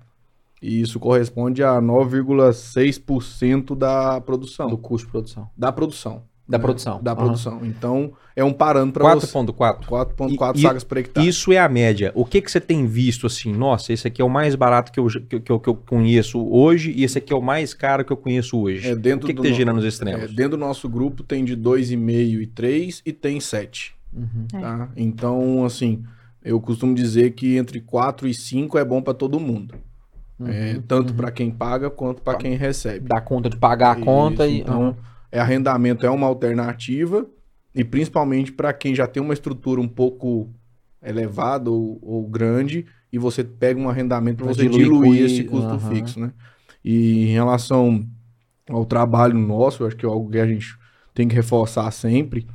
[0.62, 4.68] E isso corresponde a 9,6% da produção.
[4.70, 5.50] Do custo de produção.
[5.58, 6.24] Da produção.
[6.48, 6.62] Da né?
[6.64, 7.04] produção.
[7.04, 7.20] Da Aham.
[7.22, 7.60] produção.
[7.66, 9.28] Então, é um parâmetro para você.
[9.28, 9.86] 4.4.
[9.86, 11.28] 4,4 E- e- sacas por hectare.
[11.28, 12.12] Isso é a média.
[12.16, 13.52] O que que você tem visto assim?
[13.54, 16.40] Nossa, esse aqui é o mais barato que eu, que, que eu, que eu conheço
[16.50, 18.88] hoje e esse aqui é o mais caro que eu conheço hoje.
[18.88, 20.34] É, o dentro que, que do tem no- girando nos É, extremos?
[20.34, 23.94] dentro do nosso grupo tem de 2,5 e 3 e tem 7.
[24.14, 24.48] Uhum.
[24.54, 24.60] É.
[24.62, 24.90] Tá?
[24.96, 26.04] Então, assim,
[26.48, 29.76] eu costumo dizer que entre 4 e 5 é bom para todo mundo.
[30.46, 30.82] É, Uhum.
[30.88, 33.08] tanto para quem paga quanto para quem recebe.
[33.10, 34.60] Dá conta de pagar a conta Isso, e.
[34.62, 34.96] então,
[35.32, 37.26] é, arrendamento é uma alternativa
[37.74, 40.48] e principalmente para quem já tem uma estrutura um pouco
[41.02, 45.80] elevada ou, ou grande e você pega um arrendamento para você diluir diluir esse custo
[45.80, 46.32] fixo, né?
[46.86, 48.06] E em relação
[48.70, 50.78] ao trabalho nosso, eu acho que é algo que a gente
[51.14, 52.46] tem que reforçar sempre,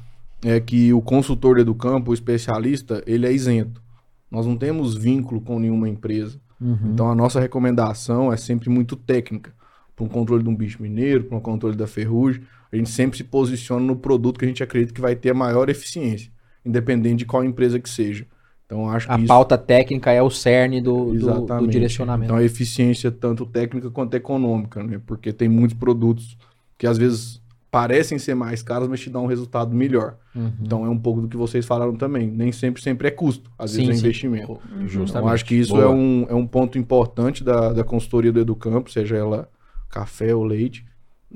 [0.44, 3.82] é que o consultor do campo, o especialista, ele é isento.
[4.30, 6.40] Nós não temos vínculo com nenhuma empresa.
[6.60, 6.92] Uhum.
[6.92, 9.52] Então a nossa recomendação é sempre muito técnica.
[9.94, 12.42] Para um controle de um bicho mineiro, para um controle da ferrugem,
[12.72, 15.34] a gente sempre se posiciona no produto que a gente acredita que vai ter a
[15.34, 16.32] maior eficiência,
[16.64, 18.26] independente de qual empresa que seja.
[18.64, 22.32] Então acho que A isso pauta técnica é o cerne do, do, do direcionamento.
[22.32, 24.98] Então a eficiência tanto técnica quanto econômica, né?
[25.04, 26.38] Porque tem muitos produtos
[26.78, 27.41] que às vezes
[27.72, 30.16] parecem ser mais caros, mas te dão um resultado melhor.
[30.36, 30.52] Uhum.
[30.60, 32.30] Então é um pouco do que vocês falaram também.
[32.30, 34.00] Nem sempre sempre é custo, às vezes Sim, é sim.
[34.00, 34.60] investimento.
[34.86, 35.10] Justamente.
[35.10, 35.84] Então, acho que isso Boa.
[35.84, 39.48] é um, é um ponto importante da, da consultoria do Educampo, seja ela
[39.88, 40.84] café ou leite.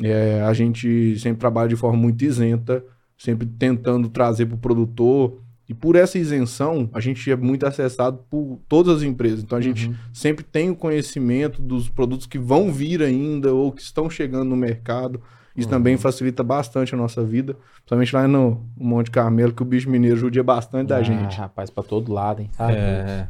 [0.02, 2.84] É, a gente sempre trabalha de forma muito isenta,
[3.16, 5.40] sempre tentando trazer para o produtor.
[5.66, 9.42] E por essa isenção, a gente é muito acessado por todas as empresas.
[9.42, 9.94] Então a gente Uhum.
[10.12, 14.56] sempre tem o conhecimento dos produtos que vão vir ainda ou que estão chegando no
[14.56, 15.20] mercado.
[15.56, 15.74] Isso Uhum.
[15.74, 20.16] também facilita bastante a nossa vida, principalmente lá no Monte Carmelo, que o bicho mineiro
[20.16, 21.36] judia bastante da Ah, gente.
[21.38, 22.50] Rapaz, pra todo lado, hein?
[22.58, 22.74] Doido.
[22.76, 23.28] É.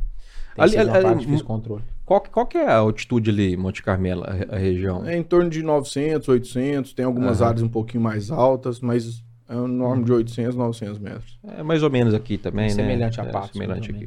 [0.57, 1.83] Tem Ali- ali- de controle.
[2.05, 5.05] Qual, que- qual que é a altitude ali, Monte Carmelo, a, a região?
[5.07, 7.49] É em torno de 900, 800, tem algumas Aham.
[7.51, 11.39] áreas um pouquinho mais altas, mas é um norma de 800, 900 metros.
[11.57, 12.71] É mais ou menos aqui também, né?
[12.75, 14.07] Semelhante a É, Patos, Semelhante aqui.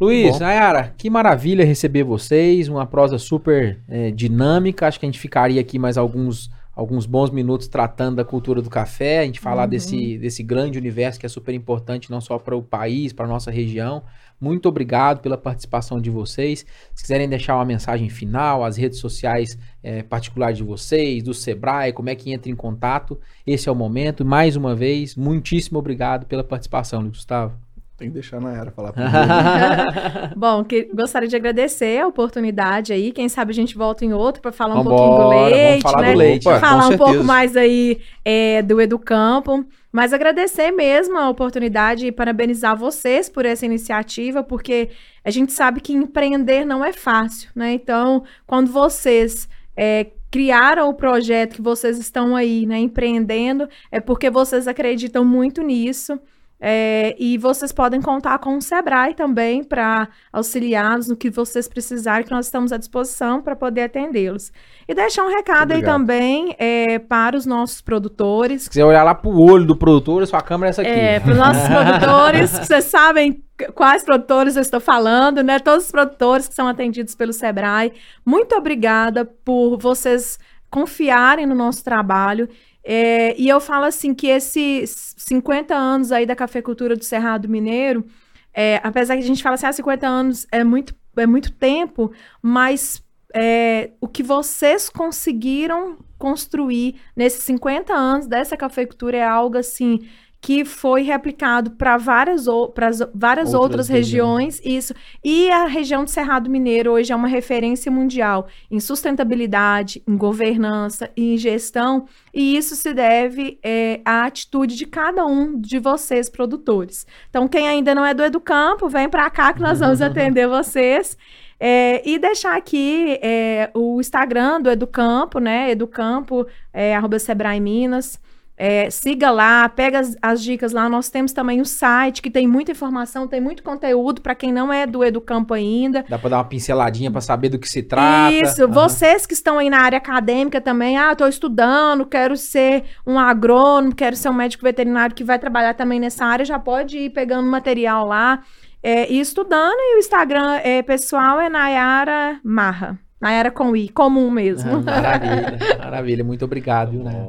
[0.00, 0.38] Luiz.
[0.40, 2.68] Nayara, que maravilha receber vocês.
[2.68, 4.86] Uma prosa super é, dinâmica.
[4.88, 8.70] Acho que a gente ficaria aqui mais alguns, alguns bons minutos tratando da cultura do
[8.70, 9.20] café.
[9.20, 12.62] A gente falar desse, desse grande universo que é super importante, não só para o
[12.62, 14.02] país, para a nossa região.
[14.40, 16.66] Muito obrigado pela participação de vocês.
[16.94, 21.92] Se quiserem deixar uma mensagem final, as redes sociais é, particulares de vocês, do Sebrae,
[21.92, 24.24] como é que entra em contato, esse é o momento.
[24.24, 27.56] Mais uma vez, muitíssimo obrigado pela participação, Gustavo.
[28.02, 28.92] Tem que deixar na era falar.
[30.36, 33.12] Bom, que, gostaria de agradecer a oportunidade aí.
[33.12, 35.82] Quem sabe a gente volta em outro para falar um Vambora, pouquinho do vamos leite,
[35.82, 36.14] falar do né?
[36.16, 36.48] leite.
[36.48, 39.64] Opa, falar um pouco mais aí é, do Educampo.
[39.92, 44.90] Mas agradecer mesmo a oportunidade e parabenizar vocês por essa iniciativa, porque
[45.24, 47.74] a gente sabe que empreender não é fácil, né?
[47.74, 54.28] Então, quando vocês é, criaram o projeto que vocês estão aí, né, empreendendo, é porque
[54.28, 56.18] vocês acreditam muito nisso.
[56.64, 62.24] É, e vocês podem contar com o Sebrae também para auxiliá-los no que vocês precisarem,
[62.24, 64.52] que nós estamos à disposição para poder atendê-los.
[64.86, 69.12] E deixar um recado aí também é, para os nossos produtores, Se quiser olhar lá
[69.12, 70.90] pro olho do produtor, a sua câmera é essa aqui.
[70.90, 73.42] é, para os nossos produtores, vocês sabem
[73.74, 75.58] quais produtores eu estou falando, né?
[75.58, 77.92] Todos os produtores que são atendidos pelo Sebrae.
[78.24, 80.38] Muito obrigada por vocês
[80.70, 82.48] confiarem no nosso trabalho.
[82.84, 88.04] É, e eu falo assim que esses 50 anos aí da cafeicultura do Cerrado Mineiro,
[88.52, 92.12] é, apesar que a gente fala assim, ah, 50 anos é muito, é muito tempo,
[92.42, 93.02] mas
[93.34, 100.00] é, o que vocês conseguiram construir nesses 50 anos dessa cafeicultura é algo assim
[100.44, 102.74] que foi replicado para várias, ou-
[103.14, 104.92] várias Outras outras, regiões, isso.
[105.22, 111.08] E a região do Cerrado Mineiro hoje é uma referência mundial em sustentabilidade, em governança
[111.16, 116.28] e em gestão, e isso se deve é, à atitude de cada um de vocês,
[116.28, 117.06] produtores.
[117.30, 121.16] Então, quem ainda não é do Educampo, vem para cá que nós vamos atender vocês.
[121.64, 125.70] É, e deixar aqui é, o Instagram do Educampo, né?
[125.70, 128.18] Educampo, é, arroba Sebrae Minas.
[128.56, 130.88] É, siga lá, pega as, as dicas lá.
[130.88, 134.72] Nós temos também o site que tem muita informação, tem muito conteúdo para quem não
[134.72, 136.04] é do Educampo ainda.
[136.08, 138.32] Dá pra dar uma pinceladinha pra saber do que se trata.
[138.32, 138.72] Isso, Aham.
[138.72, 143.94] vocês que estão aí na área acadêmica também, ah, estou estudando, quero ser um agrônomo,
[143.94, 147.48] quero ser um médico veterinário que vai trabalhar também nessa área, já pode ir pegando
[147.48, 148.42] material lá
[148.82, 149.78] é, e estudando.
[149.78, 152.98] E o Instagram é, pessoal é Nayara Marra.
[153.20, 154.78] Nayara com I, comum mesmo.
[154.86, 156.24] Ah, maravilha, maravilha.
[156.24, 157.28] Muito obrigado, viu, né?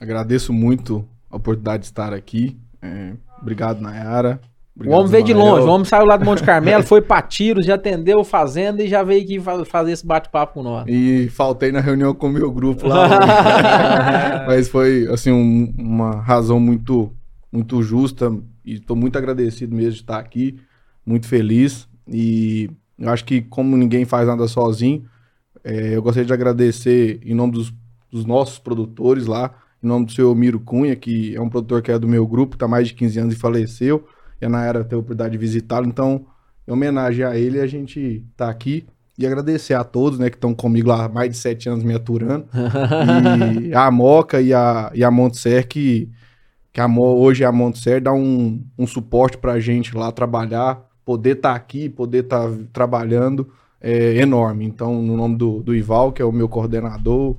[0.00, 2.56] Agradeço muito a oportunidade de estar aqui.
[2.82, 4.40] É, obrigado, Nayara.
[4.42, 7.22] O Obrigado, homem veio de longe, o homem saiu lá do Monte Carmelo, foi pra
[7.22, 10.84] Tiros, já atendeu o fazenda e já veio aqui fa- fazer esse bate-papo com nós.
[10.88, 13.08] E faltei na reunião com o meu grupo lá.
[14.48, 17.12] Mas foi, assim, um- uma razão muito,
[17.52, 18.32] muito justa.
[18.64, 20.58] E estou muito agradecido mesmo de estar aqui.
[21.06, 21.86] Muito feliz.
[22.08, 25.04] E eu acho que, como ninguém faz nada sozinho,
[25.62, 27.72] é, eu gostaria de agradecer em nome dos,
[28.10, 29.52] dos nossos produtores lá,
[29.84, 32.56] em nome do seu Miro Cunha, que é um produtor que é do meu grupo,
[32.56, 34.06] está mais de 15 anos e faleceu.
[34.40, 35.86] E a Nayara teve a oportunidade de visitá-lo.
[35.86, 36.26] Então,
[36.66, 38.86] em homenagem a ele, a gente está aqui.
[39.16, 41.94] E agradecer a todos, né, que estão comigo lá há mais de sete anos me
[41.94, 42.46] aturando.
[43.62, 46.10] e a Moca e a, e a Montser, que,
[46.72, 51.54] que a hoje a Montser dá um, um suporte pra gente lá trabalhar, poder estar
[51.54, 53.48] aqui, poder estar trabalhando,
[53.80, 54.64] é enorme.
[54.64, 57.36] Então, no nome do, do Ival, que é o meu coordenador,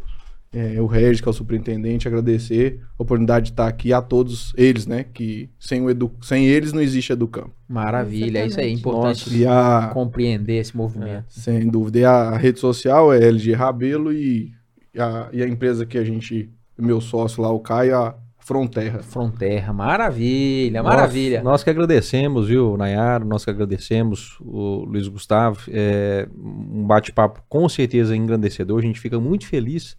[0.56, 4.54] é, o Regis, que é o superintendente, agradecer a oportunidade de estar aqui a todos
[4.56, 7.52] eles, né, que sem, o edu, sem eles não existe Educampo.
[7.68, 11.26] Maravilha, é isso aí, é importante E a, compreender esse movimento.
[11.28, 12.00] Sem dúvida.
[12.00, 14.54] E a rede social é LG Rabelo e
[14.98, 19.00] a, e a empresa que a gente, meu sócio lá, o Caio, a Fronterra.
[19.00, 21.38] Fronterra, maravilha, maravilha.
[21.38, 23.26] Nós, nós que agradecemos, viu, Nayara?
[23.26, 25.60] Nós que agradecemos o Luiz Gustavo.
[25.70, 28.78] É um bate-papo com certeza engrandecedor.
[28.78, 29.98] A gente fica muito feliz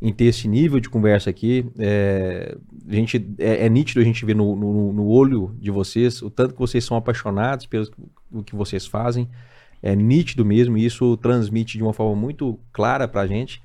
[0.00, 1.66] em ter esse nível de conversa aqui.
[1.78, 2.56] É,
[2.88, 6.30] a gente, é, é nítido a gente ver no, no, no olho de vocês o
[6.30, 7.86] tanto que vocês são apaixonados pelo
[8.44, 9.28] que vocês fazem.
[9.82, 13.62] É nítido mesmo e isso transmite de uma forma muito clara pra gente.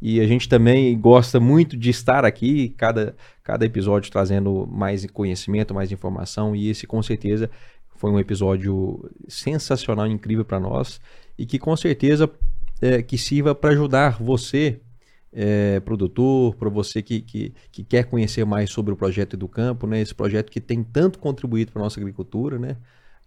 [0.00, 5.72] E a gente também gosta muito de estar aqui, cada, cada episódio trazendo mais conhecimento,
[5.72, 6.54] mais informação.
[6.54, 7.50] E esse, com certeza,
[7.96, 11.00] foi um episódio sensacional, incrível para nós.
[11.38, 12.30] E que, com certeza,
[12.82, 14.78] é, que sirva para ajudar você,
[15.34, 19.86] é, produtor, para você que, que, que quer conhecer mais sobre o projeto do campo,
[19.86, 20.00] né?
[20.00, 22.76] Esse projeto que tem tanto contribuído para nossa agricultura, né?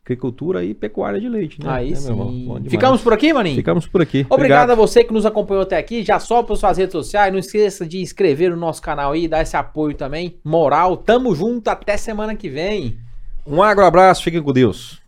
[0.08, 1.70] agricultura e pecuária de leite, né?
[1.70, 2.32] Aí irmão?
[2.32, 2.70] sim.
[2.70, 3.58] Ficamos por aqui, maninho?
[3.58, 4.26] Ficamos por aqui.
[4.30, 6.02] Obrigado, a você que nos acompanhou até aqui.
[6.04, 7.32] Já sobe para suas redes sociais.
[7.32, 10.38] Não esqueça de inscrever no nosso canal aí, dar esse apoio também.
[10.46, 11.68] Moral, tamo junto.
[11.68, 12.98] Até semana que vem.
[13.46, 15.02] Um agro abraço, fiquem com Deus.